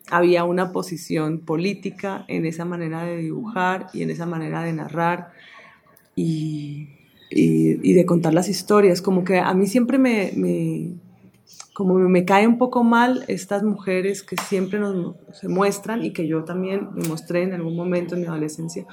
había 0.09 0.45
una 0.45 0.71
posición 0.71 1.39
política 1.39 2.23
en 2.29 2.45
esa 2.45 2.63
manera 2.63 3.03
de 3.03 3.17
dibujar 3.17 3.87
y 3.93 4.03
en 4.03 4.09
esa 4.09 4.25
manera 4.25 4.63
de 4.63 4.71
narrar 4.71 5.31
y, 6.17 6.89
y, 7.29 7.89
y 7.89 7.93
de 7.93 8.05
contar 8.05 8.33
las 8.33 8.49
historias. 8.49 9.01
Como 9.01 9.23
que 9.23 9.37
a 9.37 9.53
mí 9.53 9.67
siempre 9.67 9.97
me, 9.97 10.33
me, 10.35 10.95
como 11.73 11.93
me 11.99 12.25
cae 12.25 12.47
un 12.47 12.57
poco 12.57 12.83
mal 12.83 13.23
estas 13.27 13.63
mujeres 13.63 14.23
que 14.23 14.35
siempre 14.35 14.79
nos 14.79 15.15
se 15.31 15.47
muestran 15.47 16.03
y 16.03 16.11
que 16.11 16.27
yo 16.27 16.43
también 16.43 16.89
me 16.93 17.07
mostré 17.07 17.43
en 17.43 17.53
algún 17.53 17.75
momento 17.75 18.15
en 18.15 18.21
mi 18.21 18.27
adolescencia 18.27 18.85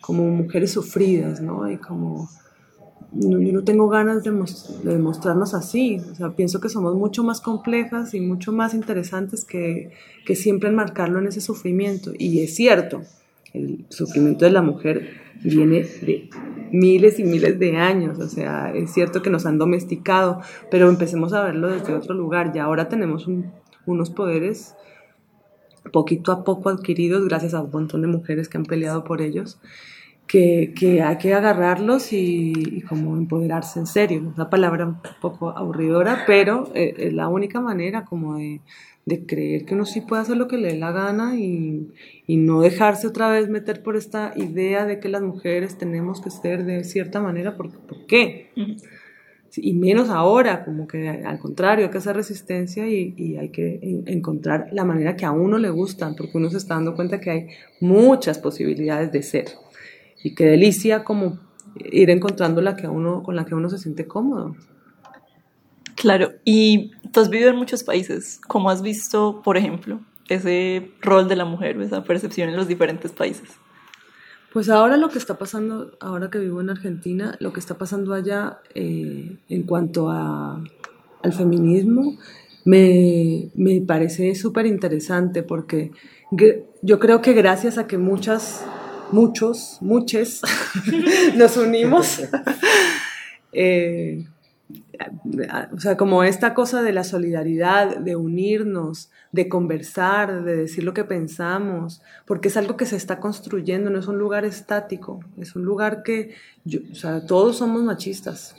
como 0.00 0.24
mujeres 0.24 0.70
sufridas, 0.70 1.40
¿no? 1.42 1.70
Y 1.70 1.76
como 1.78 2.28
yo 3.12 3.38
no 3.38 3.64
tengo 3.64 3.88
ganas 3.88 4.22
de, 4.22 4.30
de 4.30 4.92
demostrarnos 4.92 5.54
así. 5.54 5.98
O 6.12 6.14
sea, 6.14 6.30
pienso 6.30 6.60
que 6.60 6.68
somos 6.68 6.94
mucho 6.94 7.24
más 7.24 7.40
complejas 7.40 8.14
y 8.14 8.20
mucho 8.20 8.52
más 8.52 8.72
interesantes 8.72 9.44
que, 9.44 9.90
que 10.24 10.36
siempre 10.36 10.68
enmarcarlo 10.68 11.18
en 11.18 11.26
ese 11.26 11.40
sufrimiento. 11.40 12.12
Y 12.16 12.40
es 12.40 12.54
cierto, 12.54 13.02
el 13.54 13.86
sufrimiento 13.88 14.44
de 14.44 14.50
la 14.50 14.62
mujer 14.62 15.10
viene 15.42 15.82
de 15.82 16.28
miles 16.72 17.18
y 17.18 17.24
miles 17.24 17.58
de 17.58 17.76
años. 17.76 18.18
O 18.18 18.28
sea, 18.28 18.72
es 18.74 18.92
cierto 18.92 19.22
que 19.22 19.30
nos 19.30 19.46
han 19.46 19.58
domesticado, 19.58 20.40
pero 20.70 20.88
empecemos 20.88 21.32
a 21.32 21.44
verlo 21.44 21.68
desde 21.68 21.94
otro 21.94 22.14
lugar. 22.14 22.52
Y 22.54 22.58
ahora 22.58 22.88
tenemos 22.88 23.26
un- 23.26 23.52
unos 23.86 24.10
poderes 24.10 24.74
poquito 25.92 26.32
a 26.32 26.44
poco 26.44 26.68
adquiridos 26.68 27.24
gracias 27.26 27.54
a 27.54 27.62
un 27.62 27.70
montón 27.70 28.02
de 28.02 28.08
mujeres 28.08 28.48
que 28.48 28.58
han 28.58 28.64
peleado 28.64 29.04
por 29.04 29.22
ellos 29.22 29.58
que, 30.26 30.74
hay 31.02 31.16
que 31.16 31.32
agarrarlos 31.32 32.12
y, 32.12 32.52
y 32.54 32.82
como 32.82 33.16
empoderarse 33.16 33.78
en 33.80 33.86
serio. 33.86 34.30
Una 34.36 34.50
palabra 34.50 34.86
un 34.86 34.98
poco 35.22 35.56
aburridora, 35.56 36.24
pero 36.26 36.70
eh, 36.74 36.94
es 36.98 37.14
la 37.14 37.28
única 37.28 37.60
manera 37.62 38.04
como 38.04 38.36
de, 38.36 38.60
de 39.08 39.24
creer 39.26 39.64
que 39.64 39.74
uno 39.74 39.86
sí 39.86 40.00
puede 40.02 40.22
hacer 40.22 40.36
lo 40.36 40.48
que 40.48 40.58
le 40.58 40.68
dé 40.68 40.76
la 40.78 40.92
gana 40.92 41.36
y, 41.38 41.88
y 42.26 42.36
no 42.36 42.60
dejarse 42.60 43.06
otra 43.06 43.28
vez 43.30 43.48
meter 43.48 43.82
por 43.82 43.96
esta 43.96 44.32
idea 44.36 44.84
de 44.86 45.00
que 45.00 45.08
las 45.08 45.22
mujeres 45.22 45.78
tenemos 45.78 46.20
que 46.20 46.30
ser 46.30 46.64
de 46.64 46.84
cierta 46.84 47.20
manera. 47.20 47.56
¿Por, 47.56 47.70
¿por 47.70 48.06
qué? 48.06 48.50
Y 49.56 49.72
menos 49.72 50.10
ahora, 50.10 50.64
como 50.64 50.86
que 50.86 51.08
al 51.08 51.38
contrario, 51.38 51.86
hay 51.86 51.90
que 51.90 51.98
hacer 51.98 52.14
resistencia 52.14 52.86
y, 52.86 53.14
y 53.16 53.36
hay 53.36 53.48
que 53.48 53.78
en- 53.82 54.04
encontrar 54.06 54.68
la 54.72 54.84
manera 54.84 55.16
que 55.16 55.24
a 55.24 55.32
uno 55.32 55.56
le 55.58 55.70
gusta, 55.70 56.14
porque 56.16 56.36
uno 56.36 56.50
se 56.50 56.58
está 56.58 56.74
dando 56.74 56.94
cuenta 56.94 57.18
que 57.18 57.30
hay 57.30 57.46
muchas 57.80 58.38
posibilidades 58.38 59.10
de 59.10 59.22
ser. 59.22 59.46
Y 60.22 60.34
qué 60.34 60.44
delicia 60.44 61.02
como 61.02 61.38
ir 61.90 62.10
encontrando 62.10 62.60
la 62.60 62.76
que 62.76 62.86
a 62.86 62.90
uno, 62.90 63.22
con 63.22 63.36
la 63.36 63.46
que 63.46 63.54
uno 63.54 63.68
se 63.70 63.78
siente 63.78 64.06
cómodo. 64.06 64.54
Claro, 65.98 66.32
y 66.44 66.92
tú 67.12 67.20
has 67.20 67.28
vivido 67.28 67.50
en 67.50 67.56
muchos 67.56 67.82
países. 67.82 68.40
¿Cómo 68.46 68.70
has 68.70 68.82
visto, 68.82 69.42
por 69.42 69.56
ejemplo, 69.56 70.00
ese 70.28 70.92
rol 71.00 71.28
de 71.28 71.36
la 71.36 71.44
mujer 71.44 71.76
o 71.76 71.82
esa 71.82 72.04
percepción 72.04 72.48
en 72.48 72.56
los 72.56 72.68
diferentes 72.68 73.12
países? 73.12 73.50
Pues 74.52 74.70
ahora 74.70 74.96
lo 74.96 75.08
que 75.10 75.18
está 75.18 75.38
pasando, 75.38 75.96
ahora 76.00 76.30
que 76.30 76.38
vivo 76.38 76.60
en 76.60 76.70
Argentina, 76.70 77.36
lo 77.40 77.52
que 77.52 77.60
está 77.60 77.76
pasando 77.76 78.14
allá 78.14 78.60
eh, 78.74 79.36
en 79.48 79.62
cuanto 79.64 80.08
a, 80.08 80.62
al 81.22 81.32
feminismo 81.32 82.16
me, 82.64 83.50
me 83.54 83.80
parece 83.80 84.34
súper 84.34 84.66
interesante 84.66 85.42
porque 85.42 85.90
yo 86.82 86.98
creo 86.98 87.20
que 87.22 87.32
gracias 87.32 87.78
a 87.78 87.86
que 87.86 87.98
muchas, 87.98 88.64
muchos, 89.10 89.78
muches 89.80 90.42
nos 91.36 91.56
unimos, 91.56 92.22
eh, 93.52 94.26
o 95.72 95.80
sea, 95.80 95.96
como 95.96 96.22
esta 96.24 96.54
cosa 96.54 96.82
de 96.82 96.92
la 96.92 97.04
solidaridad, 97.04 97.96
de 97.98 98.16
unirnos, 98.16 99.10
de 99.32 99.48
conversar, 99.48 100.44
de 100.44 100.56
decir 100.56 100.84
lo 100.84 100.94
que 100.94 101.04
pensamos, 101.04 102.02
porque 102.26 102.48
es 102.48 102.56
algo 102.56 102.76
que 102.76 102.86
se 102.86 102.96
está 102.96 103.20
construyendo, 103.20 103.90
no 103.90 103.98
es 103.98 104.08
un 104.08 104.18
lugar 104.18 104.44
estático, 104.44 105.20
es 105.38 105.54
un 105.56 105.64
lugar 105.64 106.02
que, 106.02 106.34
yo- 106.64 106.80
o 106.90 106.94
sea, 106.94 107.24
todos 107.26 107.56
somos 107.58 107.82
machistas. 107.82 108.54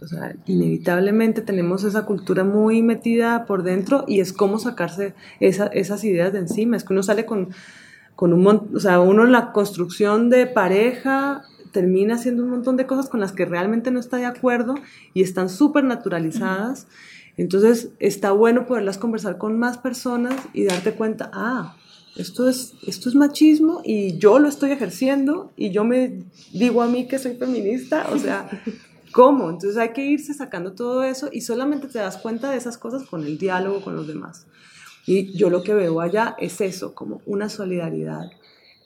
O 0.00 0.06
sea, 0.06 0.34
inevitablemente 0.46 1.42
tenemos 1.42 1.84
esa 1.84 2.06
cultura 2.06 2.42
muy 2.42 2.82
metida 2.82 3.44
por 3.44 3.62
dentro 3.62 4.04
y 4.08 4.20
es 4.20 4.32
como 4.32 4.58
sacarse 4.58 5.14
esa- 5.40 5.66
esas 5.66 6.04
ideas 6.04 6.32
de 6.32 6.38
encima. 6.40 6.76
Es 6.76 6.84
que 6.84 6.92
uno 6.94 7.02
sale 7.02 7.26
con, 7.26 7.50
con 8.16 8.32
un 8.32 8.42
montón, 8.42 8.76
o 8.76 8.80
sea, 8.80 9.00
uno 9.00 9.24
en 9.24 9.32
la 9.32 9.52
construcción 9.52 10.30
de 10.30 10.46
pareja 10.46 11.42
termina 11.74 12.14
haciendo 12.14 12.44
un 12.44 12.50
montón 12.50 12.76
de 12.76 12.86
cosas 12.86 13.10
con 13.10 13.20
las 13.20 13.32
que 13.32 13.44
realmente 13.44 13.90
no 13.90 13.98
está 13.98 14.16
de 14.16 14.26
acuerdo 14.26 14.76
y 15.12 15.22
están 15.22 15.50
súper 15.50 15.84
naturalizadas. 15.84 16.86
Entonces 17.36 17.88
está 17.98 18.30
bueno 18.30 18.64
poderlas 18.64 18.96
conversar 18.96 19.36
con 19.38 19.58
más 19.58 19.76
personas 19.76 20.36
y 20.54 20.64
darte 20.64 20.94
cuenta, 20.94 21.30
ah, 21.34 21.76
esto 22.16 22.48
es, 22.48 22.74
esto 22.86 23.08
es 23.08 23.16
machismo 23.16 23.82
y 23.84 24.16
yo 24.18 24.38
lo 24.38 24.48
estoy 24.48 24.70
ejerciendo 24.70 25.52
y 25.56 25.70
yo 25.72 25.82
me 25.84 26.22
digo 26.52 26.80
a 26.80 26.86
mí 26.86 27.08
que 27.08 27.18
soy 27.18 27.34
feminista, 27.34 28.06
o 28.12 28.18
sea, 28.18 28.48
¿cómo? 29.12 29.50
Entonces 29.50 29.76
hay 29.76 29.88
que 29.88 30.06
irse 30.06 30.32
sacando 30.32 30.74
todo 30.74 31.02
eso 31.02 31.28
y 31.32 31.40
solamente 31.40 31.88
te 31.88 31.98
das 31.98 32.18
cuenta 32.18 32.52
de 32.52 32.56
esas 32.56 32.78
cosas 32.78 33.02
con 33.02 33.24
el 33.24 33.36
diálogo 33.36 33.82
con 33.82 33.96
los 33.96 34.06
demás. 34.06 34.46
Y 35.06 35.36
yo 35.36 35.50
lo 35.50 35.64
que 35.64 35.74
veo 35.74 36.00
allá 36.00 36.36
es 36.38 36.60
eso, 36.60 36.94
como 36.94 37.20
una 37.26 37.48
solidaridad 37.48 38.30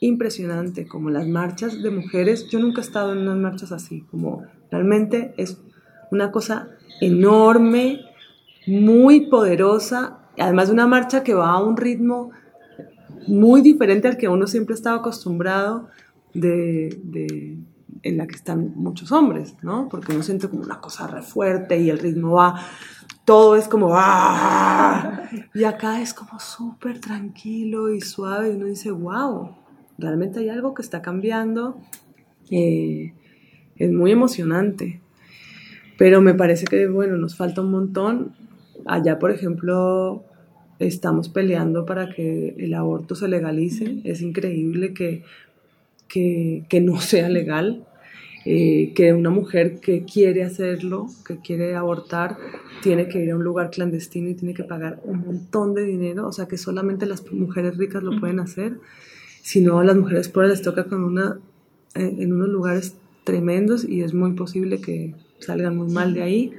impresionante, 0.00 0.86
como 0.86 1.10
las 1.10 1.26
marchas 1.26 1.82
de 1.82 1.90
mujeres. 1.90 2.48
Yo 2.48 2.58
nunca 2.58 2.80
he 2.80 2.84
estado 2.84 3.12
en 3.12 3.18
unas 3.18 3.36
marchas 3.36 3.72
así, 3.72 4.02
como 4.10 4.44
realmente 4.70 5.34
es 5.36 5.58
una 6.10 6.30
cosa 6.30 6.68
enorme, 7.00 8.00
muy 8.66 9.28
poderosa, 9.28 10.18
además 10.38 10.68
de 10.68 10.74
una 10.74 10.86
marcha 10.86 11.22
que 11.22 11.34
va 11.34 11.50
a 11.50 11.62
un 11.62 11.76
ritmo 11.76 12.30
muy 13.26 13.60
diferente 13.60 14.08
al 14.08 14.16
que 14.16 14.28
uno 14.28 14.46
siempre 14.46 14.74
estaba 14.74 14.98
acostumbrado 14.98 15.88
de- 16.34 17.58
en 18.02 18.16
la 18.16 18.26
que 18.26 18.36
están 18.36 18.74
muchos 18.76 19.10
hombres, 19.10 19.54
¿no? 19.62 19.88
Porque 19.88 20.12
uno 20.12 20.22
siente 20.22 20.48
como 20.48 20.62
una 20.62 20.80
cosa 20.80 21.06
re 21.08 21.22
fuerte 21.22 21.78
y 21.80 21.90
el 21.90 21.98
ritmo 21.98 22.32
va, 22.32 22.54
todo 23.24 23.56
es 23.56 23.66
como 23.68 23.88
¡ah! 23.92 25.22
Y 25.54 25.64
acá 25.64 26.00
es 26.00 26.14
como 26.14 26.38
súper 26.38 27.00
tranquilo 27.00 27.90
y 27.90 28.00
suave 28.00 28.52
y 28.52 28.56
uno 28.56 28.66
dice, 28.66 28.90
wow, 28.92 29.50
realmente 29.98 30.40
hay 30.40 30.48
algo 30.48 30.74
que 30.74 30.82
está 30.82 31.02
cambiando. 31.02 31.78
eh, 32.50 33.12
es 33.76 33.92
muy 33.92 34.10
emocionante. 34.12 35.00
Pero 35.98 36.20
me 36.20 36.34
parece 36.34 36.64
que, 36.66 36.86
bueno, 36.88 37.16
nos 37.16 37.36
falta 37.36 37.60
un 37.60 37.70
montón. 37.70 38.34
Allá, 38.86 39.18
por 39.18 39.30
ejemplo, 39.32 40.24
estamos 40.78 41.28
peleando 41.28 41.84
para 41.86 42.08
que 42.10 42.54
el 42.58 42.74
aborto 42.74 43.14
se 43.14 43.28
legalice. 43.28 44.00
Es 44.04 44.22
increíble 44.22 44.94
que, 44.94 45.24
que, 46.08 46.64
que 46.68 46.80
no 46.80 47.00
sea 47.00 47.28
legal. 47.28 47.84
eh, 48.44 48.92
que 48.94 49.12
una 49.12 49.30
mujer 49.30 49.80
que 49.80 50.04
quiere 50.04 50.44
hacerlo, 50.44 51.08
que 51.26 51.38
quiere 51.38 51.74
abortar, 51.76 52.38
tiene 52.82 53.08
que 53.08 53.22
ir 53.22 53.30
a 53.32 53.36
un 53.36 53.44
lugar 53.44 53.70
clandestino 53.70 54.30
y 54.30 54.34
tiene 54.34 54.54
que 54.54 54.64
pagar 54.64 55.00
un 55.04 55.20
montón 55.26 55.74
de 55.74 55.84
dinero. 55.84 56.26
O 56.28 56.32
sea, 56.32 56.46
que 56.48 56.56
solamente 56.58 57.06
las 57.06 57.30
mujeres 57.32 57.76
ricas 57.76 58.02
lo 58.02 58.18
pueden 58.20 58.40
hacer. 58.40 58.78
Si 59.48 59.62
no, 59.62 59.78
a 59.78 59.84
las 59.84 59.96
mujeres 59.96 60.28
pobres 60.28 60.50
les 60.50 60.60
toca 60.60 60.84
con 60.84 61.02
una, 61.02 61.38
en 61.94 62.34
unos 62.34 62.50
lugares 62.50 62.96
tremendos 63.24 63.82
y 63.82 64.02
es 64.02 64.12
muy 64.12 64.34
posible 64.34 64.78
que 64.78 65.14
salgan 65.38 65.74
muy 65.74 65.90
mal 65.90 66.12
de 66.12 66.22
ahí. 66.22 66.52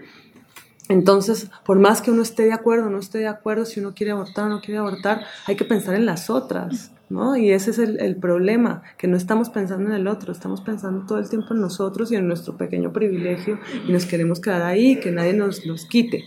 Entonces, 0.88 1.52
por 1.64 1.78
más 1.78 2.02
que 2.02 2.10
uno 2.10 2.24
esté 2.24 2.46
de 2.46 2.52
acuerdo 2.52 2.90
no 2.90 2.98
esté 2.98 3.20
de 3.20 3.28
acuerdo, 3.28 3.66
si 3.66 3.80
uno 3.80 3.94
quiere 3.94 4.14
abortar 4.14 4.46
o 4.46 4.50
no 4.50 4.60
quiere 4.60 4.80
abortar, 4.80 5.24
hay 5.46 5.56
que 5.56 5.66
pensar 5.66 5.94
en 5.94 6.08
las 6.08 6.32
otras, 6.32 6.92
¿no? 7.10 7.38
Y 7.38 7.52
ese 7.52 7.70
es 7.70 7.78
el, 7.78 8.00
el 8.00 8.16
problema, 8.16 8.82
que 8.98 9.08
no 9.08 9.18
estamos 9.18 9.52
pensando 9.52 9.88
en 9.88 9.96
el 9.96 10.08
otro, 10.08 10.32
estamos 10.32 10.62
pensando 10.62 11.06
todo 11.06 11.20
el 11.20 11.30
tiempo 11.30 11.54
en 11.54 11.62
nosotros 11.62 12.12
y 12.12 12.16
en 12.16 12.28
nuestro 12.28 12.58
pequeño 12.58 12.92
privilegio 12.92 13.60
y 13.88 13.92
nos 13.92 14.08
queremos 14.08 14.40
quedar 14.40 14.64
ahí, 14.64 15.00
que 15.00 15.12
nadie 15.12 15.34
nos 15.34 15.64
los 15.64 15.86
quite. 15.86 16.24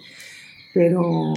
Pero 0.72 1.32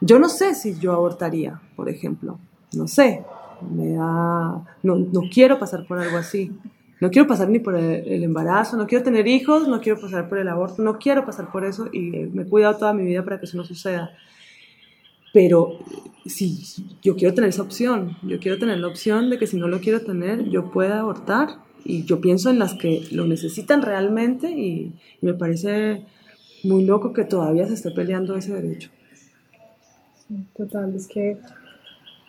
yo 0.00 0.18
no 0.18 0.30
sé 0.30 0.54
si 0.54 0.78
yo 0.78 0.94
abortaría, 0.94 1.60
por 1.76 1.90
ejemplo, 1.90 2.38
no 2.72 2.88
sé, 2.88 3.26
me 3.62 3.92
da, 3.92 4.64
no, 4.82 4.96
no 4.96 5.22
quiero 5.32 5.58
pasar 5.58 5.86
por 5.86 5.98
algo 5.98 6.16
así. 6.16 6.52
No 7.00 7.10
quiero 7.10 7.28
pasar 7.28 7.48
ni 7.48 7.60
por 7.60 7.76
el, 7.76 8.24
embarazo, 8.24 8.76
no 8.76 8.86
quiero 8.86 9.04
tener 9.04 9.28
hijos, 9.28 9.68
no 9.68 9.80
quiero 9.80 10.00
pasar 10.00 10.28
por 10.28 10.38
el 10.38 10.48
aborto, 10.48 10.82
no 10.82 10.98
quiero 10.98 11.24
pasar 11.24 11.52
por 11.52 11.64
eso 11.64 11.88
y 11.92 12.16
eh, 12.16 12.30
me 12.32 12.42
he 12.42 12.46
cuidado 12.46 12.76
toda 12.76 12.92
mi 12.92 13.04
vida 13.04 13.22
para 13.22 13.38
que 13.38 13.46
eso 13.46 13.56
no 13.56 13.64
suceda. 13.64 14.10
Pero 15.32 15.78
sí, 16.26 16.58
yo 17.02 17.14
quiero 17.14 17.34
tener 17.34 17.50
esa 17.50 17.62
opción, 17.62 18.16
yo 18.22 18.40
quiero 18.40 18.58
tener 18.58 18.78
la 18.78 18.88
opción 18.88 19.30
de 19.30 19.38
que 19.38 19.46
si 19.46 19.56
no 19.56 19.68
lo 19.68 19.78
quiero 19.78 20.00
tener, 20.00 20.48
yo 20.48 20.72
pueda 20.72 20.98
abortar 20.98 21.50
y 21.84 22.02
yo 22.02 22.20
pienso 22.20 22.50
en 22.50 22.58
las 22.58 22.74
que 22.74 23.06
lo 23.12 23.26
necesitan 23.26 23.82
realmente 23.82 24.50
y, 24.50 24.92
y 25.22 25.26
me 25.26 25.34
parece 25.34 26.04
muy 26.64 26.84
loco 26.84 27.12
que 27.12 27.24
todavía 27.24 27.66
se 27.68 27.74
esté 27.74 27.92
peleando 27.92 28.34
ese 28.34 28.54
derecho. 28.54 28.90
Total, 30.56 30.94
es 30.94 31.06
que, 31.06 31.38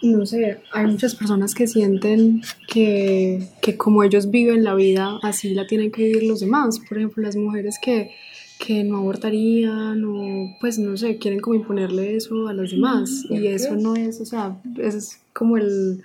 no 0.02 0.26
sé, 0.26 0.60
hay 0.72 0.86
muchas 0.88 1.16
personas 1.16 1.54
que 1.54 1.68
sienten 1.68 2.42
que, 2.68 3.48
que 3.62 3.78
como 3.78 4.04
ellos 4.04 4.32
viven 4.32 4.64
la 4.64 4.76
vida, 4.76 5.20
así 5.24 5.54
la 5.54 5.68
tienen 5.68 5.92
que 5.92 6.04
vivir 6.04 6.24
los 6.24 6.40
demás. 6.40 6.80
Por 6.80 6.98
ejemplo, 6.98 7.24
las 7.24 7.36
mujeres 7.36 7.78
que, 7.82 8.12
que 8.60 8.84
no 8.84 8.98
abortarían 8.98 10.04
o, 10.06 10.58
pues, 10.60 10.80
no 10.80 10.96
sé, 10.98 11.18
quieren 11.18 11.40
como 11.40 11.56
imponerle 11.56 12.16
eso 12.16 12.48
a 12.48 12.54
las 12.54 12.72
demás. 12.72 13.26
Y 13.30 13.48
eso 13.48 13.76
no 13.76 13.96
es, 13.96 14.22
o 14.22 14.26
sea, 14.26 14.62
eso 14.78 14.98
es 14.98 15.22
como 15.34 15.58
el, 15.58 16.04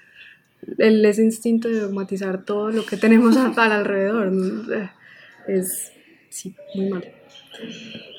el 0.78 1.04
ese 1.04 1.22
instinto 1.22 1.68
de 1.68 1.80
dogmatizar 1.80 2.44
todo 2.44 2.70
lo 2.70 2.84
que 2.84 2.96
tenemos 2.96 3.36
al 3.56 3.72
alrededor. 3.72 4.32
Es, 5.46 5.92
sí, 6.30 6.54
muy 6.74 6.90
mal. 6.90 7.04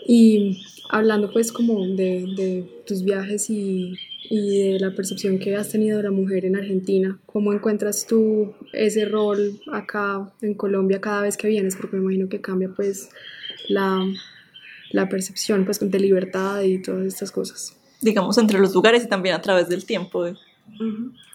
Y 0.06 0.64
hablando 0.90 1.32
pues 1.32 1.52
como 1.52 1.86
de, 1.86 2.26
de 2.36 2.84
tus 2.86 3.04
viajes 3.04 3.50
y, 3.50 3.96
y, 4.30 4.74
de 4.74 4.80
la 4.80 4.92
percepción 4.92 5.40
que 5.40 5.56
has 5.56 5.70
tenido 5.70 5.98
de 5.98 6.04
la 6.04 6.12
mujer 6.12 6.46
en 6.46 6.56
Argentina, 6.56 7.18
¿cómo 7.26 7.54
encuentras 7.54 8.06
tú 8.06 8.54
ese 8.72 9.06
rol 9.06 9.60
acá 9.72 10.32
en 10.42 10.54
Colombia 10.54 11.02
cada 11.02 11.22
vez 11.22 11.38
que 11.38 11.48
vienes? 11.48 11.76
Porque 11.76 11.98
me 11.98 12.04
imagino 12.04 12.30
que 12.30 12.40
cambia 12.40 12.70
pues 12.70 13.10
la, 13.68 14.06
la 14.92 15.10
percepción 15.10 15.66
pues 15.66 15.80
de 15.80 16.00
libertad 16.00 16.62
y 16.62 16.82
todas 16.82 17.06
estas 17.06 17.32
cosas. 17.32 17.76
Digamos 18.02 18.38
entre 18.38 18.60
los 18.60 18.74
lugares 18.74 19.04
y 19.04 19.10
también 19.10 19.36
a 19.36 19.42
través 19.42 19.68
del 19.70 19.86
tiempo. 19.86 20.26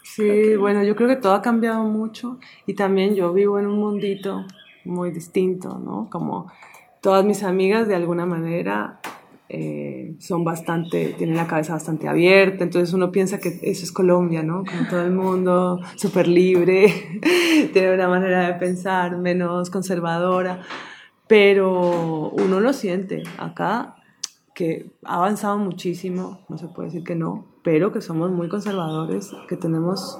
Sí, 0.02 0.56
bueno, 0.56 0.84
yo 0.84 0.96
creo 0.96 1.08
que 1.08 1.16
todo 1.16 1.32
ha 1.34 1.42
cambiado 1.42 1.84
mucho 1.84 2.38
y 2.66 2.74
también 2.74 3.14
yo 3.14 3.32
vivo 3.32 3.58
en 3.58 3.66
un 3.66 3.78
mundito 3.78 4.46
muy 4.84 5.10
distinto, 5.10 5.80
¿no? 5.84 6.08
Como 6.10 6.50
todas 7.00 7.24
mis 7.24 7.42
amigas 7.42 7.88
de 7.88 7.94
alguna 7.94 8.26
manera 8.26 9.00
eh, 9.48 10.14
son 10.20 10.44
bastante, 10.44 11.14
tienen 11.18 11.36
la 11.36 11.46
cabeza 11.46 11.72
bastante 11.72 12.08
abierta, 12.08 12.62
entonces 12.62 12.94
uno 12.94 13.10
piensa 13.10 13.38
que 13.38 13.58
eso 13.62 13.84
es 13.84 13.90
Colombia, 13.90 14.42
¿no? 14.42 14.64
Como 14.64 14.88
todo 14.88 15.02
el 15.02 15.10
mundo 15.10 15.80
súper 15.96 16.28
libre, 16.28 17.20
tiene 17.72 17.94
una 17.94 18.08
manera 18.08 18.46
de 18.46 18.54
pensar 18.54 19.18
menos 19.18 19.70
conservadora, 19.70 20.62
pero 21.26 22.30
uno 22.30 22.60
lo 22.60 22.72
siente 22.72 23.24
acá 23.38 23.96
que 24.54 24.92
ha 25.04 25.16
avanzado 25.16 25.58
muchísimo, 25.58 26.44
no 26.48 26.58
se 26.58 26.68
puede 26.68 26.88
decir 26.88 27.02
que 27.02 27.16
no, 27.16 27.46
pero 27.64 27.92
que 27.92 28.02
somos 28.02 28.30
muy 28.30 28.48
conservadores, 28.48 29.32
que 29.48 29.56
tenemos 29.56 30.18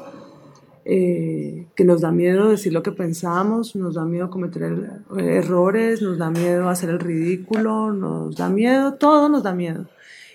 eh, 0.85 1.67
que 1.75 1.85
nos 1.85 2.01
da 2.01 2.11
miedo 2.11 2.49
decir 2.49 2.73
lo 2.73 2.83
que 2.83 2.93
pensamos, 2.93 3.77
nos 3.77 3.95
da 3.95 4.05
miedo 4.05 4.31
cometer 4.31 5.03
errores, 5.19 6.01
nos 6.01 6.19
da 6.19 6.31
miedo 6.31 6.69
hacer 6.69 6.91
el 6.91 7.01
ridículo, 7.01 7.93
nos 7.93 8.37
da 8.37 8.49
miedo, 8.49 8.95
todo 8.95 9.29
nos 9.29 9.43
da 9.43 9.53
miedo. 9.53 9.87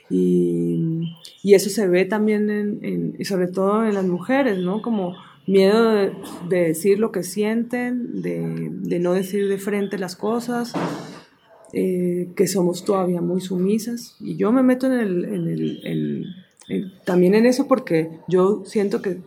Y, 0.10 1.16
y 1.42 1.56
eso 1.56 1.70
se 1.70 1.88
ve 1.88 2.06
también, 2.06 2.50
en, 2.50 3.16
y 3.18 3.26
sobre 3.26 3.48
todo 3.48 3.86
en 3.86 3.96
las 3.96 4.06
mujeres, 4.06 4.60
¿no? 4.60 4.82
Como 4.82 5.16
miedo 5.48 5.92
de, 5.94 6.12
decir 6.50 7.00
lo 7.00 7.12
que 7.12 7.24
sienten, 7.24 8.22
de, 8.22 8.70
de, 8.72 9.00
no 9.00 9.14
decir 9.14 9.48
de 9.48 9.58
frente 9.58 9.98
las 9.98 10.16
cosas, 10.16 10.74
eh, 11.74 12.30
que 12.36 12.48
somos 12.48 12.86
todavía 12.86 13.22
muy 13.22 13.42
sumisas. 13.42 14.16
Y 14.20 14.36
yo 14.38 14.52
me 14.52 14.64
meto 14.64 14.88
en 14.88 14.94
el, 14.94 15.26
en 15.26 15.48
el, 15.48 16.26
también 17.04 17.36
en 17.36 17.46
eso 17.46 17.68
porque 17.68 18.12
yo 18.28 18.64
siento 18.66 19.02
que 19.02 19.20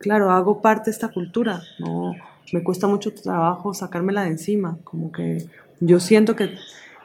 claro, 0.00 0.32
hago 0.32 0.60
parte 0.60 0.86
de 0.86 0.92
esta 0.92 1.08
cultura, 1.08 1.62
no, 1.78 2.14
me 2.52 2.64
cuesta 2.64 2.88
mucho 2.88 3.14
trabajo 3.14 3.72
sacármela 3.74 4.24
de 4.24 4.30
encima, 4.30 4.78
como 4.82 5.12
que 5.12 5.46
yo 5.78 6.00
siento 6.00 6.34
que, 6.34 6.56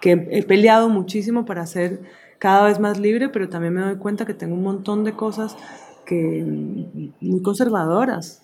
que 0.02 0.28
he 0.32 0.44
peleado 0.44 0.90
muchísimo 0.90 1.46
para 1.46 1.68
ser 1.68 2.00
cada 2.40 2.66
vez 2.66 2.80
más 2.80 3.00
libre, 3.00 3.30
pero 3.30 3.50
también 3.50 3.74
me 3.74 3.82
doy 3.82 3.98
cuenta 3.98 4.26
que 4.26 4.34
tengo 4.34 4.56
un 4.56 4.64
montón 4.64 5.04
de 5.04 5.14
cosas 5.14 5.56
que 6.06 6.44
muy 7.22 7.42
conservadoras, 7.42 8.42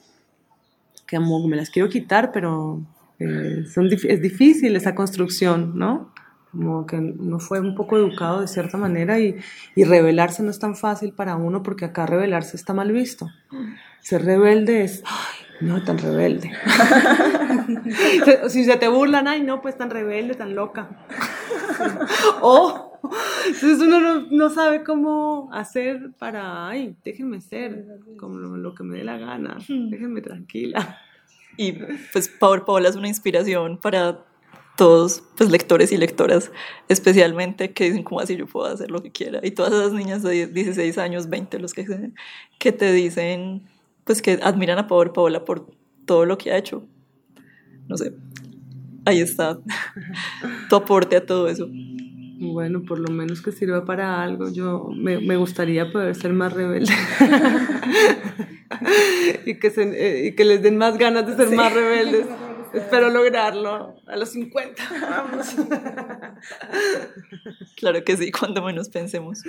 que 1.08 1.20
me 1.20 1.56
las 1.56 1.70
quiero 1.70 1.90
quitar, 1.90 2.32
pero 2.32 2.82
eh, 3.20 3.64
son, 3.74 3.88
es 3.92 4.22
difícil 4.22 4.76
esa 4.76 4.96
construcción, 4.96 5.78
¿no? 5.78 6.12
Como 6.52 6.86
que 6.86 6.98
uno 6.98 7.40
fue 7.40 7.60
un 7.60 7.76
poco 7.76 7.98
educado 7.98 8.42
de 8.42 8.48
cierta 8.48 8.78
manera 8.78 9.20
y, 9.20 9.38
y 9.76 9.84
rebelarse 9.86 10.44
no 10.44 10.52
es 10.52 10.60
tan 10.60 10.76
fácil 10.76 11.14
para 11.14 11.36
uno 11.36 11.64
porque 11.64 11.86
acá 11.86 12.06
rebelarse 12.06 12.58
está 12.58 12.74
mal 12.74 12.92
visto. 12.92 13.30
Ser 14.02 14.26
rebelde 14.26 14.84
es, 14.84 15.04
ay, 15.06 15.46
no 15.62 15.84
tan 15.84 15.98
rebelde. 15.98 16.52
si 18.50 18.66
se 18.66 18.78
te 18.78 18.88
burlan, 18.88 19.28
ay, 19.28 19.42
no, 19.44 19.62
pues 19.62 19.78
tan 19.78 19.90
rebelde, 19.90 20.34
tan 20.34 20.56
loca. 20.56 20.90
o, 22.42 23.00
entonces 23.46 23.80
uno 23.80 24.00
no, 24.00 24.28
no, 24.30 24.50
sabe 24.50 24.84
cómo 24.84 25.50
hacer 25.54 26.12
para, 26.18 26.68
ay, 26.68 26.96
déjenme 27.04 27.42
ser 27.42 27.86
como 28.18 28.38
lo, 28.58 28.76
que 28.76 28.84
me 28.84 28.98
dé 28.98 29.04
la 29.04 29.18
gana, 29.18 29.58
déjenme 29.68 30.22
tranquila. 30.22 31.00
Y 31.58 31.74
pues 32.12 32.30
Paola 32.30 32.90
es 32.90 32.96
una 32.96 33.08
inspiración 33.08 33.78
para 33.78 34.24
todos, 34.82 35.22
pues 35.38 35.52
lectores 35.52 35.92
y 35.92 35.98
lectoras, 35.98 36.52
especialmente 36.88 37.72
que 37.72 37.84
dicen, 37.84 38.02
como 38.02 38.20
así 38.20 38.36
yo 38.36 38.48
puedo 38.48 38.66
hacer 38.66 38.90
lo 38.90 39.04
que 39.04 39.12
quiera? 39.12 39.40
Y 39.44 39.52
todas 39.52 39.74
esas 39.74 39.94
niñas 39.94 40.24
de 40.24 40.48
16 40.48 40.98
años, 40.98 41.30
20, 41.30 41.60
los 41.60 41.76
que, 41.76 41.86
que 42.58 42.72
te 42.72 42.92
dicen, 42.92 43.62
pues 44.06 44.24
que 44.24 44.40
admiran 44.42 44.80
a 44.80 44.88
Power 44.88 45.14
Paola 45.14 45.46
por 45.46 45.68
todo 46.06 46.26
lo 46.26 46.40
que 46.40 46.52
ha 46.52 46.58
hecho. 46.58 46.84
No 47.88 47.96
sé, 47.96 48.16
ahí 49.06 49.20
está 49.20 49.60
tu 50.70 50.76
aporte 50.78 51.16
a 51.16 51.28
todo 51.28 51.48
eso. 51.48 51.70
Bueno, 52.40 52.82
por 52.82 52.98
lo 52.98 53.12
menos 53.12 53.44
que 53.44 53.52
sirva 53.52 53.86
para 53.86 54.24
algo. 54.24 54.50
Yo 54.50 54.90
me, 54.96 55.20
me 55.20 55.38
gustaría 55.38 55.92
poder 55.92 56.16
ser 56.16 56.34
más 56.34 56.54
rebelde. 56.54 56.92
y, 59.46 59.60
que 59.60 59.70
se, 59.70 59.84
eh, 59.84 60.26
y 60.26 60.32
que 60.32 60.44
les 60.44 60.64
den 60.64 60.78
más 60.78 60.98
ganas 60.98 61.28
de 61.28 61.36
ser 61.36 61.50
sí. 61.50 61.56
más 61.56 61.72
rebeldes. 61.72 62.26
Espero 62.74 63.10
lograrlo 63.10 63.96
a 64.08 64.16
los 64.16 64.30
50. 64.30 64.84
Vamos. 65.10 65.56
Claro 67.78 68.04
que 68.04 68.16
sí, 68.18 68.32
cuando 68.32 68.64
menos 68.64 68.90
pensemos. 68.90 69.42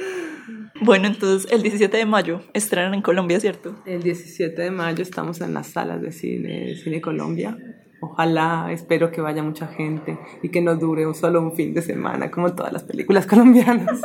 Bueno, 0.80 1.06
entonces 1.06 1.50
el 1.52 1.62
17 1.62 1.96
de 1.96 2.06
mayo 2.06 2.42
estrenan 2.54 2.94
en 2.94 3.02
Colombia, 3.02 3.40
¿cierto? 3.40 3.74
El 3.86 4.02
17 4.02 4.60
de 4.60 4.70
mayo 4.70 5.02
estamos 5.02 5.40
en 5.40 5.54
las 5.54 5.68
salas 5.68 6.00
de 6.00 6.12
cine, 6.12 6.74
Cine 6.76 7.00
Colombia. 7.00 7.56
Ojalá, 8.00 8.68
espero 8.70 9.10
que 9.10 9.20
vaya 9.20 9.42
mucha 9.42 9.68
gente 9.68 10.18
y 10.42 10.48
que 10.48 10.60
no 10.60 10.76
dure 10.76 11.06
un 11.06 11.14
solo 11.14 11.40
un 11.40 11.54
fin 11.54 11.72
de 11.72 11.82
semana, 11.82 12.30
como 12.30 12.54
todas 12.54 12.72
las 12.72 12.82
películas 12.84 13.26
colombianas. 13.28 14.00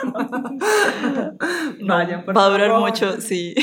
Vayan, 1.82 2.24
por 2.26 2.38
Va 2.38 2.46
a 2.46 2.50
durar 2.50 2.70
favor. 2.70 2.90
mucho, 2.90 3.20
sí. 3.22 3.56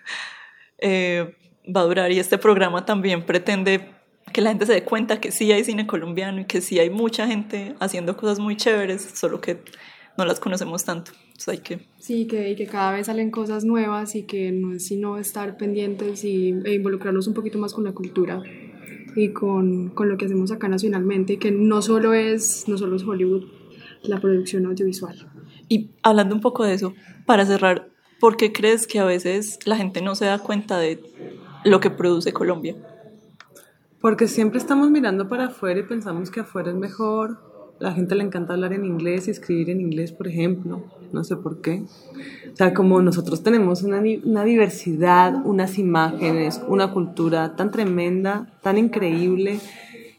eh, 0.78 1.36
va 1.74 1.82
a 1.82 1.84
durar 1.84 2.10
y 2.12 2.18
este 2.18 2.38
programa 2.38 2.84
también 2.84 3.24
pretende 3.24 3.91
que 4.32 4.40
la 4.40 4.50
gente 4.50 4.66
se 4.66 4.72
dé 4.72 4.84
cuenta 4.84 5.20
que 5.20 5.30
sí 5.30 5.52
hay 5.52 5.64
cine 5.64 5.86
colombiano 5.86 6.40
y 6.40 6.44
que 6.44 6.60
sí 6.60 6.78
hay 6.78 6.90
mucha 6.90 7.26
gente 7.26 7.74
haciendo 7.80 8.16
cosas 8.16 8.38
muy 8.38 8.56
chéveres, 8.56 9.02
solo 9.14 9.40
que 9.40 9.58
no 10.16 10.24
las 10.24 10.40
conocemos 10.40 10.84
tanto. 10.84 11.12
Entonces 11.26 11.48
hay 11.48 11.58
que... 11.58 11.80
Sí, 11.98 12.26
que, 12.26 12.50
y 12.50 12.56
que 12.56 12.66
cada 12.66 12.92
vez 12.92 13.06
salen 13.06 13.30
cosas 13.30 13.64
nuevas 13.64 14.14
y 14.14 14.24
que 14.24 14.52
no 14.52 14.74
es 14.74 14.86
sino 14.86 15.18
estar 15.18 15.56
pendientes 15.56 16.24
y, 16.24 16.54
e 16.64 16.74
involucrarnos 16.74 17.26
un 17.26 17.34
poquito 17.34 17.58
más 17.58 17.72
con 17.72 17.84
la 17.84 17.92
cultura 17.92 18.42
y 19.14 19.28
con, 19.32 19.90
con, 19.90 20.08
lo 20.08 20.16
que 20.16 20.24
hacemos 20.24 20.50
acá 20.52 20.68
nacionalmente, 20.68 21.38
que 21.38 21.50
no 21.50 21.82
solo 21.82 22.14
es, 22.14 22.66
no 22.68 22.78
solo 22.78 22.96
es 22.96 23.02
Hollywood, 23.02 23.44
la 24.02 24.20
producción 24.20 24.66
audiovisual. 24.66 25.28
Y 25.68 25.90
hablando 26.02 26.34
un 26.34 26.40
poco 26.40 26.64
de 26.64 26.74
eso, 26.74 26.94
para 27.26 27.46
cerrar, 27.46 27.90
¿por 28.20 28.36
qué 28.36 28.52
crees 28.52 28.86
que 28.86 28.98
a 28.98 29.04
veces 29.04 29.58
la 29.64 29.76
gente 29.76 30.02
no 30.02 30.14
se 30.14 30.26
da 30.26 30.38
cuenta 30.38 30.78
de 30.78 31.00
lo 31.64 31.80
que 31.80 31.90
produce 31.90 32.32
Colombia? 32.32 32.76
Porque 34.02 34.26
siempre 34.26 34.58
estamos 34.58 34.90
mirando 34.90 35.28
para 35.28 35.46
afuera 35.46 35.78
y 35.78 35.84
pensamos 35.84 36.32
que 36.32 36.40
afuera 36.40 36.70
es 36.70 36.76
mejor. 36.76 37.38
La 37.78 37.92
gente 37.92 38.16
le 38.16 38.24
encanta 38.24 38.52
hablar 38.52 38.72
en 38.72 38.84
inglés 38.84 39.28
y 39.28 39.30
escribir 39.30 39.70
en 39.70 39.80
inglés, 39.80 40.10
por 40.10 40.26
ejemplo. 40.26 40.82
No 41.12 41.22
sé 41.22 41.36
por 41.36 41.60
qué. 41.60 41.84
O 42.52 42.56
sea, 42.56 42.74
como 42.74 43.00
nosotros 43.00 43.44
tenemos 43.44 43.84
una, 43.84 44.02
una 44.24 44.42
diversidad, 44.42 45.46
unas 45.46 45.78
imágenes, 45.78 46.60
una 46.66 46.92
cultura 46.92 47.54
tan 47.54 47.70
tremenda, 47.70 48.48
tan 48.60 48.76
increíble, 48.76 49.60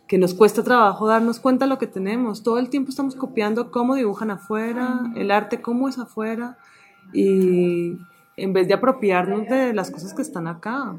que 0.07 0.17
nos 0.17 0.33
cuesta 0.33 0.63
trabajo 0.63 1.05
darnos 1.05 1.41
cuenta 1.41 1.65
de 1.65 1.69
lo 1.69 1.77
que 1.77 1.87
tenemos. 1.87 2.41
Todo 2.41 2.59
el 2.59 2.69
tiempo 2.69 2.89
estamos 2.89 3.15
copiando 3.15 3.69
cómo 3.69 3.95
dibujan 3.95 4.31
afuera, 4.31 5.11
el 5.17 5.29
arte 5.29 5.61
cómo 5.61 5.89
es 5.89 5.99
afuera, 5.99 6.57
y 7.11 7.97
en 8.37 8.53
vez 8.53 8.69
de 8.69 8.75
apropiarnos 8.75 9.45
de 9.49 9.73
las 9.73 9.91
cosas 9.91 10.13
que 10.13 10.21
están 10.21 10.47
acá. 10.47 10.95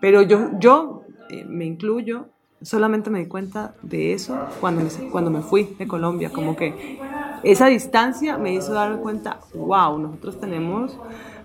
Pero 0.00 0.22
yo, 0.22 0.50
yo 0.60 1.02
eh, 1.30 1.44
me 1.44 1.64
incluyo, 1.64 2.26
solamente 2.62 3.10
me 3.10 3.20
di 3.20 3.26
cuenta 3.26 3.74
de 3.82 4.12
eso 4.12 4.36
cuando 4.60 4.82
me, 4.82 5.10
cuando 5.10 5.30
me 5.30 5.42
fui 5.42 5.74
de 5.78 5.86
Colombia, 5.86 6.30
como 6.30 6.56
que 6.56 6.98
esa 7.42 7.66
distancia 7.66 8.38
me 8.38 8.52
hizo 8.54 8.72
dar 8.72 8.98
cuenta, 8.98 9.40
wow, 9.54 9.98
nosotros 9.98 10.40
tenemos, 10.40 10.98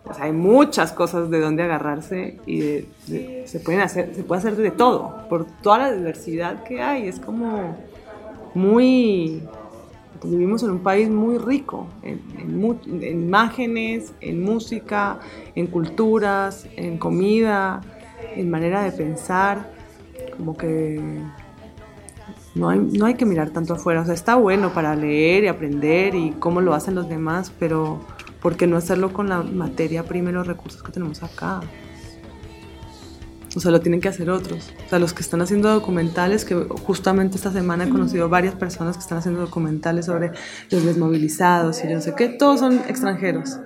pues 0.04 0.20
hay 0.20 0.32
muchas 0.32 0.92
cosas 0.92 1.30
de 1.30 1.40
donde 1.40 1.64
agarrarse 1.64 2.40
y 2.46 2.86
se, 3.06 3.60
pueden 3.60 3.82
hacer, 3.82 4.16
se 4.16 4.24
puede 4.24 4.40
hacer 4.40 4.56
de 4.56 4.72
todo, 4.72 5.28
por 5.30 5.46
toda 5.46 5.80
la 5.80 5.92
diversidad 5.92 6.64
que 6.64 6.82
hay, 6.82 7.08
es 7.08 7.20
como 7.20 7.78
muy, 8.56 9.44
vivimos 10.24 10.64
en 10.64 10.72
un 10.72 10.80
país 10.80 11.10
muy 11.10 11.38
rico 11.38 11.88
en 12.02 12.22
imágenes, 13.02 14.14
en 14.22 14.44
música, 14.44 15.20
en 15.56 15.68
culturas, 15.68 16.68
en 16.76 16.98
comida, 16.98 17.82
en 18.36 18.50
manera 18.50 18.84
de 18.84 18.92
pensar, 18.92 19.73
como 20.36 20.56
que 20.58 21.22
no 22.56 22.70
hay, 22.70 22.80
no 22.80 23.06
hay 23.06 23.16
que 23.16 23.26
mirar 23.26 23.50
tanto 23.50 23.74
afuera. 23.74 24.02
O 24.02 24.06
sea, 24.06 24.14
está 24.14 24.36
bueno 24.36 24.74
para 24.74 24.96
leer 24.96 25.44
y 25.44 25.48
aprender 25.48 26.16
y 26.16 26.32
cómo 26.32 26.62
lo 26.62 26.74
hacen 26.74 26.96
los 26.96 27.10
demás, 27.10 27.52
pero 27.60 28.00
¿por 28.42 28.56
qué 28.56 28.68
no 28.68 28.78
hacerlo 28.78 29.14
con 29.14 29.30
la 29.30 29.42
materia 29.42 30.04
prima 30.04 30.30
y 30.30 30.34
los 30.34 30.48
recursos 30.48 30.84
que 30.84 30.92
tenemos 30.92 31.24
acá? 31.24 31.62
O 33.56 33.60
sea, 33.60 33.70
lo 33.72 33.82
tienen 33.82 34.02
que 34.02 34.08
hacer 34.08 34.30
otros. 34.30 34.72
O 34.86 34.90
sea, 34.90 35.00
los 35.00 35.14
que 35.14 35.22
están 35.22 35.42
haciendo 35.42 35.70
documentales, 35.70 36.44
que 36.44 36.56
justamente 36.56 37.38
esta 37.38 37.52
semana 37.52 37.86
he 37.86 37.90
conocido 37.90 38.28
varias 38.28 38.56
personas 38.56 38.98
que 38.98 39.02
están 39.02 39.20
haciendo 39.20 39.42
documentales 39.42 40.08
sobre 40.08 40.32
los 40.72 40.84
desmovilizados 40.84 41.84
y 41.84 41.88
yo 41.88 41.96
no 41.96 42.02
sé 42.02 42.16
qué, 42.16 42.30
todos 42.30 42.60
son 42.60 42.80
extranjeros. 42.88 43.60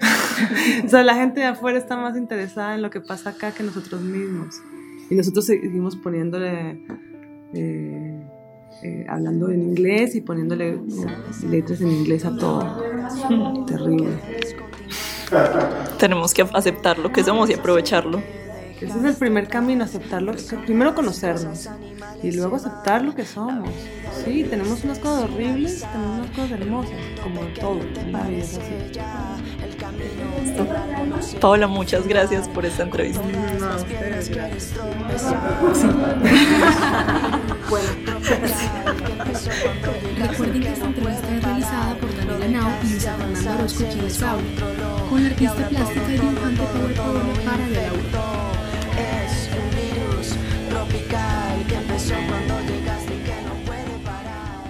o 0.84 0.88
sea, 0.88 1.02
la 1.02 1.14
gente 1.14 1.40
de 1.40 1.46
afuera 1.46 1.78
está 1.78 1.96
más 1.96 2.16
interesada 2.16 2.74
en 2.74 2.82
lo 2.82 2.90
que 2.90 3.00
pasa 3.00 3.30
acá 3.30 3.52
que 3.52 3.62
nosotros 3.62 4.02
mismos. 4.02 4.56
Y 5.10 5.14
nosotros 5.14 5.46
seguimos 5.46 5.96
poniéndole, 5.96 6.80
eh, 7.54 8.26
eh, 8.82 9.06
hablando 9.08 9.50
en 9.50 9.62
inglés 9.62 10.14
y 10.14 10.20
poniéndole 10.20 10.74
eh, 10.74 10.80
letras 11.48 11.80
en 11.80 11.90
inglés 11.90 12.24
a 12.24 12.36
todo. 12.36 12.82
Terrible. 13.66 14.18
Tenemos 15.98 16.32
que 16.34 16.42
aceptar 16.42 16.98
lo 16.98 17.12
que 17.12 17.22
somos 17.24 17.50
y 17.50 17.54
aprovecharlo. 17.54 18.22
Ese 18.80 18.98
es 18.98 19.04
el 19.04 19.14
primer 19.14 19.48
camino, 19.48 19.84
aceptarlo. 19.84 20.34
Primero 20.66 20.94
conocernos 20.94 21.68
y 22.22 22.32
luego 22.32 22.56
aceptar 22.56 23.02
lo 23.02 23.14
que 23.14 23.24
somos. 23.24 23.70
Sí, 24.24 24.44
tenemos 24.44 24.84
unas 24.84 24.98
cosas 24.98 25.30
horribles, 25.30 25.86
tenemos 25.92 26.18
unas 26.18 26.30
cosas 26.30 26.50
hermosas, 26.52 26.92
como 27.22 27.40
todo. 27.60 27.80
La 28.10 28.22
vida 28.22 28.42
es 28.42 28.58
así. 28.58 29.00
Paola, 31.40 31.66
muchas 31.66 32.06
gracias 32.06 32.48
por 32.48 32.64
esta 32.64 32.84
entrevista. 32.84 33.22
No, 33.22 33.76
ustedes, 33.76 34.28
gracias. 34.30 34.72
Recuerden 40.16 40.62
que 40.62 40.68
esta 40.68 40.86
entrevista 40.86 41.36
es 41.36 41.42
realizada 41.42 41.94
por 41.96 42.16
Daniela 42.16 42.48
Nao 42.48 42.70
y 42.82 42.88
Luisa 42.88 43.14
Fernanda 43.16 43.54
Orozco 43.54 43.84
habla, 44.24 45.08
con 45.10 45.22
la 45.22 45.30
artista 45.30 45.68
plástica 45.68 46.08
y 46.08 46.12
dibujante 46.12 46.62
Paola 46.96 47.34
para 47.44 47.66
de 47.68 47.74
la 47.74 47.92
urbe. 47.92 48.18
Es 48.96 49.32
un 49.58 49.68
virus 49.76 50.26
tropical 50.70 51.66
que 51.68 51.74
empezó 51.74 52.14
cuando 52.28 52.60
llegaste 52.60 53.14
y 53.14 53.18
que 53.18 53.36
no 53.42 53.54
puede 53.66 53.98
parar. 54.04 54.64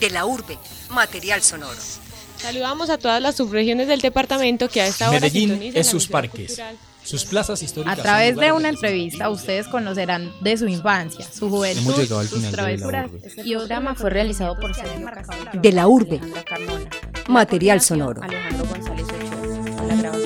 De 0.00 0.10
la 0.10 0.26
urbe, 0.26 0.58
material 0.90 1.42
sonoro. 1.42 2.03
Saludamos 2.44 2.90
a 2.90 2.98
todas 2.98 3.22
las 3.22 3.36
subregiones 3.36 3.88
del 3.88 4.00
departamento 4.00 4.68
que 4.68 4.82
a 4.82 4.86
esta 4.86 5.08
hora 5.08 5.18
Medellín 5.20 5.72
es 5.74 5.86
sus 5.86 6.06
parques, 6.06 6.48
cultural. 6.48 6.76
sus 7.02 7.24
plazas 7.24 7.62
históricas. 7.62 7.98
A 7.98 8.02
través 8.02 8.36
de 8.36 8.52
una 8.52 8.68
entrevista 8.68 9.30
ustedes 9.30 9.66
conocerán 9.66 10.30
de 10.42 10.56
su 10.58 10.66
infancia, 10.68 11.24
su 11.32 11.48
juventud, 11.48 11.80
Hemos 11.82 11.96
llegado 11.98 12.20
al 12.20 12.28
sus 12.28 12.38
final 12.38 12.50
de 12.52 12.56
la 12.56 12.62
travesuras. 12.62 13.10
urbe. 13.10 13.42
Y 13.44 13.54
otro 13.54 13.66
programa 13.66 13.94
fue 13.94 14.10
realizado 14.10 14.56
por 14.60 14.74
Sergio 14.74 15.10
De 15.54 15.72
la 15.72 15.88
urbe, 15.88 16.20
material 17.28 17.80
sonoro. 17.80 18.22
Alejandro 18.22 18.66
González 18.66 19.06
Ochoa, 19.06 19.80
a 19.80 19.84
la 19.86 19.96
grabación 19.96 20.23